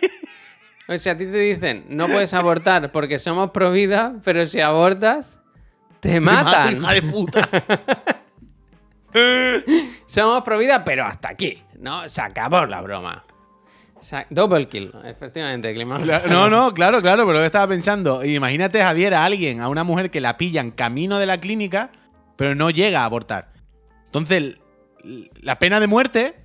O 0.89 0.97
sea, 0.99 1.14
a 1.14 1.16
ti 1.16 1.26
te 1.26 1.39
dicen, 1.39 1.84
no 1.89 2.07
puedes 2.07 2.32
abortar 2.32 2.93
porque 2.93 3.18
somos 3.18 3.51
pro 3.51 3.72
vida, 3.72 4.14
pero 4.22 4.47
si 4.47 4.61
abortas, 4.61 5.41
te 5.99 6.20
matan. 6.20 6.76
hija 6.76 6.93
de 6.93 7.03
puta! 7.03 7.49
Somos 10.07 10.43
pro 10.43 10.59
vida, 10.59 10.84
pero 10.84 11.05
hasta 11.05 11.30
aquí. 11.30 11.62
No, 11.78 12.09
se 12.09 12.20
acabó 12.20 12.66
la 12.66 12.82
broma. 12.82 13.24
Double 14.31 14.69
kill, 14.69 14.93
efectivamente, 15.05 15.73
Clima. 15.75 15.99
no, 16.29 16.49
no, 16.49 16.73
claro, 16.75 17.01
claro, 17.03 17.27
pero 17.27 17.39
yo 17.39 17.45
estaba 17.45 17.67
pensando. 17.69 18.25
Imagínate, 18.25 18.81
Javier, 18.81 19.15
a 19.15 19.25
alguien, 19.25 19.61
a 19.61 19.69
una 19.69 19.85
mujer 19.85 20.11
que 20.11 20.21
la 20.21 20.37
pillan 20.37 20.71
camino 20.71 21.19
de 21.19 21.27
la 21.27 21.41
clínica, 21.41 21.91
pero 22.37 22.55
no 22.55 22.71
llega 22.71 23.01
a 23.01 23.05
abortar. 23.05 23.53
Entonces, 24.07 24.57
la 25.41 25.59
pena 25.59 25.81
de 25.81 25.87
muerte 25.87 26.37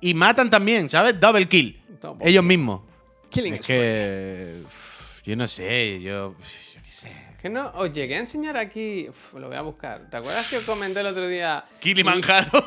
y 0.00 0.14
matan 0.14 0.50
también, 0.50 0.88
¿sabes? 0.88 1.18
Double 1.18 1.46
kill. 1.48 1.80
Double 2.00 2.28
Ellos 2.28 2.44
mismos. 2.44 2.82
Killing 3.30 3.54
Es 3.54 3.66
que. 3.66 4.60
uf, 4.64 5.22
Yo 5.24 5.36
no 5.36 5.48
sé, 5.48 6.00
yo. 6.00 6.34
Yo 6.74 6.80
qué 6.84 6.92
sé. 6.92 7.12
Que 7.42 7.50
no, 7.50 7.70
os 7.74 7.92
llegué 7.92 8.16
a 8.16 8.20
enseñar 8.20 8.56
aquí. 8.56 9.06
Uf, 9.08 9.34
lo 9.34 9.48
voy 9.48 9.56
a 9.56 9.62
buscar. 9.62 10.08
¿Te 10.10 10.16
acuerdas 10.16 10.48
que 10.48 10.58
os 10.58 10.64
comenté 10.64 11.00
el 11.00 11.06
otro 11.06 11.26
día 11.26 11.64
Kilimanjaro. 11.80 12.64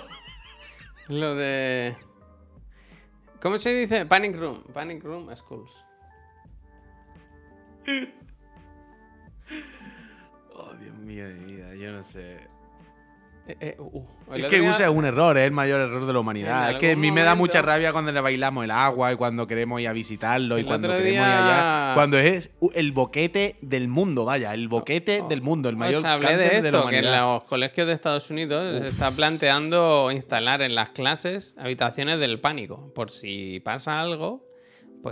lo 1.07 1.35
de. 1.35 1.95
¿Cómo 3.41 3.57
se 3.57 3.73
dice? 3.73 4.05
Panic 4.05 4.35
Room. 4.35 4.63
Panic 4.73 5.03
Room 5.03 5.35
Schools. 5.35 5.71
Oh, 10.59 10.73
Dios 10.73 10.95
mío 10.97 11.27
de 11.27 11.35
vida, 11.35 11.75
yo 11.75 11.91
no 11.91 12.03
sé. 12.03 12.39
Eh, 13.47 13.55
eh, 13.61 13.75
uh, 13.79 13.83
uh. 13.83 14.33
Es 14.35 14.47
que 14.47 14.59
día- 14.59 14.69
USA 14.69 14.83
es 14.85 14.89
un 14.91 15.05
error, 15.05 15.37
es 15.37 15.45
el 15.45 15.51
mayor 15.51 15.79
error 15.81 16.05
de 16.05 16.13
la 16.13 16.19
humanidad. 16.19 16.71
Es 16.71 16.77
que 16.77 16.91
a 16.91 16.95
mí 16.95 17.11
me 17.11 17.21
da 17.23 17.33
mucha 17.35 17.61
rabia 17.61 17.91
cuando 17.93 18.11
le 18.11 18.19
bailamos 18.19 18.63
el 18.63 18.71
agua 18.71 19.13
y 19.13 19.15
cuando 19.15 19.47
queremos 19.47 19.79
ir 19.79 19.87
a 19.87 19.93
visitarlo 19.93 20.57
y 20.57 20.61
El 20.61 20.65
cuando 20.67 20.89
queremos 20.89 21.11
ir 21.27 21.33
allá. 21.33 21.91
Cuando 21.95 22.17
es 22.17 22.49
el 22.73 22.91
boquete 22.91 23.55
del 23.61 23.87
mundo, 23.87 24.25
vaya, 24.25 24.53
el 24.53 24.67
boquete 24.67 25.21
Oh, 25.21 25.27
del 25.27 25.41
mundo, 25.41 25.69
el 25.69 25.77
mayor 25.77 25.99
Os 25.99 26.05
hablé 26.05 26.35
de 26.37 26.49
de 26.61 26.71
la 26.71 26.77
esto, 26.79 26.87
que 26.89 26.97
en 26.99 27.11
los 27.11 27.43
colegios 27.45 27.87
de 27.87 27.93
Estados 27.93 28.29
Unidos 28.29 28.81
se 28.81 28.87
está 28.89 29.11
planteando 29.11 30.11
instalar 30.11 30.61
en 30.61 30.75
las 30.75 30.89
clases 30.89 31.55
habitaciones 31.57 32.19
del 32.19 32.39
pánico. 32.39 32.91
Por 32.93 33.11
si 33.11 33.59
pasa 33.61 34.01
algo, 34.01 34.46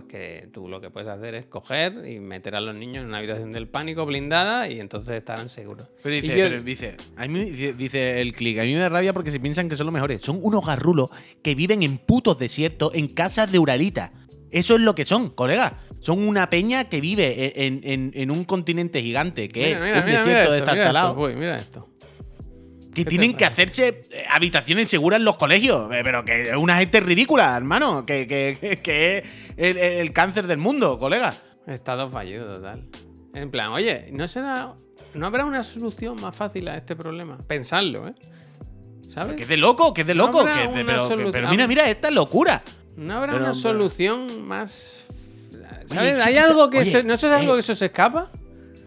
pues 0.01 0.05
que 0.09 0.49
tú 0.51 0.67
lo 0.67 0.81
que 0.81 0.89
puedes 0.89 1.07
hacer 1.07 1.35
es 1.35 1.45
coger 1.45 2.05
y 2.05 2.19
meter 2.19 2.53
a 2.55 2.59
los 2.59 2.75
niños 2.75 3.03
en 3.03 3.07
una 3.07 3.19
habitación 3.19 3.51
del 3.53 3.67
pánico 3.69 4.05
blindada 4.05 4.67
y 4.69 4.79
entonces 4.81 5.15
estarán 5.15 5.47
seguros. 5.47 5.87
Pero 6.03 6.15
dice, 6.15 6.37
yo- 6.37 6.49
pero 6.49 6.61
dice, 6.61 6.97
a 7.15 7.27
mí, 7.27 7.45
dice, 7.51 8.19
el 8.19 8.33
click, 8.33 8.59
a 8.59 8.63
mí 8.63 8.73
me 8.73 8.79
da 8.79 8.89
rabia 8.89 9.13
porque 9.13 9.31
se 9.31 9.39
piensan 9.39 9.69
que 9.69 9.77
son 9.77 9.85
los 9.85 9.93
mejores. 9.93 10.21
Son 10.21 10.39
unos 10.43 10.65
garrulos 10.65 11.09
que 11.41 11.55
viven 11.55 11.81
en 11.83 11.97
putos 11.97 12.37
desiertos, 12.37 12.93
en 12.93 13.07
casas 13.07 13.49
de 13.51 13.57
Uralita. 13.59 14.11
Eso 14.51 14.75
es 14.75 14.81
lo 14.81 14.95
que 14.95 15.05
son, 15.05 15.29
colega. 15.29 15.79
Son 16.01 16.19
una 16.27 16.49
peña 16.49 16.89
que 16.89 16.99
vive 16.99 17.53
en, 17.65 17.79
en- 17.83 18.11
en 18.13 18.31
un 18.31 18.43
continente 18.43 19.01
gigante, 19.01 19.47
que 19.47 19.75
Mira, 19.75 19.91
es 19.91 19.97
un 19.99 20.05
mira, 20.05 20.23
desierto 20.23 20.51
de 20.51 20.57
estar 20.59 20.73
mira 20.75 20.89
esto, 20.89 21.15
uy, 21.17 21.35
mira 21.35 21.55
esto. 21.57 21.89
Que 22.93 23.03
¿Qué 23.03 23.09
tienen 23.09 23.35
que 23.35 23.43
hacerse 23.43 24.03
eh, 24.09 24.23
habitaciones 24.31 24.87
seguras 24.89 25.19
en 25.19 25.25
los 25.25 25.35
colegios. 25.35 25.93
Eh, 25.93 25.99
Pero 26.01 26.23
que 26.23 26.51
es 26.51 26.55
una 26.55 26.77
gente 26.77 27.01
ridícula, 27.01 27.53
hermano. 27.57 28.05
Que, 28.05 28.25
que- 28.25 28.79
que 28.81 29.17
es 29.17 29.23
el, 29.57 29.77
el 29.77 30.13
cáncer 30.13 30.47
del 30.47 30.57
mundo, 30.57 30.97
colega. 30.99 31.35
Estado 31.67 32.09
fallido 32.09 32.55
total. 32.55 32.87
En 33.33 33.51
plan, 33.51 33.71
oye, 33.71 34.09
¿no 34.11 34.27
será... 34.27 34.73
¿No 35.13 35.25
habrá 35.27 35.45
una 35.45 35.63
solución 35.63 36.19
más 36.21 36.35
fácil 36.35 36.67
a 36.67 36.77
este 36.77 36.95
problema? 36.95 37.37
Pensadlo, 37.47 38.07
¿eh? 38.07 38.15
¿Sabes? 39.09 39.35
Que 39.35 39.43
es 39.43 39.49
de 39.49 39.57
loco, 39.57 39.93
que 39.93 40.01
es 40.01 40.07
de 40.07 40.15
loco. 40.15 40.39
que- 40.39 40.51
una 40.51 40.71
pero, 40.73 40.85
que- 40.85 40.99
solución. 41.09 41.31
pero 41.31 41.49
mira, 41.49 41.67
mira, 41.67 41.89
esta 41.89 42.11
locura. 42.11 42.63
¿No 42.95 43.13
habrá 43.17 43.33
Pero, 43.33 43.45
una 43.45 43.53
solución 43.53 44.47
más... 44.47 45.05
¿Sabes? 45.85 46.25
¿Hay 46.25 46.37
algo 46.37 46.69
que... 46.69 46.79
oye, 46.79 46.91
se- 46.91 47.03
¿No 47.03 47.13
eso 47.13 47.27
es 47.27 47.33
algo 47.33 47.51
eh. 47.53 47.55
que 47.55 47.59
eso 47.59 47.75
se 47.75 47.85
escapa? 47.87 48.29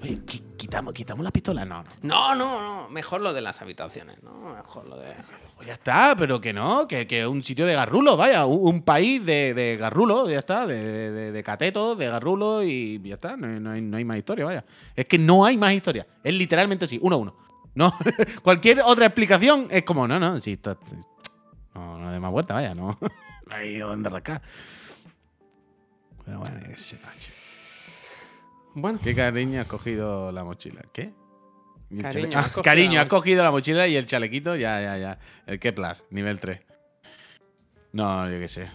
Oye, 0.02 0.18
qui- 0.24 0.42
quitamos, 0.58 0.92
quitamos 0.92 1.24
la 1.24 1.30
pistola. 1.30 1.64
No, 1.64 1.82
no. 1.82 1.88
No, 2.02 2.34
no, 2.34 2.60
no. 2.82 2.88
Mejor 2.90 3.22
lo 3.22 3.32
de 3.32 3.40
las 3.40 3.62
habitaciones, 3.62 4.22
¿no? 4.22 4.54
Mejor 4.54 4.86
lo 4.86 4.96
de... 4.98 5.14
Pues 5.56 5.66
ya 5.66 5.72
está, 5.74 6.14
pero 6.16 6.40
que 6.40 6.52
no, 6.52 6.86
que 6.86 7.06
que 7.06 7.26
un 7.26 7.42
sitio 7.42 7.66
de 7.66 7.74
garrulos, 7.74 8.16
vaya, 8.16 8.44
un, 8.46 8.74
un 8.74 8.82
país 8.82 9.24
de, 9.26 9.54
de 9.54 9.76
garrulos, 9.76 10.30
ya 10.30 10.38
está, 10.38 10.66
de, 10.66 11.10
de, 11.10 11.32
de 11.32 11.42
catetos, 11.42 11.96
de 11.98 12.06
garrulos 12.08 12.64
y 12.64 13.00
ya 13.02 13.14
está, 13.14 13.36
no, 13.36 13.46
hay- 13.48 13.58
no 13.60 13.70
hay, 13.72 13.80
no 13.80 13.96
hay 13.96 14.04
más 14.04 14.18
historia, 14.18 14.44
vaya. 14.44 14.64
Es 14.94 15.06
que 15.06 15.18
no 15.18 15.44
hay 15.44 15.56
más 15.56 15.72
historia, 15.72 16.06
es 16.22 16.34
literalmente 16.34 16.84
así, 16.84 16.98
uno 17.02 17.16
a 17.16 17.18
uno. 17.18 17.36
No, 17.74 17.92
cualquier 18.42 18.82
otra 18.82 19.06
explicación 19.06 19.66
es 19.70 19.82
como, 19.82 20.06
no, 20.06 20.20
no, 20.20 20.40
si 20.40 20.52
esto, 20.52 20.78
no, 21.74 21.98
no 21.98 22.12
de 22.12 22.20
más 22.20 22.30
vuelta, 22.30 22.54
vaya, 22.54 22.74
no, 22.74 22.96
no 23.46 23.54
hay 23.54 23.78
donde 23.78 24.10
rascar. 24.10 24.42
Pero 26.24 26.38
bueno, 26.38 26.60
ese 26.72 26.96
macho. 27.04 27.32
Bueno, 28.74 28.98
¿Qué 29.02 29.14
cariño 29.14 29.60
has 29.60 29.66
cogido 29.66 30.30
la 30.32 30.44
mochila? 30.44 30.82
¿Qué? 30.92 31.12
Cariño, 31.88 32.10
chale- 32.10 32.36
Ah, 32.36 32.42
cogido 32.42 32.62
cariño, 32.62 32.94
la 32.94 33.00
has 33.00 33.06
moch- 33.06 33.10
cogido 33.10 33.44
la 33.44 33.50
mochila 33.50 33.88
y 33.88 33.96
el 33.96 34.06
chalequito, 34.06 34.54
ya, 34.56 34.80
ya, 34.80 34.98
ya. 34.98 35.18
El 35.46 35.58
Kepler, 35.58 35.96
nivel 36.10 36.38
3. 36.38 36.60
No, 37.92 38.28
yo 38.30 38.38
qué 38.38 38.48
sé. 38.48 38.68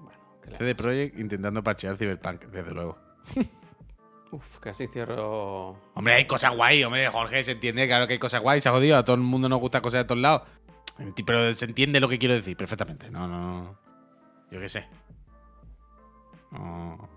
bueno. 0.00 0.18
la- 0.50 0.58
CD 0.58 0.74
Projekt 0.74 1.18
intentando 1.18 1.62
parchear 1.62 1.96
Cyberpunk, 1.96 2.42
desde 2.46 2.72
luego. 2.72 2.98
Uf, 4.32 4.58
casi 4.58 4.86
cierro... 4.86 5.76
Hombre, 5.94 6.14
hay 6.14 6.24
cosas 6.26 6.54
guay, 6.54 6.84
hombre, 6.84 7.08
Jorge, 7.08 7.42
se 7.42 7.52
entiende, 7.52 7.86
claro 7.88 8.06
que 8.06 8.12
hay 8.14 8.18
cosas 8.20 8.40
guay, 8.42 8.60
se 8.60 8.68
ha 8.68 8.72
jodido, 8.72 8.96
a 8.96 9.04
todo 9.04 9.16
el 9.16 9.22
mundo 9.22 9.48
nos 9.48 9.58
gusta 9.60 9.80
cosas 9.80 10.02
de 10.02 10.04
todos 10.04 10.20
lados. 10.20 10.42
Pero 11.26 11.52
se 11.54 11.64
entiende 11.64 11.98
lo 11.98 12.08
que 12.08 12.18
quiero 12.18 12.34
decir 12.34 12.56
perfectamente. 12.56 13.10
No, 13.10 13.26
no, 13.26 13.38
no. 13.62 13.78
Yo 14.52 14.60
qué 14.60 14.68
sé. 14.68 14.86
No. 16.52 17.08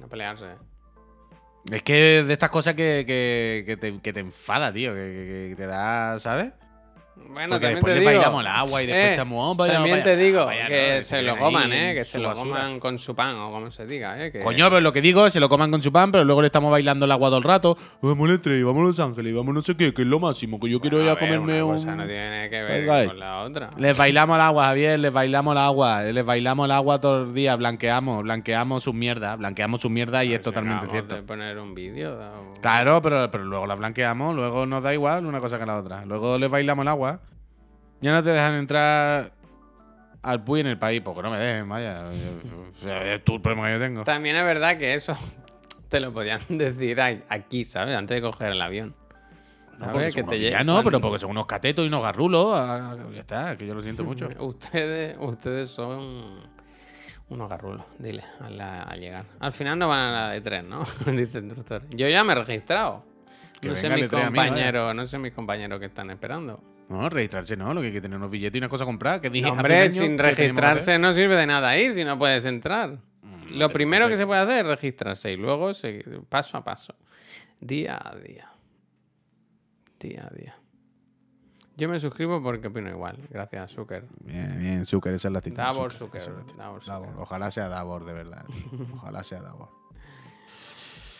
No 0.00 0.08
pelearse. 0.08 0.46
¿eh? 0.52 0.56
Es 1.70 1.82
que 1.82 2.22
de 2.22 2.32
estas 2.32 2.50
cosas 2.50 2.74
que, 2.74 3.04
que, 3.66 3.76
te, 3.76 3.98
que 4.00 4.12
te 4.12 4.20
enfada, 4.20 4.72
tío, 4.72 4.94
que 4.94 5.54
te 5.56 5.66
da, 5.66 6.18
¿sabes? 6.20 6.52
Bueno, 7.16 7.50
Porque 7.54 7.66
también 7.66 7.74
después 7.76 7.94
te 7.94 8.00
le 8.00 8.00
digo, 8.00 8.12
bailamos 8.20 8.40
el 8.42 8.46
agua 8.46 8.82
y 8.82 8.86
después 8.86 9.04
eh, 9.04 9.10
estamos, 9.12 9.50
oh, 9.50 9.54
vaya, 9.54 9.72
También 9.74 9.94
vaya, 9.96 10.04
te 10.04 10.16
digo 10.16 10.46
vaya, 10.46 10.66
que 10.68 10.92
no, 10.96 11.02
se 11.02 11.22
lo 11.22 11.36
coman, 11.36 11.72
¿eh? 11.72 11.94
Que 11.94 12.04
se 12.04 12.18
lo 12.18 12.28
basura. 12.28 12.44
coman 12.44 12.80
con 12.80 12.98
su 12.98 13.14
pan 13.14 13.36
o 13.36 13.50
como 13.50 13.70
se 13.70 13.86
diga, 13.86 14.22
¿eh? 14.24 14.30
Que... 14.32 14.40
Coño, 14.40 14.68
pero 14.68 14.80
lo 14.80 14.92
que 14.92 15.00
digo 15.00 15.26
es 15.26 15.32
se 15.32 15.40
lo 15.40 15.48
coman 15.48 15.70
con 15.70 15.82
su 15.82 15.90
pan, 15.92 16.12
pero 16.12 16.24
luego 16.24 16.40
le 16.42 16.46
estamos 16.46 16.70
bailando 16.70 17.04
el 17.04 17.12
agua 17.12 17.28
todo 17.28 17.38
el 17.38 17.44
rato. 17.44 17.76
Vamos 18.00 18.30
a 18.30 18.34
Estrella, 18.34 18.64
vamos 18.64 18.82
a 18.84 18.86
Los 18.88 19.00
Ángeles, 19.00 19.34
vamos 19.34 19.54
no 19.54 19.62
sé 19.62 19.76
qué, 19.76 19.92
que 19.92 20.02
es 20.02 20.08
lo 20.08 20.20
máximo, 20.20 20.60
que 20.60 20.68
yo 20.70 20.80
quiero 20.80 21.02
ir 21.02 21.08
a, 21.08 21.14
ver, 21.14 21.18
comerme 21.24 21.62
una 21.62 21.64
un. 21.64 21.72
cosa 21.72 21.94
no 21.96 22.06
tiene 22.06 22.48
que 22.50 22.62
ver 22.62 23.06
con 23.08 23.18
la 23.18 23.42
otra. 23.42 23.70
Les 23.78 23.96
bailamos 23.96 24.36
el 24.36 24.42
agua, 24.42 24.64
Javier, 24.66 24.98
les 24.98 25.12
bailamos 25.12 25.52
el 25.52 25.58
agua, 25.58 26.02
les 26.04 26.24
bailamos 26.24 26.64
el 26.66 26.70
agua 26.72 27.00
todo 27.00 27.22
el 27.24 27.34
día, 27.34 27.56
blanqueamos, 27.56 28.22
blanqueamos 28.24 28.84
sus 28.84 28.94
mierdas, 28.94 29.36
blanqueamos 29.38 29.80
sus 29.80 29.90
mierdas 29.90 30.24
y 30.24 30.28
Pero 30.28 30.34
es 30.36 30.40
si 30.40 30.44
totalmente 30.44 30.86
cierto. 30.90 31.14
de 31.14 31.22
poner 31.22 31.58
un 31.58 31.74
vídeo. 31.74 32.14
o- 32.18 32.60
Claro, 32.60 33.00
pero, 33.02 33.30
pero 33.30 33.44
luego 33.44 33.66
la 33.66 33.74
blanqueamos, 33.74 34.34
luego 34.34 34.66
nos 34.66 34.82
da 34.82 34.92
igual 34.92 35.24
una 35.26 35.40
cosa 35.40 35.58
que 35.58 35.66
la 35.66 35.76
otra. 35.78 36.04
Luego 36.04 36.36
les 36.38 36.50
bailamos 36.50 36.82
el 36.82 36.88
agua. 36.88 37.05
Ya 38.00 38.12
no 38.12 38.22
te 38.22 38.30
dejan 38.30 38.54
entrar 38.54 39.32
al 40.22 40.44
PUI 40.44 40.60
en 40.60 40.66
el 40.66 40.78
país, 40.78 41.00
porque 41.02 41.22
no 41.22 41.30
me 41.30 41.38
dejen, 41.38 41.68
vaya. 41.68 42.00
O 42.78 42.82
sea, 42.82 43.14
es 43.14 43.24
tú 43.24 43.36
el 43.36 43.40
problema 43.40 43.68
que 43.68 43.74
yo 43.74 43.80
tengo. 43.80 44.04
También 44.04 44.36
es 44.36 44.44
verdad 44.44 44.76
que 44.76 44.94
eso 44.94 45.14
te 45.88 46.00
lo 46.00 46.12
podían 46.12 46.40
decir 46.48 47.00
aquí, 47.00 47.64
¿sabes? 47.64 47.96
Antes 47.96 48.16
de 48.16 48.20
coger 48.22 48.52
el 48.52 48.60
avión. 48.62 48.94
No, 49.78 49.92
villanos, 49.92 50.74
cuando- 50.74 50.82
pero 50.90 51.00
porque 51.00 51.18
son 51.20 51.30
unos 51.30 51.46
catetos 51.46 51.84
y 51.84 51.88
unos 51.88 52.02
garrulos. 52.02 52.48
ah, 52.54 52.96
Ya 53.12 53.20
está, 53.20 53.56
que 53.56 53.66
yo 53.66 53.74
lo 53.74 53.82
siento 53.82 54.04
mucho. 54.04 54.28
Ustedes, 54.38 55.16
ustedes 55.20 55.70
son 55.70 56.40
unos 57.28 57.48
garrulos, 57.50 57.84
dile, 57.98 58.24
al, 58.40 58.58
al 58.60 59.00
llegar. 59.00 59.24
Al 59.40 59.52
final 59.52 59.78
no 59.78 59.88
van 59.88 59.98
a 59.98 60.12
la 60.12 60.30
de 60.30 60.40
tres, 60.40 60.64
¿no? 60.64 60.80
Dice 61.12 61.38
el 61.38 61.44
instructor. 61.44 61.82
Yo 61.90 62.08
ya 62.08 62.24
me 62.24 62.32
he 62.32 62.36
registrado. 62.36 63.04
Que 63.60 63.68
no 63.68 63.76
sé 63.76 63.88
mis 63.90 64.04
E3 64.04 64.22
a 64.26 64.30
mí, 64.30 64.36
vaya. 64.38 64.48
compañeros, 64.50 64.94
no 64.94 65.06
sé 65.06 65.18
mis 65.18 65.32
compañeros 65.32 65.78
que 65.80 65.86
están 65.86 66.10
esperando. 66.10 66.62
No, 66.88 67.08
registrarse 67.08 67.56
no, 67.56 67.74
lo 67.74 67.80
que 67.80 67.88
hay 67.88 67.92
que 67.92 68.00
tener 68.00 68.16
unos 68.16 68.30
billetes 68.30 68.56
y 68.56 68.58
una 68.58 68.68
cosa 68.68 68.84
comprada. 68.84 69.20
Que 69.20 69.30
dije 69.30 69.46
hace 69.46 69.52
un 69.52 69.58
Hombre, 69.58 69.82
año 69.82 69.92
sin 69.92 70.18
registrarse 70.18 70.98
no 70.98 71.12
sirve 71.12 71.36
de 71.36 71.46
nada 71.46 71.76
ir 71.78 71.92
si 71.92 72.04
no 72.04 72.18
puedes 72.18 72.44
entrar. 72.44 72.98
Mm, 73.22 73.54
Lo 73.58 73.70
primero 73.70 74.08
que 74.08 74.16
se 74.16 74.26
puede 74.26 74.40
hacer 74.40 74.64
es 74.64 74.66
registrarse 74.66 75.32
y 75.32 75.36
luego 75.36 75.74
seguir 75.74 76.20
paso 76.28 76.56
a 76.56 76.62
paso, 76.64 76.94
día 77.60 78.00
a 78.02 78.14
día. 78.14 78.48
Día 79.98 80.28
a 80.30 80.34
día. 80.34 80.56
Yo 81.76 81.88
me 81.90 81.98
suscribo 81.98 82.42
porque 82.42 82.68
opino 82.68 82.88
igual, 82.88 83.18
gracias 83.28 83.72
Zucker. 83.72 84.06
Bien, 84.20 84.58
bien, 84.58 84.86
Zucker, 84.86 85.12
esa 85.12 85.28
es 85.28 85.32
la 85.32 85.40
actitud. 85.40 85.56
Davor 85.56 85.92
Zucker, 85.92 86.22
es. 86.22 86.56
Davor 86.56 86.82
Zucker. 86.82 87.10
Ojalá 87.18 87.50
sea 87.50 87.68
Davor, 87.68 88.04
de 88.06 88.14
verdad. 88.14 88.44
Ojalá 88.94 89.22
sea 89.22 89.42
Davor. 89.42 89.68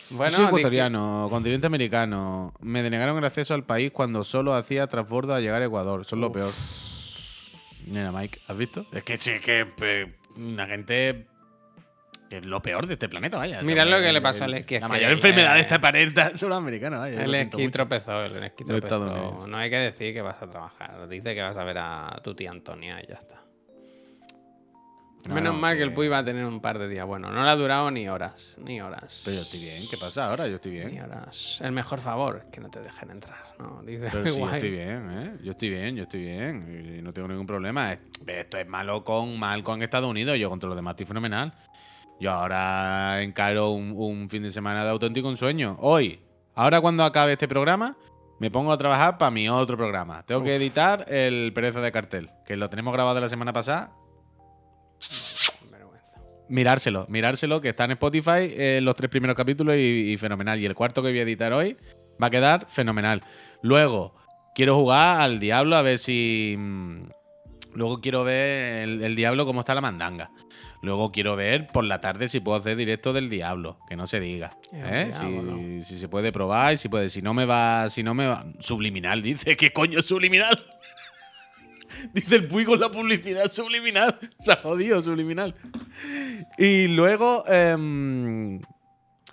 Bueno, 0.09 0.31
Soy 0.31 0.39
dije- 0.45 0.47
ecuatoriano, 0.49 1.27
continente 1.29 1.67
americano. 1.67 2.53
Me 2.61 2.81
denegaron 2.83 3.17
el 3.17 3.25
acceso 3.25 3.53
al 3.53 3.63
país 3.65 3.91
cuando 3.91 4.23
solo 4.23 4.53
hacía 4.53 4.87
transbordo 4.87 5.33
a 5.35 5.39
llegar 5.41 5.61
a 5.61 5.65
Ecuador. 5.65 6.05
Son 6.05 6.21
lo 6.21 6.27
Uf. 6.27 6.33
peor. 6.33 6.51
Mira, 7.87 8.11
Mike, 8.11 8.39
¿has 8.47 8.57
visto? 8.57 8.85
Es 8.91 9.03
que 9.03 9.17
sí, 9.17 9.31
que 9.41 9.65
eh, 9.81 10.13
una 10.35 10.67
gente 10.67 11.25
que 12.29 12.37
es 12.37 12.45
lo 12.45 12.61
peor 12.61 12.87
de 12.87 12.93
este 12.93 13.07
planeta, 13.07 13.37
vaya. 13.37 13.61
Mira 13.61 13.85
lo 13.85 14.01
que 14.01 14.11
le 14.11 14.21
pasó 14.21 14.43
al 14.43 14.53
esquí, 14.55 14.75
es 14.75 14.81
La 14.81 14.89
mayor 14.89 15.11
enfermedad 15.13 15.53
de 15.55 15.61
este 15.61 15.79
planeta 15.79 16.35
son 16.35 16.49
los 16.49 16.57
americanos, 16.57 16.99
vaya. 16.99 17.23
El 17.23 17.33
esquí 17.35 17.69
tropezó, 17.69 18.23
el 18.23 18.43
esquí 18.43 18.65
tropezó. 18.65 19.47
No 19.47 19.57
hay 19.57 19.69
que 19.69 19.77
decir 19.77 20.13
que 20.13 20.21
vas 20.21 20.41
a 20.41 20.49
trabajar. 20.49 21.07
Dice 21.07 21.33
que 21.33 21.41
vas 21.41 21.57
a 21.57 21.63
ver 21.63 21.77
a 21.79 22.19
tu 22.23 22.35
tía 22.35 22.51
Antonia 22.51 23.01
y 23.01 23.07
ya 23.07 23.15
está. 23.15 23.41
No, 25.27 25.35
Menos 25.35 25.53
no, 25.53 25.59
mal 25.59 25.73
que 25.73 25.79
que- 25.79 25.83
el 25.83 25.93
Puy 25.93 26.07
va 26.07 26.19
a 26.19 26.25
tener 26.25 26.45
un 26.45 26.59
par 26.61 26.79
de 26.79 26.87
días. 26.87 27.05
Bueno, 27.05 27.29
no 27.31 27.43
le 27.43 27.49
ha 27.49 27.55
durado 27.55 27.91
ni 27.91 28.07
horas. 28.07 28.57
Ni 28.63 28.79
horas. 28.81 29.21
Pero 29.25 29.37
yo 29.37 29.41
estoy 29.43 29.59
bien, 29.59 29.83
¿qué 29.89 29.97
pasa 29.97 30.29
ahora? 30.29 30.47
Yo 30.47 30.55
estoy 30.55 30.71
Ni 30.71 30.85
bien. 30.91 31.01
horas. 31.03 31.59
El 31.63 31.71
mejor 31.73 31.99
favor 31.99 32.43
es 32.45 32.51
que 32.51 32.61
no 32.61 32.69
te 32.69 32.79
dejen 32.81 33.11
entrar. 33.11 33.37
¿no? 33.59 33.81
Dice 33.83 34.09
Pero 34.11 34.29
sí, 34.29 34.39
yo 34.39 34.49
estoy 34.49 34.69
bien, 34.71 35.09
¿eh? 35.11 35.37
Yo 35.43 35.51
estoy 35.51 35.69
bien, 35.69 35.95
yo 35.95 36.03
estoy 36.03 36.21
bien. 36.21 36.95
Y 36.97 37.01
no 37.01 37.11
tengo 37.11 37.27
ningún 37.27 37.45
problema. 37.47 37.93
Es- 37.93 37.99
Esto 38.25 38.57
es 38.57 38.67
malo 38.67 39.03
con 39.03 39.37
mal 39.39 39.63
con 39.63 39.81
Estados 39.81 40.09
Unidos. 40.09 40.37
Yo 40.37 40.49
contra 40.49 40.67
los 40.69 40.75
demás 40.75 40.91
estoy 40.93 41.05
fenomenal. 41.07 41.53
Yo 42.19 42.31
ahora 42.31 43.21
encaro 43.21 43.71
un, 43.71 43.93
un 43.95 44.29
fin 44.29 44.43
de 44.43 44.51
semana 44.51 44.83
de 44.83 44.89
auténtico 44.91 45.29
ensueño. 45.29 45.75
Hoy, 45.79 46.19
ahora 46.55 46.81
cuando 46.81 47.03
acabe 47.03 47.33
este 47.33 47.47
programa, 47.47 47.95
me 48.39 48.49
pongo 48.51 48.71
a 48.71 48.77
trabajar 48.77 49.17
para 49.17 49.31
mi 49.31 49.49
otro 49.49 49.77
programa. 49.77 50.23
Tengo 50.23 50.43
que 50.43 50.55
editar 50.55 51.05
el 51.11 51.51
Pereza 51.53 51.81
de 51.81 51.91
Cartel, 51.91 52.29
que 52.45 52.55
lo 52.55 52.69
tenemos 52.69 52.93
grabado 52.93 53.19
la 53.19 53.29
semana 53.29 53.53
pasada. 53.53 53.91
Mirárselo, 56.49 57.05
mirárselo, 57.09 57.59
que 57.61 57.69
está 57.69 57.85
en 57.85 57.91
Spotify 57.91 58.49
eh, 58.51 58.79
los 58.81 58.95
tres 58.95 59.09
primeros 59.09 59.35
capítulos 59.35 59.75
y, 59.75 60.11
y 60.13 60.17
fenomenal. 60.17 60.59
Y 60.59 60.65
el 60.65 60.75
cuarto 60.75 61.01
que 61.03 61.09
voy 61.09 61.19
a 61.19 61.23
editar 61.23 61.51
hoy 61.53 61.75
va 62.21 62.27
a 62.27 62.29
quedar 62.31 62.67
fenomenal. 62.69 63.21
Luego, 63.61 64.15
quiero 64.55 64.75
jugar 64.75 65.21
al 65.21 65.39
Diablo 65.39 65.75
a 65.75 65.81
ver 65.81 65.99
si. 65.99 66.55
mm, 66.57 67.01
Luego 67.73 68.01
quiero 68.01 68.23
ver 68.23 68.83
el, 68.87 69.03
el 69.03 69.15
Diablo 69.15 69.45
cómo 69.45 69.59
está 69.59 69.75
la 69.75 69.81
mandanga. 69.81 70.31
Luego 70.81 71.11
quiero 71.11 71.35
ver 71.35 71.67
por 71.67 71.83
la 71.83 72.01
tarde 72.01 72.27
si 72.29 72.39
puedo 72.39 72.57
hacer 72.57 72.75
directo 72.75 73.13
del 73.13 73.29
Diablo, 73.29 73.77
que 73.89 73.95
no 73.95 74.07
se 74.07 74.19
diga. 74.19 74.53
¿eh? 74.73 75.11
Diablo. 75.11 75.57
Si, 75.57 75.83
si 75.83 75.99
se 75.99 76.07
puede 76.07 76.31
probar 76.31 76.73
y 76.73 76.77
si 76.77 76.87
puede. 76.89 77.09
Si 77.09 77.21
no 77.21 77.33
me 77.33 77.45
va. 77.45 77.89
Si 77.89 78.01
no 78.03 78.13
me 78.13 78.25
va. 78.27 78.45
Subliminal, 78.59 79.21
dice. 79.23 79.55
¿Qué 79.57 79.71
coño 79.73 79.99
es 79.99 80.05
subliminal? 80.05 80.57
dice 82.13 82.35
el 82.35 82.47
Puy 82.47 82.65
con 82.65 82.79
la 82.79 82.89
publicidad 82.89 83.51
subliminal. 83.51 84.17
Se 84.39 84.51
ha 84.51 84.57
jodido, 84.57 85.01
subliminal. 85.01 85.55
Y 86.57 86.87
luego. 86.87 87.43
em, 87.47 88.59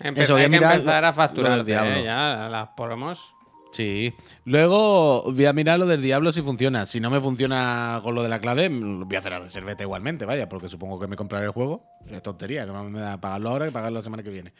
Empe- 0.00 0.22
Eso, 0.22 0.32
voy 0.32 0.42
a 0.42 0.44
hay 0.46 0.50
que 0.50 0.56
empezar 0.56 1.04
a 1.04 1.12
facturar. 1.12 1.64
Diablo. 1.64 2.02
ya 2.02 2.48
las 2.50 2.68
promos. 2.76 3.32
Sí. 3.72 4.12
Luego 4.44 5.24
voy 5.32 5.46
a 5.46 5.52
mirar 5.52 5.78
lo 5.78 5.86
del 5.86 6.00
diablo 6.02 6.32
si 6.32 6.42
funciona. 6.42 6.86
Si 6.86 7.00
no 7.00 7.10
me 7.10 7.20
funciona 7.20 8.00
con 8.02 8.14
lo 8.14 8.22
de 8.22 8.28
la 8.28 8.40
clave, 8.40 8.68
voy 8.70 9.16
a 9.16 9.18
hacer 9.18 9.32
la 9.32 9.40
reserveta 9.40 9.82
igualmente, 9.82 10.24
vaya, 10.24 10.48
porque 10.48 10.68
supongo 10.68 10.98
que 11.00 11.06
me 11.08 11.16
compraré 11.16 11.46
el 11.46 11.52
juego. 11.52 11.84
Es 12.08 12.22
tontería, 12.22 12.64
que 12.66 12.72
más 12.72 12.84
me 12.84 13.00
da 13.00 13.20
pagarlo 13.20 13.50
ahora 13.50 13.66
que 13.66 13.72
pagarlo 13.72 13.98
la 13.98 14.04
semana 14.04 14.22
que 14.22 14.30
viene. 14.30 14.52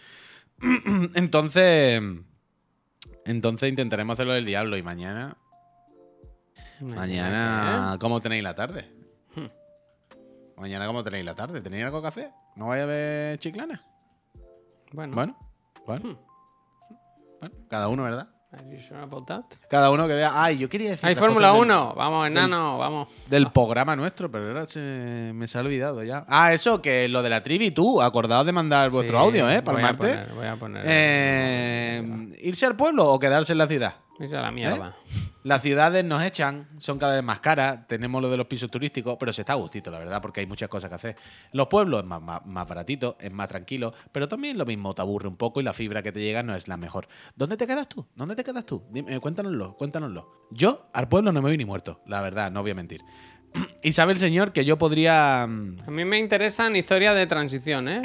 entonces. 1.15 2.01
Entonces 3.27 3.69
intentaremos 3.71 4.15
hacerlo 4.15 4.33
del 4.35 4.45
diablo 4.45 4.77
y 4.77 4.83
mañana. 4.83 5.37
Mañana, 6.81 7.97
¿cómo 8.01 8.21
tenéis 8.21 8.43
la 8.43 8.55
tarde? 8.55 8.89
Hmm. 9.35 9.47
Mañana, 10.61 10.87
¿cómo 10.87 11.03
tenéis 11.03 11.25
la 11.25 11.35
tarde? 11.35 11.61
¿Tenéis 11.61 11.85
algo 11.85 12.01
que 12.03 12.09
hacer? 12.09 12.31
¿No 12.57 12.69
vais 12.69 12.83
a 12.83 12.87
ver 12.87 13.39
chiclana? 13.39 13.83
Bueno. 14.93 15.15
Bueno, 15.15 15.37
bueno. 15.87 16.09
Hmm. 16.11 16.17
Bueno, 17.41 17.55
cada 17.69 17.89
uno, 17.89 18.05
¿verdad? 18.05 18.29
Are 18.53 18.63
you 18.71 18.81
sure 18.81 19.01
about 19.03 19.27
that? 19.27 19.45
Cada 19.69 19.91
uno 19.91 20.07
que 20.07 20.15
vea. 20.15 20.31
Ay, 20.41 20.59
yo 20.59 20.69
quería 20.69 20.91
decir. 20.91 21.05
Hay 21.09 21.17
Fórmula 21.17 21.49
cosa 21.49 21.61
del- 21.61 21.71
1. 21.73 21.95
Vamos, 21.97 22.27
enano, 22.29 22.79
vamos. 22.79 23.09
Del 23.29 23.49
programa 23.51 23.97
nuestro, 23.97 24.31
pero 24.31 24.47
ahora 24.47 24.67
se 24.69 25.33
me 25.35 25.49
se 25.49 25.59
ha 25.59 25.61
olvidado 25.63 26.05
ya. 26.05 26.25
Ah, 26.29 26.53
eso, 26.53 26.81
que 26.81 27.09
lo 27.09 27.23
de 27.25 27.31
la 27.31 27.43
trivi, 27.43 27.73
tú, 27.73 28.01
acordaos 28.01 28.47
de 28.47 28.53
mandar 28.53 28.91
vuestro 28.91 29.19
Sí, 29.19 29.25
audio, 29.25 29.51
¿eh? 29.51 29.61
Para 29.63 29.75
voy 29.79 29.83
el 29.83 29.89
a 29.89 29.93
martes. 29.93 30.17
poner- 30.17 30.35
Voy 30.37 30.47
a 30.47 30.57
poner. 30.57 30.83
Eh, 30.87 32.29
¿Irse 32.43 32.65
al 32.67 32.77
pueblo 32.77 33.13
o 33.13 33.19
quedarse 33.19 33.51
en 33.53 33.59
la 33.59 33.67
ciudad? 33.67 33.95
Esa 34.21 34.37
es 34.37 34.43
la 34.43 34.51
mierda. 34.53 34.95
Las 35.45 35.61
ciudades 35.61 36.03
nos 36.07 36.23
echan, 36.23 36.67
son 36.79 36.99
cada 36.99 37.17
vez 37.17 37.23
más 37.23 37.41
caras, 37.41 37.87
tenemos 37.87 38.23
lo 38.23 38.31
de 38.31 38.39
los 38.39 38.47
pisos 38.47 38.71
turísticos, 38.71 39.19
pero 39.21 39.31
se 39.31 39.43
está 39.43 39.53
a 39.53 39.57
gustito, 39.57 39.91
la 39.91 39.99
verdad, 39.99 40.23
porque 40.23 40.41
hay 40.41 40.47
muchas 40.47 40.71
cosas 40.71 40.89
que 40.89 40.95
hacer. 40.97 41.17
Los 41.53 41.67
pueblos 41.67 42.01
es 42.01 42.07
más, 42.07 42.23
más, 42.23 42.47
más 42.47 42.67
baratito, 42.67 43.19
es 43.21 43.31
más 43.31 43.49
tranquilo, 43.49 43.93
pero 44.11 44.27
también 44.27 44.57
lo 44.57 44.65
mismo, 44.65 44.95
te 44.95 45.03
aburre 45.03 45.29
un 45.29 45.37
poco 45.37 45.61
y 45.61 45.63
la 45.63 45.75
fibra 45.75 46.03
que 46.03 46.13
te 46.13 46.21
llega 46.21 46.43
no 46.43 46.55
es 46.55 46.67
la 46.67 46.79
mejor. 46.79 47.09
¿Dónde 47.37 47.59
te 47.59 47.67
quedas 47.67 47.91
tú? 47.91 48.07
¿Dónde 48.15 48.37
te 48.37 48.43
quedas 48.43 48.65
tú? 48.65 48.85
Dime, 48.91 49.17
eh, 49.17 49.21
cuéntanoslo, 49.21 49.75
cuéntanoslo. 49.77 50.49
Yo 50.51 50.89
al 50.95 51.09
pueblo 51.09 51.31
no 51.31 51.43
me 51.43 51.51
voy 51.51 51.59
ni 51.59 51.67
muerto, 51.67 52.01
la 52.07 52.23
verdad, 52.23 52.51
no 52.51 52.63
voy 52.63 52.71
a 52.71 52.75
mentir. 52.75 53.03
Y 53.83 53.93
sabe 53.93 54.15
el 54.15 54.19
señor 54.19 54.53
que 54.55 54.65
yo 54.65 54.79
podría... 54.79 55.47
mm, 55.47 55.77
A 55.87 55.91
mí 55.91 56.07
me 56.07 56.19
interesan 56.19 56.75
historias 56.75 57.15
de 57.17 57.27
transición, 57.27 57.89
¿eh? 57.89 58.01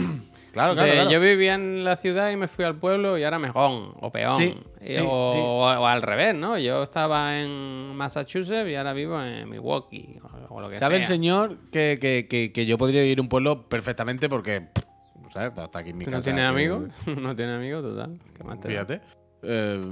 Claro, 0.51 0.73
De, 0.75 0.83
claro. 0.91 1.09
Yo 1.11 1.19
vivía 1.19 1.53
en 1.53 1.83
la 1.83 1.95
ciudad 1.95 2.31
y 2.31 2.35
me 2.35 2.47
fui 2.47 2.65
al 2.65 2.75
pueblo 2.75 3.17
y 3.17 3.23
ahora 3.23 3.37
mejón 3.39 3.93
o 4.01 4.11
peón. 4.11 4.37
Sí, 4.37 4.57
Y- 4.81 4.93
sí, 4.93 4.99
o, 5.05 5.33
sí. 5.33 5.39
o- 5.41 5.61
o 5.81 5.85
al 5.85 6.01
revés, 6.01 6.33
¿no? 6.35 6.57
Yo 6.57 6.81
estaba 6.83 7.39
en 7.39 7.95
Massachusetts 7.95 8.67
y 8.69 8.75
ahora 8.75 8.93
vivo 8.93 9.21
en 9.21 9.49
Milwaukee 9.49 10.17
o, 10.49 10.55
o 10.55 10.61
lo 10.61 10.69
que 10.69 10.77
Sabe 10.77 10.95
sea. 10.95 11.01
el 11.03 11.07
señor 11.07 11.57
que, 11.71 11.97
que- 12.01 12.27
que- 12.29 12.51
que 12.51 12.65
yo 12.65 12.77
podría 12.77 13.01
vivir 13.01 13.21
un 13.21 13.29
pueblo 13.29 13.69
perfectamente 13.69 14.27
porque... 14.29 14.67
¿Sabes? 15.31 15.55
Hasta 15.57 15.79
aquí 15.79 15.91
en 15.91 15.97
mi 15.99 16.05
¿Tú 16.05 16.09
casa. 16.11 16.17
no 16.19 16.23
tienes 16.23 16.45
amigos? 16.45 16.83
no 17.05 17.35
tienes 17.35 17.55
amigos, 17.57 17.83
total. 17.83 18.19
¿Qué 18.35 18.43
más 18.43 18.59
te 18.59 18.67
da? 18.67 18.73
Fíjate. 18.73 19.01
Eh, 19.43 19.85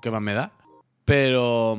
¿Qué 0.00 0.10
más 0.12 0.22
me 0.22 0.34
da? 0.34 0.52
Pero. 1.04 1.76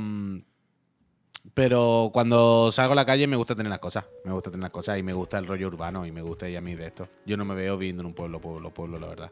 Pero 1.53 2.09
cuando 2.13 2.71
salgo 2.71 2.93
a 2.93 2.95
la 2.95 3.05
calle 3.05 3.27
me 3.27 3.35
gusta 3.35 3.55
tener 3.55 3.69
las 3.69 3.79
cosas. 3.79 4.05
Me 4.23 4.31
gusta 4.31 4.49
tener 4.51 4.63
las 4.63 4.71
cosas 4.71 4.97
y 4.97 5.03
me 5.03 5.13
gusta 5.13 5.37
el 5.37 5.45
rollo 5.47 5.67
urbano 5.67 6.05
y 6.05 6.11
me 6.11 6.21
gusta 6.21 6.47
ir 6.47 6.57
a 6.57 6.61
mí 6.61 6.75
de 6.75 6.87
esto. 6.87 7.07
Yo 7.25 7.35
no 7.37 7.43
me 7.45 7.55
veo 7.55 7.77
viviendo 7.77 8.01
en 8.01 8.07
un 8.07 8.13
pueblo, 8.13 8.39
pueblo, 8.39 8.69
pueblo, 8.73 8.99
la 8.99 9.07
verdad. 9.07 9.31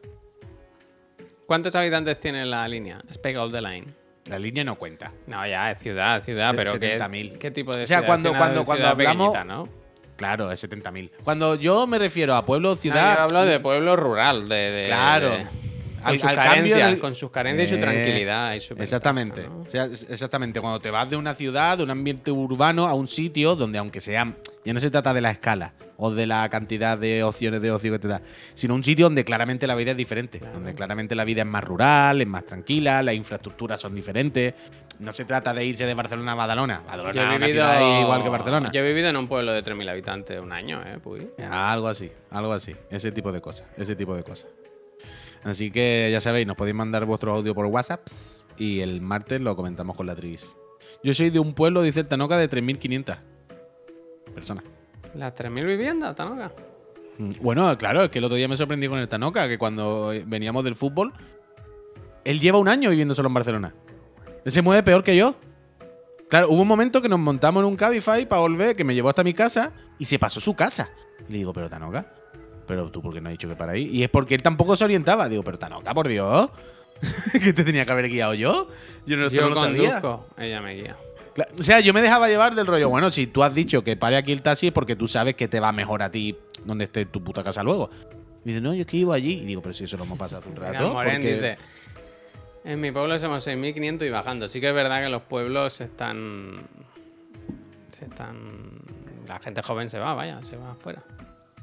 ¿Cuántos 1.46 1.74
habitantes 1.74 2.18
tiene 2.20 2.44
la 2.44 2.68
línea? 2.68 3.00
Speak 3.12 3.36
of 3.38 3.52
the 3.52 3.60
line. 3.62 3.86
La 4.26 4.38
línea 4.38 4.62
no 4.64 4.76
cuenta. 4.76 5.12
No, 5.26 5.44
ya, 5.46 5.70
es 5.72 5.78
ciudad, 5.78 6.22
ciudad, 6.22 6.50
Se- 6.50 6.56
pero 6.56 6.78
¿qué, 6.78 6.98
70.000. 6.98 7.38
¿qué 7.38 7.50
tipo 7.50 7.72
de 7.72 7.84
O 7.84 7.86
sea, 7.86 7.98
ciudad? 7.98 8.06
cuando- 8.06 8.30
cuando- 8.36 8.64
cuando 8.64 8.84
ciudad 8.84 8.92
hablamos- 8.92 9.46
¿no? 9.46 9.68
Claro, 10.16 10.52
es 10.52 10.60
70.000. 10.62 11.10
Cuando 11.24 11.54
yo 11.54 11.86
me 11.86 11.98
refiero 11.98 12.34
a 12.34 12.44
pueblo 12.44 12.72
Ah, 12.72 12.76
ciudad. 12.76 13.16
yo 13.16 13.22
hablo 13.22 13.44
de 13.46 13.58
pueblo 13.60 13.96
rural, 13.96 14.46
de... 14.46 14.54
de- 14.54 14.86
Claro. 14.86 15.30
de- 15.30 15.46
Al- 16.02 16.14
sus 16.20 16.24
al 16.28 16.34
cambio 16.36 17.00
con 17.00 17.14
sus 17.14 17.30
carencias 17.30 17.70
y 17.70 17.74
Eh, 17.74 17.76
su 17.76 17.80
tranquilidad. 17.80 18.54
Y 18.54 18.60
su 18.60 18.74
ventaja, 18.74 18.84
Exactamente. 18.84 19.42
¿no? 19.48 19.60
O 19.62 19.68
sea, 19.70 19.84
es- 19.84 20.06
exactamente. 20.08 20.60
Cuando 20.60 20.80
te 20.80 20.90
vas 20.90 21.08
de 21.10 21.16
una 21.16 21.34
ciudad, 21.34 21.78
de 21.78 21.84
un 21.84 21.90
ambiente 21.90 22.30
urbano, 22.30 22.86
a 22.86 22.94
un 22.94 23.08
sitio 23.08 23.56
donde, 23.56 23.78
aunque 23.78 24.00
sea. 24.00 24.34
Ya 24.64 24.74
no 24.74 24.80
se 24.80 24.90
trata 24.90 25.14
de 25.14 25.22
la 25.22 25.30
escala 25.30 25.72
o 25.96 26.10
de 26.10 26.26
la 26.26 26.48
cantidad 26.50 26.98
de 26.98 27.22
opciones 27.24 27.62
de 27.62 27.70
ocio 27.72 27.92
que 27.92 27.98
te 27.98 28.08
da, 28.08 28.20
sino 28.54 28.74
un 28.74 28.84
sitio 28.84 29.06
donde 29.06 29.24
claramente 29.24 29.66
la 29.66 29.74
vida 29.74 29.92
es 29.92 29.96
diferente. 29.96 30.38
Donde 30.52 30.74
claramente 30.74 31.14
la 31.14 31.24
vida 31.24 31.42
es 31.42 31.46
más 31.48 31.64
rural, 31.64 32.20
es 32.20 32.26
más 32.26 32.44
tranquila, 32.44 33.02
las 33.02 33.14
infraestructuras 33.14 33.80
son 33.80 33.94
diferentes. 33.94 34.54
No 34.98 35.12
se 35.12 35.24
trata 35.24 35.54
de 35.54 35.64
irse 35.64 35.86
de 35.86 35.94
Barcelona 35.94 36.32
a 36.32 36.34
Badalona. 36.34 36.80
Badalona 36.86 37.12
Yo 37.14 37.22
he 37.22 37.36
una 37.36 37.46
ciudad 37.46 38.00
igual 38.02 38.22
que 38.22 38.28
Barcelona. 38.28 38.70
Yo 38.70 38.80
he 38.80 38.86
vivido 38.86 39.08
en 39.08 39.16
un 39.16 39.26
pueblo 39.28 39.52
de 39.52 39.62
3.000 39.62 39.88
habitantes 39.88 40.38
un 40.38 40.52
año, 40.52 40.82
¿eh? 40.86 40.98
Puy. 41.02 41.26
Algo 41.50 41.88
así, 41.88 42.10
algo 42.30 42.52
así. 42.52 42.76
Ese 42.90 43.10
tipo 43.12 43.32
de 43.32 43.40
cosas, 43.40 43.66
ese 43.78 43.96
tipo 43.96 44.14
de 44.14 44.22
cosas. 44.22 44.46
Así 45.44 45.70
que 45.70 46.08
ya 46.12 46.20
sabéis, 46.20 46.46
nos 46.46 46.56
podéis 46.56 46.76
mandar 46.76 47.04
vuestro 47.06 47.32
audio 47.32 47.54
por 47.54 47.66
WhatsApp 47.66 48.02
y 48.58 48.80
el 48.80 49.00
martes 49.00 49.40
lo 49.40 49.56
comentamos 49.56 49.96
con 49.96 50.06
la 50.06 50.14
trivis. 50.14 50.56
Yo 51.02 51.14
soy 51.14 51.30
de 51.30 51.38
un 51.38 51.54
pueblo, 51.54 51.82
dice 51.82 52.00
el 52.00 52.08
Tanoca, 52.08 52.36
de 52.36 52.50
3.500 52.50 53.16
personas. 54.34 54.64
Las 55.14 55.34
3.000 55.34 55.66
viviendas, 55.66 56.14
Tanoca. 56.14 56.52
Mm, 57.18 57.30
Bueno, 57.40 57.76
claro, 57.78 58.02
es 58.02 58.10
que 58.10 58.18
el 58.18 58.24
otro 58.24 58.36
día 58.36 58.48
me 58.48 58.56
sorprendí 58.56 58.86
con 58.88 58.98
el 58.98 59.08
Tanoca, 59.08 59.48
que 59.48 59.56
cuando 59.58 60.12
veníamos 60.26 60.62
del 60.64 60.76
fútbol, 60.76 61.12
él 62.24 62.38
lleva 62.38 62.58
un 62.58 62.68
año 62.68 62.90
viviendo 62.90 63.14
solo 63.14 63.28
en 63.28 63.34
Barcelona. 63.34 63.74
Él 64.44 64.52
se 64.52 64.62
mueve 64.62 64.82
peor 64.82 65.02
que 65.02 65.16
yo. 65.16 65.34
Claro, 66.28 66.48
hubo 66.50 66.62
un 66.62 66.68
momento 66.68 67.02
que 67.02 67.08
nos 67.08 67.18
montamos 67.18 67.62
en 67.62 67.66
un 67.66 67.76
Cabify 67.76 68.26
para 68.28 68.42
volver, 68.42 68.76
que 68.76 68.84
me 68.84 68.94
llevó 68.94 69.08
hasta 69.08 69.24
mi 69.24 69.34
casa 69.34 69.72
y 69.98 70.04
se 70.04 70.18
pasó 70.18 70.38
su 70.38 70.54
casa. 70.54 70.90
Y 71.28 71.32
le 71.32 71.38
digo, 71.38 71.52
pero 71.52 71.68
Tanoca, 71.68 72.12
pero 72.70 72.90
tú, 72.90 73.02
¿por 73.02 73.12
qué 73.12 73.20
no 73.20 73.28
has 73.28 73.32
dicho 73.34 73.48
que 73.48 73.56
para 73.56 73.72
ahí? 73.72 73.88
Y 73.92 74.02
es 74.04 74.08
porque 74.08 74.34
él 74.34 74.42
tampoco 74.42 74.76
se 74.76 74.84
orientaba. 74.84 75.28
Digo, 75.28 75.42
pero 75.42 75.58
Tanoca, 75.58 75.92
por 75.92 76.06
Dios, 76.08 76.48
que 77.32 77.52
te 77.52 77.64
tenía 77.64 77.84
que 77.84 77.92
haber 77.92 78.08
guiado 78.08 78.34
yo. 78.34 78.68
Yo 79.06 79.16
no, 79.16 79.28
Yo 79.28 79.42
no 79.42 79.48
lo 79.50 79.56
sabía. 79.56 80.00
ella 80.38 80.60
me 80.62 80.74
guía. 80.74 80.96
O 81.58 81.62
sea, 81.62 81.80
yo 81.80 81.92
me 81.94 82.02
dejaba 82.02 82.28
llevar 82.28 82.54
del 82.54 82.66
rollo, 82.66 82.88
bueno, 82.88 83.10
si 83.10 83.26
tú 83.26 83.42
has 83.42 83.54
dicho 83.54 83.82
que 83.82 83.96
pare 83.96 84.16
aquí 84.16 84.32
el 84.32 84.42
taxi 84.42 84.68
es 84.68 84.72
porque 84.72 84.94
tú 84.96 85.08
sabes 85.08 85.34
que 85.34 85.48
te 85.48 85.58
va 85.60 85.72
mejor 85.72 86.02
a 86.02 86.10
ti 86.10 86.36
donde 86.64 86.84
esté 86.84 87.06
tu 87.06 87.22
puta 87.24 87.42
casa 87.42 87.62
luego. 87.62 87.90
Y 88.44 88.48
dice, 88.50 88.60
no, 88.60 88.74
yo 88.74 88.82
es 88.82 88.86
que 88.86 88.96
iba 88.98 89.14
allí. 89.14 89.34
Y 89.34 89.44
digo, 89.46 89.62
pero 89.62 89.72
si 89.72 89.84
eso 89.84 89.96
lo 89.96 90.04
hemos 90.04 90.18
pasado 90.18 90.40
hace 90.40 90.48
un 90.48 90.54
Mira, 90.58 90.72
rato. 90.72 90.92
Moren 90.92 91.14
porque- 91.16 91.34
dice, 91.34 91.58
en 92.64 92.80
mi 92.80 92.90
pueblo 92.92 93.18
somos 93.18 93.46
6.500 93.46 94.06
y 94.06 94.10
bajando. 94.10 94.48
Sí 94.48 94.60
que 94.60 94.68
es 94.68 94.74
verdad 94.74 95.02
que 95.02 95.08
los 95.08 95.22
pueblos 95.22 95.80
están... 95.80 96.60
Se 97.92 98.04
están... 98.04 98.36
La 99.26 99.38
gente 99.38 99.62
joven 99.62 99.88
se 99.88 99.98
va, 99.98 100.14
vaya, 100.14 100.42
se 100.44 100.56
va 100.56 100.72
afuera. 100.72 101.02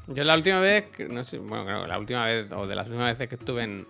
Yo 0.08 0.24
la 0.24 0.36
última 0.36 0.60
vez, 0.60 0.86
que- 0.96 1.06
no 1.08 1.24
sé, 1.24 1.38
bueno, 1.38 1.66
creo 1.66 1.82
que 1.84 1.88
la 1.88 2.00
última 2.00 2.26
vez, 2.26 2.52
o 2.52 2.66
de 2.68 2.76
las 2.76 2.88
últimas 2.88 3.08
veces 3.10 3.28
que 3.28 3.36
estuve 3.36 3.64
en, 3.64 3.86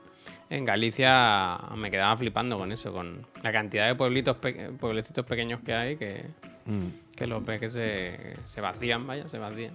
en 0.49 0.65
Galicia, 0.65 1.57
me 1.75 1.91
quedaba 1.91 2.17
flipando 2.17 2.57
con 2.57 2.71
eso, 2.71 2.91
con 2.91 3.25
la 3.43 3.51
cantidad 3.51 3.87
de 3.87 3.95
pueblitos, 3.95 4.37
pe- 4.37 4.71
pueblecitos 4.79 5.25
pequeños 5.25 5.61
que 5.65 5.73
hay, 5.73 5.95
que 5.97 6.23
Mm. 6.65 6.87
Que 7.15 7.27
los 7.27 7.43
peques 7.43 7.71
se, 7.71 8.33
se 8.45 8.59
vacían, 8.59 9.07
vaya, 9.07 9.25
se 9.29 9.37
vacían. 9.39 9.71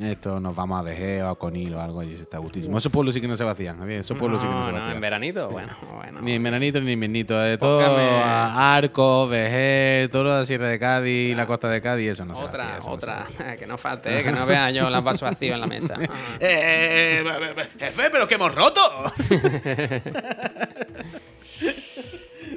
Esto 0.00 0.40
nos 0.40 0.56
vamos 0.56 0.80
a 0.80 0.82
Veje 0.82 1.22
o 1.22 1.28
a 1.28 1.38
Conil 1.38 1.72
o 1.74 1.80
algo 1.80 2.02
y 2.02 2.14
está 2.14 2.38
gustísimo. 2.38 2.76
Esos 2.78 2.90
pueblos 2.90 3.14
sí 3.14 3.20
que 3.20 3.28
no 3.28 3.36
se 3.36 3.44
vacían, 3.44 3.78
Javier. 3.78 4.00
Esos 4.00 4.18
pueblos 4.18 4.40
sí 4.42 4.48
que 4.48 4.52
no 4.52 4.66
se 4.66 4.72
no, 4.72 4.78
vacían. 4.78 4.94
en 4.96 5.00
veranito, 5.00 5.50
bueno, 5.50 5.72
bueno. 5.94 6.20
Ni 6.20 6.32
en 6.32 6.42
veranito 6.42 6.80
ni 6.80 6.86
en 6.86 6.92
invernito. 6.94 7.38
De 7.38 7.58
todo 7.58 7.80
Póngame- 7.80 8.20
a 8.22 8.74
Arcos, 8.76 9.30
Veje, 9.30 10.08
toda 10.10 10.40
la 10.40 10.46
Sierra 10.46 10.66
de 10.68 10.80
Cádiz, 10.80 11.36
la 11.36 11.46
costa 11.46 11.68
de 11.68 11.80
Cádiz, 11.80 12.10
eso 12.10 12.24
no 12.24 12.34
se 12.34 12.42
otra, 12.42 12.64
vacía, 12.64 12.78
eso 12.78 12.84
no 12.86 12.90
se 12.90 12.96
otra. 12.96 13.14
vacía. 13.38 13.56
que 13.58 13.66
no 13.68 13.78
falte, 13.78 14.18
eh, 14.18 14.24
que 14.24 14.32
no 14.32 14.44
vea 14.46 14.70
yo 14.72 14.90
las 14.90 15.04
vasos 15.04 15.22
vacíos 15.30 15.54
en 15.54 15.60
la 15.60 15.66
mesa. 15.68 15.94
Ah. 16.08 16.36
Eh, 16.40 17.22
eh, 17.24 17.54
eh, 17.56 17.68
jefe, 17.78 18.10
pero 18.10 18.26
que 18.26 18.34
hemos 18.34 18.52
roto. 18.54 18.80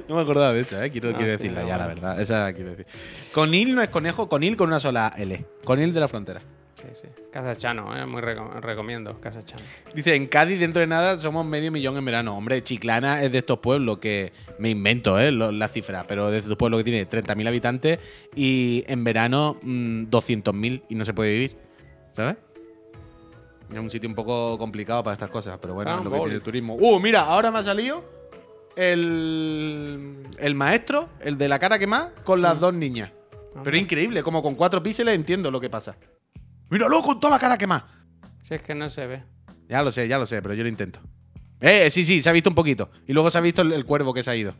No 0.08 0.14
me 0.14 0.22
acordaba 0.22 0.54
de 0.54 0.60
esa, 0.60 0.82
¿eh? 0.86 0.90
quiero, 0.90 1.10
quiero 1.12 1.26
Ah, 1.34 1.36
decirla 1.36 1.64
ya, 1.66 1.76
la 1.76 1.86
verdad. 1.86 2.18
Esa 2.18 2.50
quiero 2.54 2.70
decir. 2.70 2.86
Conil 3.34 3.74
no 3.74 3.82
es 3.82 3.88
conejo, 3.88 4.26
Conil 4.26 4.56
con 4.56 4.68
una 4.68 4.80
sola 4.80 5.12
L. 5.18 5.44
Conil 5.64 5.92
de 5.92 6.00
la 6.00 6.08
frontera. 6.08 6.40
Sí, 6.80 6.86
sí. 6.92 7.08
Casa 7.32 7.56
Chano, 7.56 7.96
eh, 7.96 8.06
muy 8.06 8.22
reco- 8.22 8.60
recomiendo, 8.60 9.20
Casa 9.20 9.42
Chano. 9.42 9.62
Dice, 9.94 10.14
en 10.14 10.26
Cádiz 10.28 10.60
dentro 10.60 10.78
de 10.80 10.86
nada 10.86 11.18
somos 11.18 11.44
medio 11.44 11.72
millón 11.72 11.96
en 11.96 12.04
verano. 12.04 12.36
Hombre, 12.36 12.62
Chiclana 12.62 13.22
es 13.24 13.32
de 13.32 13.38
estos 13.38 13.58
pueblos 13.58 13.98
que 13.98 14.32
me 14.60 14.70
invento, 14.70 15.18
¿eh? 15.18 15.32
la 15.32 15.66
cifra, 15.68 16.04
pero 16.06 16.30
de 16.30 16.38
estos 16.38 16.56
pueblos 16.56 16.78
que 16.78 16.84
tiene 16.84 17.08
30.000 17.08 17.48
habitantes 17.48 17.98
y 18.36 18.84
en 18.86 19.02
verano 19.02 19.56
mm, 19.60 20.04
200.000 20.04 20.82
y 20.88 20.94
no 20.94 21.04
se 21.04 21.12
puede 21.14 21.32
vivir. 21.32 21.56
¿Sabes? 22.14 22.36
Es 23.72 23.78
un 23.78 23.90
sitio 23.90 24.08
un 24.08 24.14
poco 24.14 24.56
complicado 24.56 25.02
para 25.02 25.14
estas 25.14 25.30
cosas, 25.30 25.58
pero 25.60 25.74
bueno, 25.74 25.98
es 25.98 26.04
lo 26.04 26.10
que 26.12 26.18
tiene 26.20 26.34
el 26.36 26.42
turismo. 26.42 26.74
Uh, 26.76 27.00
mira, 27.00 27.22
ahora 27.22 27.50
me 27.50 27.58
ha 27.58 27.62
salido 27.64 28.04
el, 28.76 30.16
el 30.38 30.54
maestro, 30.54 31.08
el 31.20 31.36
de 31.36 31.48
la 31.48 31.58
cara 31.58 31.78
quemada, 31.78 32.12
con 32.24 32.40
las 32.40 32.56
Mm. 32.56 32.60
dos 32.60 32.74
niñas. 32.74 33.10
Pero 33.64 33.76
es 33.76 33.82
increíble, 33.82 34.22
como 34.22 34.40
con 34.42 34.54
cuatro 34.54 34.80
píxeles 34.82 35.16
entiendo 35.16 35.50
lo 35.50 35.60
que 35.60 35.68
pasa. 35.68 35.96
Míralo 36.70 37.02
con 37.02 37.18
toda 37.20 37.34
la 37.34 37.38
cara 37.38 37.56
quemada. 37.58 37.86
Si 38.42 38.54
es 38.54 38.62
que 38.62 38.74
no 38.74 38.88
se 38.90 39.06
ve. 39.06 39.22
Ya 39.68 39.82
lo 39.82 39.90
sé, 39.92 40.08
ya 40.08 40.18
lo 40.18 40.26
sé, 40.26 40.40
pero 40.42 40.54
yo 40.54 40.62
lo 40.62 40.68
intento. 40.68 41.00
Eh, 41.60 41.90
sí, 41.90 42.04
sí, 42.04 42.22
se 42.22 42.30
ha 42.30 42.32
visto 42.32 42.50
un 42.50 42.54
poquito. 42.54 42.90
Y 43.06 43.12
luego 43.12 43.30
se 43.30 43.38
ha 43.38 43.40
visto 43.40 43.62
el, 43.62 43.72
el 43.72 43.84
cuervo 43.84 44.14
que 44.14 44.22
se 44.22 44.30
ha 44.30 44.36
ido. 44.36 44.54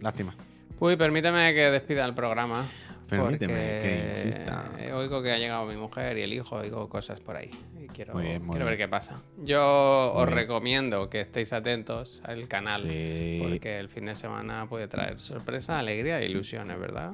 Lástima. 0.00 0.34
Uy, 0.80 0.96
permíteme 0.96 1.54
que 1.54 1.70
despida 1.70 2.04
el 2.04 2.14
programa. 2.14 2.66
Permíteme 3.08 3.54
que 3.54 4.10
insista. 4.10 4.70
Oigo 4.94 5.22
que 5.22 5.32
ha 5.32 5.38
llegado 5.38 5.66
mi 5.66 5.76
mujer 5.76 6.16
y 6.18 6.22
el 6.22 6.32
hijo, 6.32 6.56
oigo 6.56 6.88
cosas 6.88 7.20
por 7.20 7.36
ahí. 7.36 7.50
Y 7.80 7.86
quiero, 7.88 8.14
Muy 8.14 8.24
bien, 8.24 8.42
muy 8.42 8.52
quiero 8.52 8.66
ver 8.66 8.78
qué 8.78 8.88
pasa. 8.88 9.22
Yo 9.42 10.12
os 10.14 10.26
bien. 10.26 10.38
recomiendo 10.38 11.10
que 11.10 11.20
estéis 11.20 11.52
atentos 11.52 12.22
al 12.24 12.48
canal. 12.48 12.82
Sí. 12.88 13.40
Porque 13.42 13.78
el 13.78 13.88
fin 13.88 14.06
de 14.06 14.14
semana 14.14 14.66
puede 14.68 14.88
traer 14.88 15.20
sorpresa, 15.20 15.78
alegría 15.78 16.20
e 16.20 16.26
ilusiones, 16.26 16.78
¿verdad? 16.78 17.12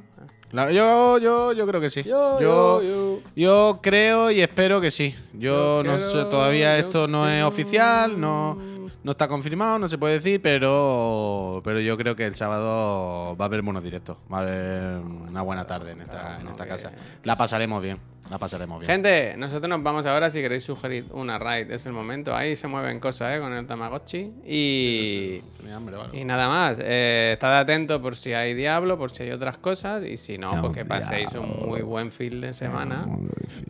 Claro, 0.50 0.70
yo, 0.72 1.18
yo, 1.18 1.52
yo 1.52 1.66
creo 1.66 1.80
que 1.80 1.90
sí. 1.90 2.02
Yo, 2.02 2.40
yo, 2.40 2.82
yo, 2.82 3.20
yo 3.36 3.78
creo 3.82 4.30
y 4.30 4.40
espero 4.40 4.80
que 4.80 4.90
sí. 4.90 5.14
Yo, 5.32 5.82
no 5.84 5.94
creo, 5.96 6.10
sé, 6.10 6.30
todavía 6.30 6.76
esto 6.76 7.06
no 7.06 7.28
es 7.28 7.42
oficial, 7.44 8.20
no, 8.20 8.58
no 9.02 9.12
está 9.12 9.28
confirmado, 9.28 9.78
no 9.78 9.88
se 9.88 9.96
puede 9.98 10.14
decir, 10.14 10.40
pero, 10.42 11.60
pero 11.64 11.80
yo 11.80 11.96
creo 11.96 12.14
que 12.16 12.26
el 12.26 12.34
sábado 12.34 13.36
va 13.36 13.44
a 13.44 13.48
haber 13.48 13.62
buenos 13.62 13.82
directos. 13.82 14.16
Va 14.32 14.38
a 14.38 14.42
haber 14.42 14.98
una 14.98 15.42
buena 15.42 15.66
tarde 15.66 15.92
en 15.92 16.02
esta, 16.02 16.20
Claro, 16.20 16.38
en 16.40 16.44
no, 16.44 16.50
esta 16.50 16.64
que- 16.64 16.70
casa. 16.70 16.92
La 17.24 17.36
pasaremos 17.36 17.82
bien. 17.82 17.98
La 18.30 18.38
pasaremos 18.38 18.78
bien. 18.78 18.88
Gente, 18.92 19.34
nosotros 19.36 19.68
nos 19.68 19.82
vamos 19.82 20.06
ahora 20.06 20.30
si 20.30 20.40
queréis 20.40 20.62
sugerir 20.62 21.06
una 21.10 21.36
raid. 21.38 21.68
Es 21.72 21.84
el 21.86 21.92
momento. 21.92 22.36
Ahí 22.36 22.54
se 22.54 22.68
mueven 22.68 23.00
cosas, 23.00 23.36
¿eh? 23.36 23.40
Con 23.40 23.52
el 23.52 23.66
Tamagotchi. 23.66 24.32
Y... 24.46 25.42
Hambre. 25.74 25.96
Y 26.12 26.24
nada 26.24 26.46
más, 26.48 26.78
eh, 26.80 27.30
estad 27.32 27.58
atentos 27.58 28.00
por 28.00 28.14
si 28.14 28.32
hay 28.32 28.54
Diablo, 28.54 28.96
por 28.98 29.10
si 29.10 29.24
hay 29.24 29.32
otras 29.32 29.58
cosas, 29.58 30.04
y 30.04 30.16
si 30.16 30.38
no, 30.38 30.60
pues 30.60 30.72
que 30.74 30.84
paséis 30.84 31.32
un 31.32 31.68
muy 31.68 31.82
buen 31.82 32.12
fin 32.12 32.40
de 32.40 32.52
semana. 32.52 33.04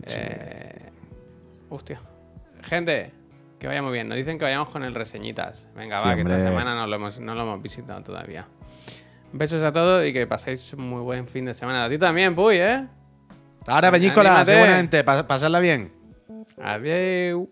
Eh, 0.06 0.90
hostia. 1.70 2.00
Gente, 2.62 3.12
que 3.60 3.66
vaya 3.68 3.82
muy 3.82 3.92
bien. 3.92 4.08
Nos 4.08 4.16
dicen 4.16 4.38
que 4.38 4.44
vayamos 4.44 4.70
con 4.70 4.82
el 4.82 4.94
reseñitas. 4.94 5.68
Venga, 5.76 5.98
Sí, 6.02 6.08
va, 6.08 6.14
que 6.16 6.22
esta 6.22 6.40
semana 6.40 6.74
no 6.74 6.86
lo, 6.86 6.96
hemos, 6.96 7.20
no 7.20 7.34
lo 7.34 7.42
hemos 7.42 7.62
visitado 7.62 8.02
todavía. 8.02 8.46
Besos 9.32 9.62
a 9.62 9.70
todos 9.70 10.04
y 10.06 10.12
que 10.12 10.26
paséis 10.26 10.72
un 10.72 10.88
muy 10.88 11.02
buen 11.02 11.26
fin 11.28 11.44
de 11.44 11.54
semana. 11.54 11.84
A 11.84 11.88
ti 11.88 11.98
también, 11.98 12.34
Puy, 12.34 12.56
¿eh? 12.56 12.88
Ahora, 13.66 13.92
Peñícola, 13.92 14.44
seguramente, 14.44 15.04
pa- 15.04 15.26
pasarla 15.26 15.60
bien. 15.60 15.92
Adiós. 16.60 17.46